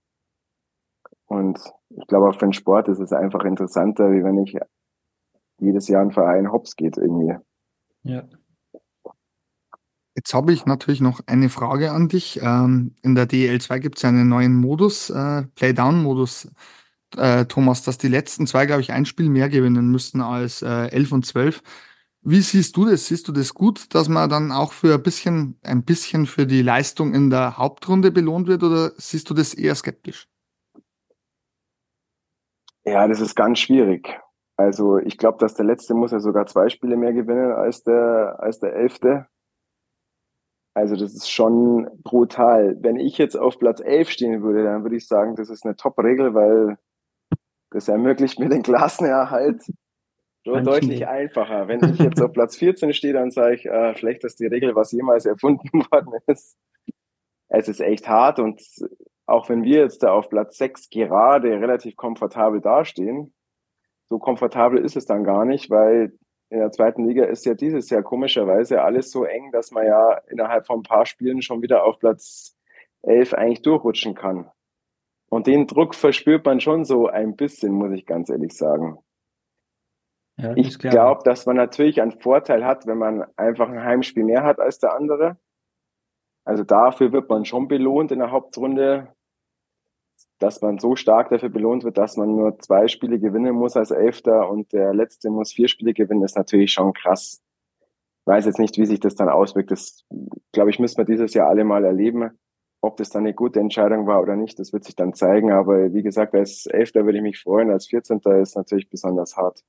[1.30, 4.58] Und ich glaube, auch für den Sport ist es einfach interessanter, wie wenn ich
[5.60, 7.36] jedes Jahr ein Verein hops geht irgendwie.
[8.02, 8.24] Ja.
[10.16, 12.40] Jetzt habe ich natürlich noch eine Frage an dich.
[12.42, 16.50] Ähm, in der DL2 gibt es ja einen neuen Modus, äh, Playdown-Modus,
[17.16, 20.88] äh, Thomas, dass die letzten zwei, glaube ich, ein Spiel mehr gewinnen müssten als äh,
[20.88, 21.62] 11 und 12.
[22.22, 23.06] Wie siehst du das?
[23.06, 26.62] Siehst du das gut, dass man dann auch für ein bisschen, ein bisschen für die
[26.62, 30.29] Leistung in der Hauptrunde belohnt wird oder siehst du das eher skeptisch?
[32.84, 34.20] Ja, das ist ganz schwierig.
[34.56, 38.36] Also ich glaube, dass der letzte muss ja sogar zwei Spiele mehr gewinnen als der,
[38.40, 39.26] als der elfte.
[40.74, 42.76] Also das ist schon brutal.
[42.80, 45.76] Wenn ich jetzt auf Platz 11 stehen würde, dann würde ich sagen, das ist eine
[45.76, 46.78] Top-Regel, weil
[47.70, 49.62] das ermöglicht mir den Klassenerhalt
[50.44, 51.68] nur deutlich einfacher.
[51.68, 55.26] Wenn ich jetzt auf Platz 14 stehe, dann sage ich, äh, schlechteste Regel, was jemals
[55.26, 56.56] erfunden worden ist.
[57.48, 58.60] Es ist echt hart und
[59.30, 63.32] auch wenn wir jetzt da auf Platz 6 gerade relativ komfortabel dastehen,
[64.08, 66.12] so komfortabel ist es dann gar nicht, weil
[66.50, 70.18] in der zweiten Liga ist ja dieses Jahr komischerweise alles so eng, dass man ja
[70.28, 72.56] innerhalb von ein paar Spielen schon wieder auf Platz
[73.02, 74.50] 11 eigentlich durchrutschen kann.
[75.28, 78.98] Und den Druck verspürt man schon so ein bisschen, muss ich ganz ehrlich sagen.
[80.38, 84.42] Ja, ich glaube, dass man natürlich einen Vorteil hat, wenn man einfach ein Heimspiel mehr
[84.42, 85.38] hat als der andere.
[86.44, 89.14] Also dafür wird man schon belohnt in der Hauptrunde,
[90.40, 93.90] dass man so stark dafür belohnt wird, dass man nur zwei Spiele gewinnen muss als
[93.90, 97.42] Elfter und der Letzte muss vier Spiele gewinnen, ist natürlich schon krass.
[98.22, 99.70] Ich weiß jetzt nicht, wie sich das dann auswirkt.
[99.70, 100.04] Das,
[100.52, 102.30] glaube ich, müssen wir dieses Jahr alle mal erleben.
[102.80, 105.52] Ob das dann eine gute Entscheidung war oder nicht, das wird sich dann zeigen.
[105.52, 109.62] Aber wie gesagt, als Elfter würde ich mich freuen, als Vierzehnter ist natürlich besonders hart.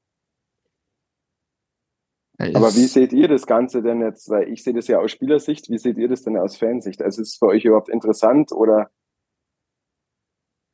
[2.37, 4.29] Aber wie seht ihr das Ganze denn jetzt?
[4.29, 5.69] Weil ich sehe das ja aus Spielersicht.
[5.69, 7.01] Wie seht ihr das denn aus Fansicht?
[7.01, 8.89] Also ist es für euch überhaupt interessant oder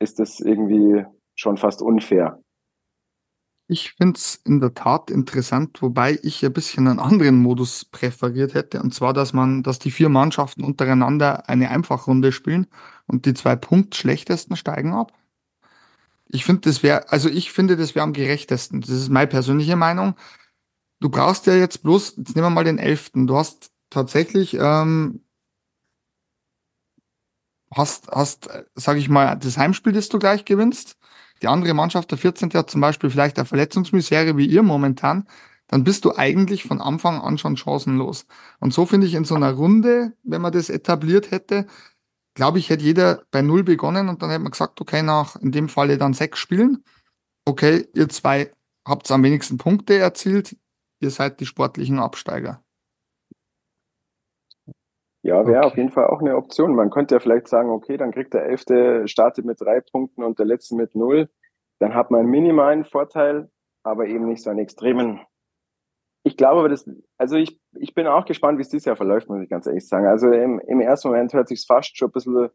[0.08, 1.04] ist das irgendwie
[1.34, 2.40] schon fast unfair?
[3.70, 8.54] Ich finde es in der Tat interessant, wobei ich ein bisschen einen anderen Modus präferiert
[8.54, 12.66] hätte, und zwar, dass man, dass die vier Mannschaften untereinander eine Einfachrunde spielen
[13.06, 15.12] und die zwei Punktschlechtesten steigen ab.
[16.28, 18.80] Ich finde, das wäre, also ich finde, das wäre am gerechtesten.
[18.80, 20.14] Das ist meine persönliche Meinung.
[21.00, 23.26] Du brauchst ja jetzt bloß, jetzt nehmen wir mal den elften.
[23.26, 25.20] Du hast tatsächlich, ähm,
[27.74, 30.98] hast, hast, sag ich mal, das Heimspiel, das du gleich gewinnst
[31.42, 32.50] die andere Mannschaft, der 14.
[32.54, 35.26] hat zum Beispiel vielleicht eine Verletzungsmisere wie ihr momentan,
[35.68, 38.26] dann bist du eigentlich von Anfang an schon chancenlos.
[38.58, 41.66] Und so finde ich in so einer Runde, wenn man das etabliert hätte,
[42.34, 45.52] glaube ich, hätte jeder bei Null begonnen und dann hätte man gesagt, okay, nach in
[45.52, 46.84] dem Falle dann sechs Spielen.
[47.44, 48.52] Okay, ihr zwei
[48.86, 50.56] habt am wenigsten Punkte erzielt,
[51.00, 52.62] ihr seid die sportlichen Absteiger.
[55.28, 55.66] Ja, wäre okay.
[55.66, 56.74] auf jeden Fall auch eine Option.
[56.74, 60.38] Man könnte ja vielleicht sagen, okay, dann kriegt der Elfte, startet mit drei Punkten und
[60.38, 61.28] der Letzte mit null.
[61.80, 63.50] Dann hat man einen minimalen Vorteil,
[63.82, 65.20] aber eben nicht so einen extremen.
[66.24, 69.28] Ich glaube aber, das, also ich, ich bin auch gespannt, wie es dieses Jahr verläuft,
[69.28, 70.06] muss ich ganz ehrlich sagen.
[70.06, 72.48] Also im, im ersten Moment hört sich fast schon ein bisschen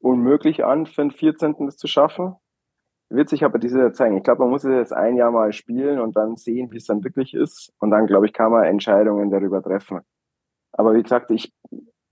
[0.00, 1.54] unmöglich an, für den 14.
[1.60, 2.34] das zu schaffen.
[3.08, 4.16] Wird sich aber dieses Jahr zeigen.
[4.16, 6.86] Ich glaube, man muss es jetzt ein Jahr mal spielen und dann sehen, wie es
[6.86, 7.72] dann wirklich ist.
[7.78, 10.00] Und dann, glaube ich, kann man Entscheidungen darüber treffen.
[10.72, 11.54] Aber wie gesagt, ich,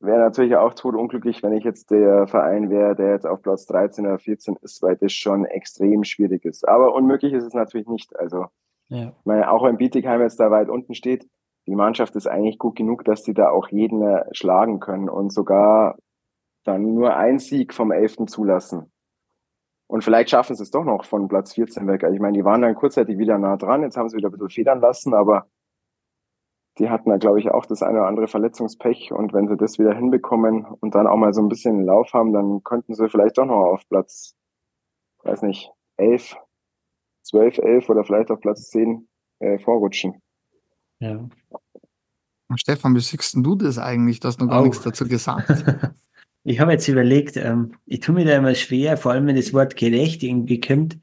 [0.05, 3.66] wäre natürlich auch tot unglücklich, wenn ich jetzt der Verein wäre, der jetzt auf Platz
[3.66, 6.66] 13 oder 14 ist, weil das schon extrem schwierig ist.
[6.68, 8.16] Aber unmöglich ist es natürlich nicht.
[8.16, 8.47] Also,
[8.89, 9.09] ja.
[9.09, 11.28] ich meine, auch wenn Bietigheim jetzt da weit unten steht,
[11.66, 14.02] die Mannschaft ist eigentlich gut genug, dass die da auch jeden
[14.32, 15.97] schlagen können und sogar
[16.64, 18.26] dann nur ein Sieg vom 11.
[18.26, 18.90] zulassen.
[19.86, 22.05] Und vielleicht schaffen sie es doch noch von Platz 14 weg.
[22.05, 24.32] Also ich meine, die waren dann kurzzeitig wieder nah dran, jetzt haben sie wieder ein
[24.32, 25.47] bisschen federn lassen, aber
[26.78, 29.12] die hatten da, glaube ich, auch das eine oder andere Verletzungspech.
[29.12, 32.12] Und wenn sie das wieder hinbekommen und dann auch mal so ein bisschen einen Lauf
[32.12, 34.34] haben, dann könnten sie vielleicht doch noch auf Platz,
[35.22, 36.36] weiß nicht, elf,
[37.22, 40.20] zwölf, elf oder vielleicht auf Platz zehn äh, vorrutschen.
[40.98, 41.28] Ja.
[42.56, 44.20] Stefan, wie siehst du das eigentlich?
[44.20, 44.64] Du hast noch gar oh.
[44.64, 45.48] nichts dazu gesagt.
[46.44, 49.52] ich habe jetzt überlegt, ähm, ich tue mir da immer schwer, vor allem wenn das
[49.52, 50.98] Wort gerecht irgendwie kommt.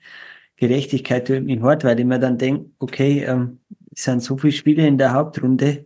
[0.57, 3.60] Gerechtigkeit tut mich hart, weil ich mir dann denke, okay, ähm,
[3.91, 5.85] es sind so viele Spiele in der Hauptrunde.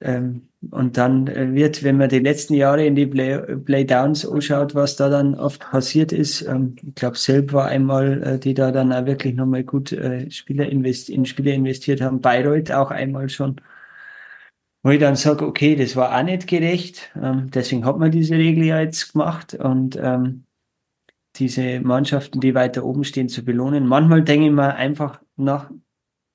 [0.00, 4.96] Ähm, und dann wird, wenn man die letzten Jahre in die Play Playdowns anschaut, was
[4.96, 8.92] da dann oft passiert ist, ähm, ich glaube, Selb war einmal, äh, die da dann
[8.92, 13.60] auch wirklich nochmal gut äh, Spieler invest in Spieler investiert haben, Bayreuth auch einmal schon,
[14.82, 18.34] wo ich dann sage, okay, das war auch nicht gerecht, ähm, deswegen hat man diese
[18.36, 20.44] Regel ja jetzt gemacht und ähm,
[21.36, 23.86] diese Mannschaften, die weiter oben stehen, zu belohnen.
[23.86, 25.70] Manchmal denke ich mir einfach nach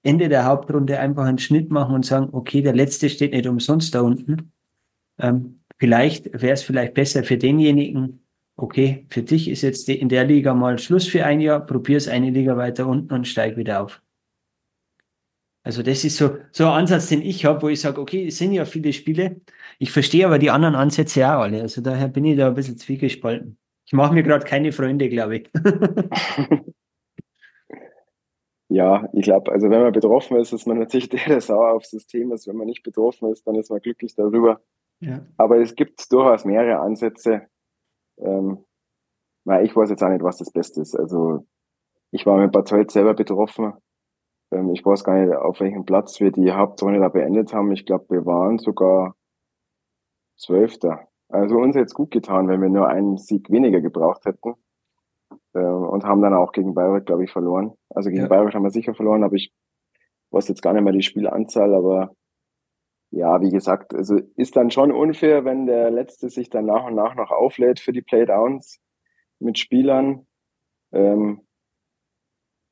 [0.07, 3.93] Ende der Hauptrunde einfach einen Schnitt machen und sagen, okay, der letzte steht nicht umsonst
[3.93, 4.53] da unten.
[5.19, 8.25] Ähm, vielleicht wäre es vielleicht besser für denjenigen,
[8.55, 12.07] okay, für dich ist jetzt in der Liga mal Schluss für ein Jahr, probier es
[12.07, 14.01] eine Liga weiter unten und steig wieder auf.
[15.63, 18.37] Also das ist so, so ein Ansatz, den ich habe, wo ich sage, okay, es
[18.37, 19.41] sind ja viele Spiele.
[19.79, 21.61] Ich verstehe aber die anderen Ansätze auch alle.
[21.61, 23.57] Also daher bin ich da ein bisschen zwiegespalten.
[23.85, 25.49] Ich mache mir gerade keine Freunde, glaube ich.
[28.69, 31.89] Ja, ich glaube, also wenn man betroffen ist, ist man natürlich der, der sauer aufs
[31.89, 32.47] System ist.
[32.47, 34.61] Wenn man nicht betroffen ist, dann ist man glücklich darüber.
[34.99, 35.25] Ja.
[35.37, 37.47] Aber es gibt durchaus mehrere Ansätze.
[38.17, 38.65] Ähm,
[39.45, 40.95] na, ich weiß jetzt auch nicht, was das Beste ist.
[40.95, 41.45] Also
[42.11, 43.73] ich war mit Bad Tölz selber betroffen.
[44.51, 47.71] Ähm, ich weiß gar nicht, auf welchem Platz wir die Hauptrunde da beendet haben.
[47.71, 49.15] Ich glaube, wir waren sogar
[50.37, 51.07] Zwölfter.
[51.29, 54.55] Also uns jetzt gut getan, wenn wir nur einen Sieg weniger gebraucht hätten
[55.53, 57.73] äh, und haben dann auch gegen Bayreuth, glaube ich, verloren.
[57.89, 58.27] Also gegen ja.
[58.27, 59.51] Bayreuth haben wir sicher verloren, aber ich
[60.31, 62.11] weiß jetzt gar nicht mehr die Spielanzahl, aber
[63.11, 66.95] ja, wie gesagt, also ist dann schon unfair, wenn der Letzte sich dann nach und
[66.95, 68.79] nach noch auflädt für die Playdowns
[69.39, 70.27] mit Spielern.
[70.91, 71.41] Ähm,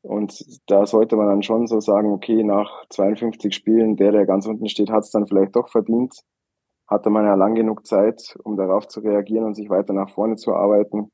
[0.01, 4.45] und da sollte man dann schon so sagen, okay, nach 52 Spielen, der, der ganz
[4.45, 6.21] unten steht, hat es dann vielleicht doch verdient.
[6.87, 10.35] Hatte man ja lang genug Zeit, um darauf zu reagieren und sich weiter nach vorne
[10.35, 11.11] zu arbeiten.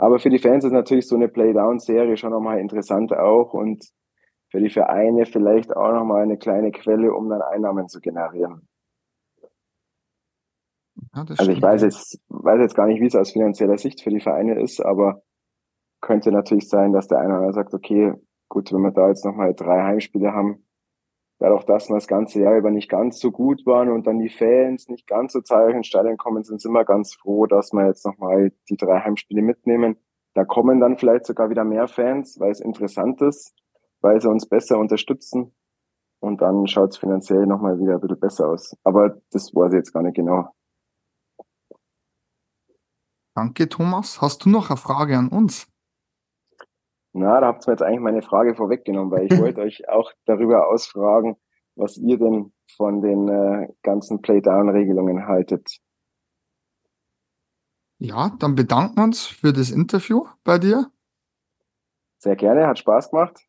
[0.00, 3.84] Aber für die Fans ist natürlich so eine Playdown-Serie schon nochmal interessant auch und
[4.50, 8.66] für die Vereine vielleicht auch nochmal eine kleine Quelle, um dann Einnahmen zu generieren.
[11.14, 14.08] Ja, also ich weiß jetzt, weiß jetzt gar nicht, wie es aus finanzieller Sicht für
[14.08, 15.20] die Vereine ist, aber
[16.00, 18.14] könnte natürlich sein, dass der eine oder andere sagt, okay,
[18.48, 20.64] gut, wenn wir da jetzt nochmal drei Heimspiele haben,
[21.40, 24.28] dadurch, dass wir das ganze Jahr über nicht ganz so gut waren und dann die
[24.28, 28.06] Fans nicht ganz so zahlreich ins Stadion kommen, sind wir ganz froh, dass wir jetzt
[28.06, 29.96] nochmal die drei Heimspiele mitnehmen.
[30.34, 33.54] Da kommen dann vielleicht sogar wieder mehr Fans, weil es interessant ist,
[34.00, 35.52] weil sie uns besser unterstützen.
[36.20, 38.76] Und dann schaut es finanziell nochmal wieder ein bisschen besser aus.
[38.84, 40.50] Aber das weiß ich jetzt gar nicht genau.
[43.34, 44.20] Danke, Thomas.
[44.20, 45.66] Hast du noch eine Frage an uns?
[47.12, 50.12] Na, da habt ihr mir jetzt eigentlich meine Frage vorweggenommen, weil ich wollte euch auch
[50.26, 51.36] darüber ausfragen,
[51.74, 55.80] was ihr denn von den äh, ganzen Playdown-Regelungen haltet.
[57.98, 60.90] Ja, dann bedanken wir uns für das Interview bei dir.
[62.18, 63.40] Sehr gerne, hat Spaß gemacht.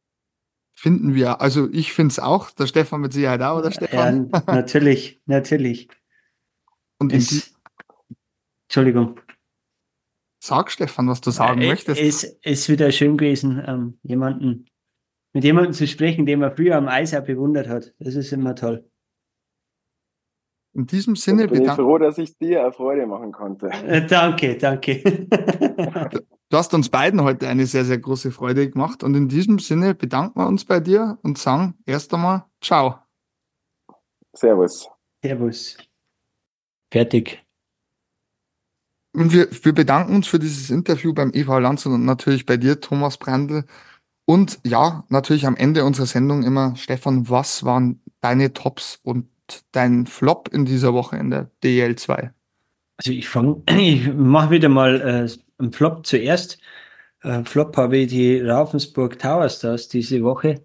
[0.74, 4.30] Finden wir, also ich finde es auch, der Stefan mit Sicherheit auch, oder Stefan?
[4.34, 5.90] Ja, natürlich, natürlich.
[6.98, 7.54] Und es,
[8.68, 9.20] Entschuldigung.
[10.44, 12.02] Sag, Stefan, was du sagen äh, möchtest.
[12.02, 14.66] Es ist wieder schön gewesen, ähm, jemanden,
[15.34, 17.94] mit jemandem zu sprechen, den man früher am Eis auch bewundert hat.
[18.00, 18.90] Das ist immer toll.
[20.74, 23.70] In diesem Sinne bin ich froh, dass ich dir eine Freude machen konnte.
[23.86, 25.04] Äh, danke, danke.
[26.50, 29.04] du hast uns beiden heute eine sehr, sehr große Freude gemacht.
[29.04, 32.96] Und in diesem Sinne bedanken wir uns bei dir und sagen erst einmal Ciao.
[34.34, 34.90] Servus.
[35.24, 35.78] Servus.
[36.92, 37.46] Fertig.
[39.14, 42.80] Und wir, wir bedanken uns für dieses Interview beim EV Landshut und natürlich bei dir,
[42.80, 43.66] Thomas Brandl.
[44.26, 49.28] Und ja, natürlich am Ende unserer Sendung immer, Stefan, was waren deine Tops und
[49.74, 52.32] dein Flop in dieser Woche in der DL2?
[52.98, 56.60] Also ich fange, ich mache wieder mal äh, einen Flop zuerst.
[57.22, 60.64] Äh, Flop habe ich die Ravensburg Tower Stars diese Woche.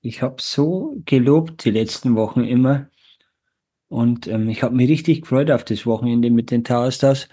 [0.00, 2.88] Ich habe so gelobt die letzten Wochen immer.
[3.88, 7.28] Und ähm, ich habe mich richtig gefreut auf das Wochenende mit den Tower Stars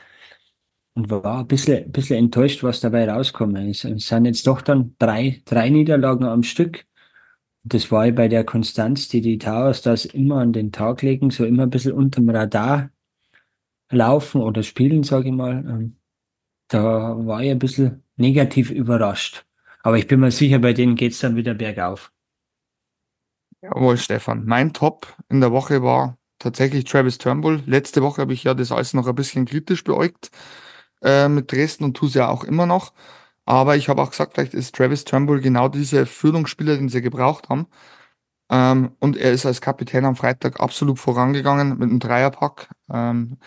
[0.95, 3.57] und war ein bisschen, ein bisschen enttäuscht, was dabei rauskommt.
[3.57, 6.85] Es sind jetzt doch dann drei, drei Niederlagen am Stück.
[7.63, 11.45] Das war bei der Konstanz, die die Towers das immer an den Tag legen, so
[11.45, 12.91] immer ein bisschen unterm Radar
[13.91, 15.65] laufen oder spielen, sage ich mal.
[15.67, 15.97] Ähm,
[16.69, 19.45] da war ich ein bisschen negativ überrascht.
[19.83, 22.11] Aber ich bin mir sicher, bei denen geht's dann wieder bergauf.
[23.61, 24.45] Jawohl, Stefan.
[24.45, 27.63] Mein Top in der Woche war tatsächlich Travis Turnbull.
[27.65, 30.31] Letzte Woche habe ich ja das alles noch ein bisschen kritisch beäugt
[31.01, 32.93] äh, mit Dresden und tue es ja auch immer noch.
[33.45, 37.49] Aber ich habe auch gesagt, vielleicht ist Travis Turnbull genau dieser Führungsspieler, den sie gebraucht
[37.49, 37.67] haben.
[38.49, 42.69] Ähm, und er ist als Kapitän am Freitag absolut vorangegangen mit einem Dreierpack.
[42.91, 43.37] Ähm,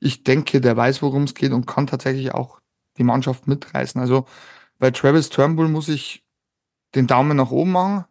[0.00, 2.60] ich denke, der weiß, worum es geht und kann tatsächlich auch
[2.98, 4.00] die Mannschaft mitreißen.
[4.00, 4.26] Also
[4.78, 6.24] bei Travis Turnbull muss ich
[6.94, 8.04] den Daumen nach oben machen.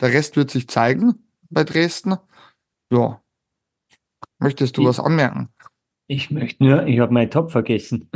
[0.00, 2.16] Der Rest wird sich zeigen bei Dresden.
[2.90, 3.20] Ja.
[4.38, 5.48] Möchtest du ich, was anmerken?
[6.06, 8.10] Ich möchte nur, ich habe meinen Top vergessen.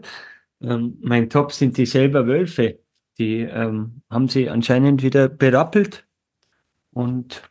[0.60, 2.78] ähm, mein Top sind die selber Wölfe.
[3.18, 6.06] Die ähm, haben sie anscheinend wieder berappelt
[6.92, 7.50] und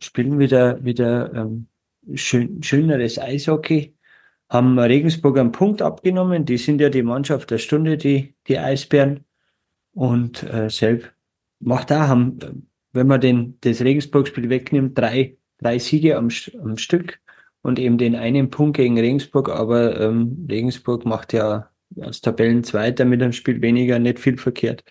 [0.00, 1.68] spielen wieder, wieder ähm,
[2.14, 3.94] schön, schöneres Eishockey.
[4.48, 6.46] Haben Regensburg einen Punkt abgenommen.
[6.46, 9.24] Die sind ja die Mannschaft der Stunde, die, die Eisbären.
[9.92, 11.12] Und äh, selbst
[11.60, 16.28] macht da, haben, wenn man den, das Regensburg-Spiel wegnimmt, drei, drei Siege am,
[16.62, 17.20] am Stück
[17.62, 21.70] und eben den einen Punkt gegen Regensburg, aber ähm, Regensburg macht ja
[22.00, 24.84] als Tabellenzweiter mit einem Spiel weniger nicht viel verkehrt.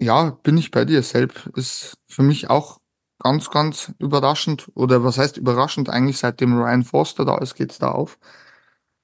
[0.00, 1.02] Ja, bin ich bei dir.
[1.02, 2.78] Selbst ist für mich auch
[3.18, 4.70] ganz, ganz überraschend.
[4.74, 5.90] Oder was heißt überraschend?
[5.90, 8.18] Eigentlich seitdem Ryan Foster da ist, geht's da auf.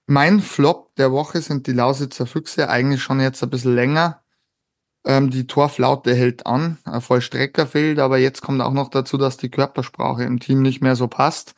[0.06, 2.68] Mein Flop der Woche sind die Lausitzer Füchse.
[2.70, 4.22] Eigentlich schon jetzt ein bisschen länger.
[5.04, 6.78] Ähm, die Torflaute hält an.
[6.84, 10.80] Ein Vollstrecker fehlt, aber jetzt kommt auch noch dazu, dass die Körpersprache im Team nicht
[10.80, 11.54] mehr so passt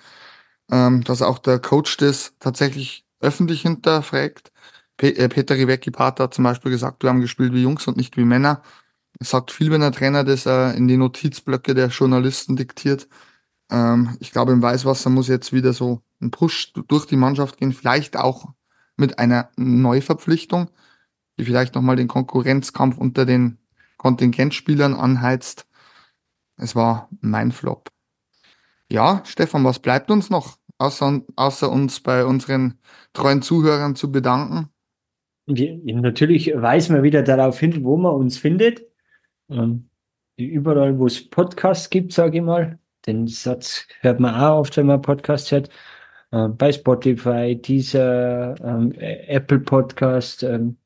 [0.70, 4.52] ähm, dass auch der Coach das tatsächlich öffentlich hinterfragt.
[4.96, 8.16] Pe äh, Peter Rivecki-Pater hat zum Beispiel gesagt, wir haben gespielt wie Jungs und nicht
[8.16, 8.62] wie Männer.
[9.20, 13.08] Es sagt viel, wenn der Trainer das äh, in die Notizblöcke der Journalisten diktiert.
[13.70, 17.72] Ähm, ich glaube, im Weißwasser muss jetzt wieder so ein Push durch die Mannschaft gehen,
[17.72, 18.52] vielleicht auch
[18.96, 20.70] mit einer Neuverpflichtung,
[21.38, 23.58] die vielleicht nochmal den Konkurrenzkampf unter den
[23.96, 25.66] Kontingentspielern anheizt.
[26.56, 27.90] Es war mein Flop.
[28.90, 32.78] Ja, Stefan, was bleibt uns noch, außer, außer uns bei unseren
[33.12, 34.70] treuen Zuhörern zu bedanken?
[35.46, 38.82] Natürlich weisen wir wieder darauf hin, wo man uns findet.
[39.50, 39.88] Ähm,
[40.36, 42.78] überall, wo es Podcasts gibt, sage ich mal.
[43.06, 45.70] Den Satz hört man auch oft, wenn man Podcasts hört.
[46.30, 50.42] Äh, bei Spotify, dieser ähm, Apple Podcast.
[50.42, 50.76] Ähm,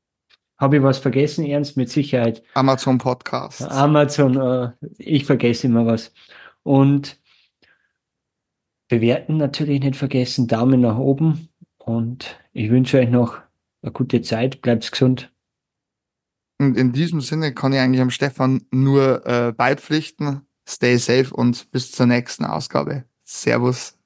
[0.57, 1.75] Habe ich was vergessen, Ernst?
[1.75, 2.43] Mit Sicherheit.
[2.53, 3.61] Amazon Podcast.
[3.63, 6.13] Amazon, äh, ich vergesse immer was.
[6.63, 7.19] Und
[8.87, 13.39] bewerten natürlich nicht vergessen, Daumen nach oben und ich wünsche euch noch
[13.81, 15.31] eine gute Zeit, bleibt gesund.
[16.59, 20.41] Und in diesem Sinne kann ich eigentlich am Stefan nur äh, beipflichten.
[20.67, 23.03] Stay safe und bis zur nächsten Ausgabe.
[23.23, 23.97] Servus.